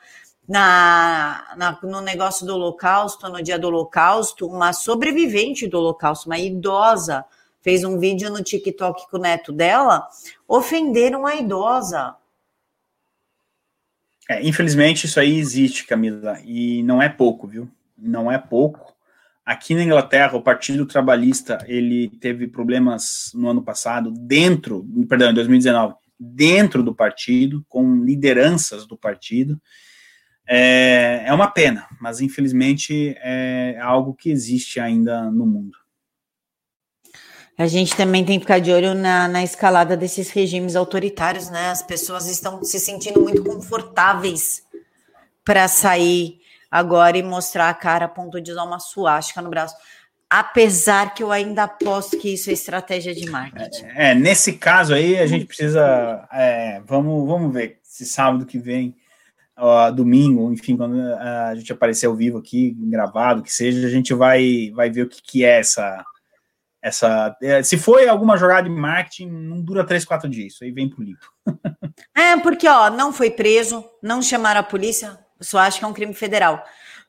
na, 0.50 1.54
na, 1.56 1.78
no 1.80 2.00
negócio 2.00 2.44
do 2.44 2.54
Holocausto, 2.54 3.28
no 3.28 3.40
dia 3.40 3.56
do 3.56 3.68
Holocausto, 3.68 4.48
uma 4.48 4.72
sobrevivente 4.72 5.68
do 5.68 5.78
Holocausto, 5.78 6.28
uma 6.28 6.40
idosa, 6.40 7.24
fez 7.62 7.84
um 7.84 8.00
vídeo 8.00 8.28
no 8.30 8.42
TikTok 8.42 9.08
com 9.08 9.16
o 9.16 9.20
neto 9.20 9.52
dela, 9.52 10.08
ofenderam 10.48 11.24
a 11.24 11.36
idosa. 11.36 12.16
É, 14.28 14.42
infelizmente, 14.42 15.06
isso 15.06 15.20
aí 15.20 15.38
existe, 15.38 15.86
Camila, 15.86 16.40
e 16.44 16.82
não 16.82 17.00
é 17.00 17.08
pouco, 17.08 17.46
viu? 17.46 17.68
Não 17.96 18.30
é 18.30 18.36
pouco. 18.36 18.92
Aqui 19.50 19.74
na 19.74 19.82
Inglaterra, 19.82 20.36
o 20.36 20.42
Partido 20.42 20.86
Trabalhista, 20.86 21.58
ele 21.66 22.08
teve 22.20 22.46
problemas 22.46 23.32
no 23.34 23.48
ano 23.48 23.60
passado, 23.60 24.12
dentro, 24.12 24.86
perdão, 25.08 25.32
em 25.32 25.34
2019, 25.34 25.96
dentro 26.20 26.84
do 26.84 26.94
partido, 26.94 27.66
com 27.68 28.04
lideranças 28.04 28.86
do 28.86 28.96
partido, 28.96 29.60
é, 30.48 31.24
é 31.26 31.32
uma 31.32 31.48
pena, 31.50 31.88
mas 32.00 32.20
infelizmente 32.20 33.16
é 33.18 33.76
algo 33.82 34.14
que 34.14 34.30
existe 34.30 34.78
ainda 34.78 35.24
no 35.32 35.44
mundo. 35.44 35.76
A 37.58 37.66
gente 37.66 37.96
também 37.96 38.24
tem 38.24 38.38
que 38.38 38.44
ficar 38.44 38.60
de 38.60 38.70
olho 38.70 38.94
na, 38.94 39.26
na 39.26 39.42
escalada 39.42 39.96
desses 39.96 40.30
regimes 40.30 40.76
autoritários, 40.76 41.50
né? 41.50 41.70
As 41.70 41.82
pessoas 41.82 42.28
estão 42.28 42.62
se 42.62 42.78
sentindo 42.78 43.20
muito 43.20 43.42
confortáveis 43.42 44.62
para 45.44 45.66
sair 45.66 46.39
agora 46.70 47.18
e 47.18 47.22
mostrar 47.22 47.68
a 47.68 47.74
cara 47.74 48.04
a 48.04 48.08
ponto 48.08 48.40
de 48.40 48.52
usar 48.52 48.64
uma 48.64 48.78
suástica 48.78 49.42
no 49.42 49.50
braço. 49.50 49.74
Apesar 50.28 51.12
que 51.12 51.22
eu 51.22 51.32
ainda 51.32 51.64
aposto 51.64 52.16
que 52.16 52.34
isso 52.34 52.50
é 52.50 52.52
estratégia 52.52 53.12
de 53.14 53.28
marketing. 53.28 53.84
É, 53.96 54.10
é 54.10 54.14
nesse 54.14 54.52
caso 54.52 54.94
aí 54.94 55.18
a 55.18 55.26
gente 55.26 55.44
precisa. 55.44 56.28
É, 56.32 56.80
vamos, 56.86 57.26
vamos 57.26 57.52
ver 57.52 57.80
se 57.82 58.06
sábado 58.06 58.46
que 58.46 58.56
vem, 58.56 58.94
ó, 59.56 59.90
domingo, 59.90 60.52
enfim, 60.52 60.76
quando 60.76 61.00
a 61.00 61.54
gente 61.56 61.72
aparecer 61.72 62.06
ao 62.06 62.14
vivo 62.14 62.38
aqui, 62.38 62.76
gravado, 62.78 63.42
que 63.42 63.52
seja, 63.52 63.84
a 63.84 63.90
gente 63.90 64.14
vai, 64.14 64.70
vai 64.72 64.88
ver 64.88 65.02
o 65.02 65.08
que, 65.08 65.20
que 65.20 65.44
é 65.44 65.58
essa 65.58 66.04
essa. 66.82 67.36
É, 67.42 67.62
se 67.62 67.76
foi 67.76 68.08
alguma 68.08 68.36
jogada 68.36 68.68
de 68.68 68.74
marketing, 68.74 69.28
não 69.28 69.60
dura 69.60 69.84
três, 69.84 70.04
quatro 70.04 70.28
dias, 70.28 70.54
isso 70.54 70.64
aí 70.64 70.70
vem 70.70 70.88
pro 70.88 71.02
limpo. 71.02 71.26
é, 72.16 72.36
porque, 72.38 72.66
ó, 72.66 72.90
não 72.90 73.12
foi 73.12 73.30
preso, 73.30 73.84
não 74.02 74.22
chamaram 74.22 74.60
a 74.60 74.64
polícia, 74.64 75.18
só 75.40 75.58
acho 75.58 75.78
que 75.78 75.84
é 75.84 75.88
um 75.88 75.92
crime 75.92 76.14
federal. 76.14 76.62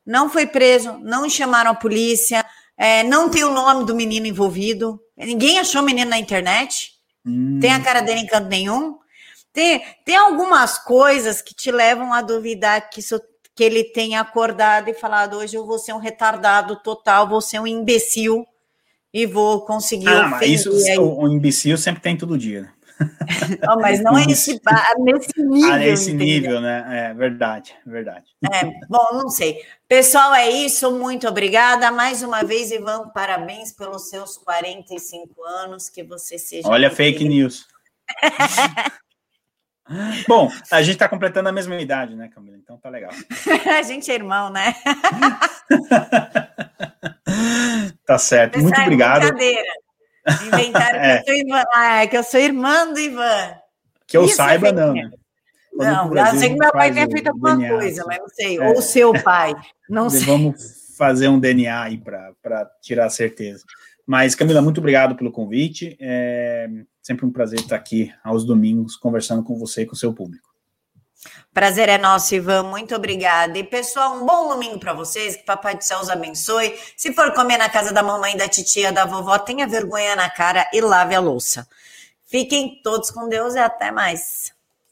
Não 0.05 0.29
foi 0.29 0.47
preso, 0.47 0.97
não 0.99 1.29
chamaram 1.29 1.71
a 1.71 1.75
polícia, 1.75 2.45
é, 2.77 3.03
não 3.03 3.29
tem 3.29 3.43
o 3.43 3.53
nome 3.53 3.85
do 3.85 3.95
menino 3.95 4.25
envolvido, 4.25 4.99
ninguém 5.15 5.59
achou 5.59 5.81
o 5.81 5.85
menino 5.85 6.09
na 6.09 6.17
internet, 6.17 6.93
hum. 7.25 7.59
tem 7.59 7.71
a 7.71 7.79
cara 7.79 8.01
dele 8.01 8.21
em 8.21 8.25
canto 8.25 8.49
nenhum. 8.49 8.97
Tem, 9.53 9.83
tem 10.05 10.15
algumas 10.15 10.77
coisas 10.77 11.41
que 11.41 11.53
te 11.53 11.71
levam 11.71 12.13
a 12.13 12.21
duvidar 12.21 12.89
que, 12.89 13.01
isso, 13.01 13.21
que 13.53 13.63
ele 13.63 13.83
tenha 13.83 14.21
acordado 14.21 14.89
e 14.89 14.93
falado: 14.93 15.37
hoje 15.37 15.57
eu 15.57 15.65
vou 15.65 15.77
ser 15.77 15.93
um 15.93 15.99
retardado 15.99 16.77
total, 16.77 17.27
vou 17.27 17.41
ser 17.41 17.59
um 17.59 17.67
imbecil 17.67 18.45
e 19.13 19.25
vou 19.25 19.65
conseguir. 19.65 20.07
Ah, 20.07 20.27
mas 20.27 20.49
isso 20.49 20.71
o, 21.01 21.23
o 21.23 21.27
imbecil 21.27 21.77
sempre 21.77 22.01
tem 22.01 22.17
todo 22.17 22.37
dia, 22.37 22.61
né? 22.61 22.71
oh, 23.69 23.79
mas 23.79 24.01
não 24.01 24.17
é 24.17 24.23
esse, 24.23 24.59
nesse 24.99 25.41
nível. 25.41 25.71
Ah, 25.71 25.77
nesse 25.77 26.13
nível, 26.13 26.61
né? 26.61 27.09
É 27.09 27.13
verdade, 27.13 27.75
verdade. 27.85 28.25
É, 28.51 28.65
bom, 28.87 29.07
não 29.13 29.29
sei. 29.29 29.61
Pessoal, 29.87 30.33
é 30.33 30.49
isso. 30.49 30.91
Muito 30.91 31.27
obrigada. 31.27 31.91
Mais 31.91 32.23
uma 32.23 32.43
vez, 32.43 32.71
Ivan, 32.71 33.09
parabéns 33.09 33.71
pelos 33.71 34.09
seus 34.09 34.37
45 34.37 35.43
anos. 35.43 35.89
Que 35.89 36.03
você 36.03 36.37
seja. 36.37 36.67
Olha, 36.67 36.89
fake 36.89 37.27
news. 37.27 37.65
Bom, 40.27 40.49
a 40.71 40.81
gente 40.81 40.93
está 40.93 41.09
completando 41.09 41.49
a 41.49 41.51
mesma 41.51 41.75
idade, 41.75 42.15
né, 42.15 42.29
Camila? 42.33 42.55
Então 42.55 42.77
tá 42.77 42.89
legal. 42.89 43.11
a 43.77 43.81
gente 43.81 44.09
é 44.09 44.15
irmão, 44.15 44.49
né? 44.49 44.73
tá 48.05 48.17
certo. 48.17 48.59
Muito 48.59 48.79
é 48.79 48.83
obrigado. 48.83 49.21
Brincadeira. 49.21 49.71
Inventaram 50.45 50.99
é. 50.99 51.21
que, 51.23 51.29
eu 51.29 51.33
sou 51.33 51.35
irmã, 51.35 51.63
ah, 51.73 52.07
que 52.07 52.17
eu 52.17 52.23
sou 52.23 52.39
irmã 52.39 52.93
do 52.93 52.99
Ivan. 52.99 53.55
Que 54.07 54.17
eu 54.17 54.25
Isso 54.25 54.33
é 54.33 54.35
saiba, 54.35 54.67
é 54.69 54.71
não. 54.71 54.93
Né? 54.93 55.11
Não, 55.73 56.15
eu 56.15 56.25
sei 56.37 56.49
que 56.49 56.57
meu 56.57 56.71
pai 56.71 56.93
tenha 56.93 57.09
feito 57.09 57.27
alguma 57.27 57.55
DNA, 57.55 57.69
coisa, 57.69 58.03
mas 58.05 58.19
não 58.19 58.27
sei. 58.27 58.57
É. 58.57 58.69
Ou 58.69 58.81
seu 58.81 59.13
pai, 59.23 59.55
não 59.89 60.09
sei. 60.09 60.25
Vamos 60.25 60.95
fazer 60.97 61.27
um 61.27 61.39
DNA 61.39 61.81
aí 61.81 61.97
para 61.97 62.69
tirar 62.81 63.05
a 63.05 63.09
certeza. 63.09 63.63
Mas, 64.05 64.35
Camila, 64.35 64.61
muito 64.61 64.79
obrigado 64.79 65.15
pelo 65.15 65.31
convite. 65.31 65.97
É 65.99 66.67
sempre 67.01 67.25
um 67.25 67.31
prazer 67.31 67.59
estar 67.59 67.75
aqui 67.75 68.13
aos 68.23 68.45
domingos 68.45 68.95
conversando 68.95 69.43
com 69.43 69.57
você 69.57 69.81
e 69.81 69.85
com 69.85 69.93
o 69.93 69.97
seu 69.97 70.13
público. 70.13 70.50
Prazer 71.53 71.89
é 71.89 71.97
nosso, 71.97 72.33
Ivan. 72.33 72.63
Muito 72.63 72.95
obrigada. 72.95 73.57
E 73.57 73.63
pessoal, 73.63 74.15
um 74.15 74.25
bom 74.25 74.49
domingo 74.49 74.79
para 74.79 74.93
vocês. 74.93 75.35
Que 75.35 75.43
Papai 75.43 75.75
do 75.75 75.83
Céu 75.83 75.99
os 75.99 76.09
abençoe. 76.09 76.77
Se 76.95 77.13
for 77.13 77.33
comer 77.33 77.57
na 77.57 77.69
casa 77.69 77.93
da 77.93 78.01
mamãe, 78.01 78.37
da 78.37 78.47
titia, 78.47 78.91
da 78.91 79.05
vovó, 79.05 79.37
tenha 79.37 79.67
vergonha 79.67 80.15
na 80.15 80.29
cara 80.29 80.69
e 80.73 80.81
lave 80.81 81.13
a 81.13 81.19
louça. 81.19 81.67
Fiquem 82.25 82.81
todos 82.81 83.11
com 83.11 83.27
Deus 83.27 83.55
e 83.55 83.59
até 83.59 83.91
mais. 83.91 84.50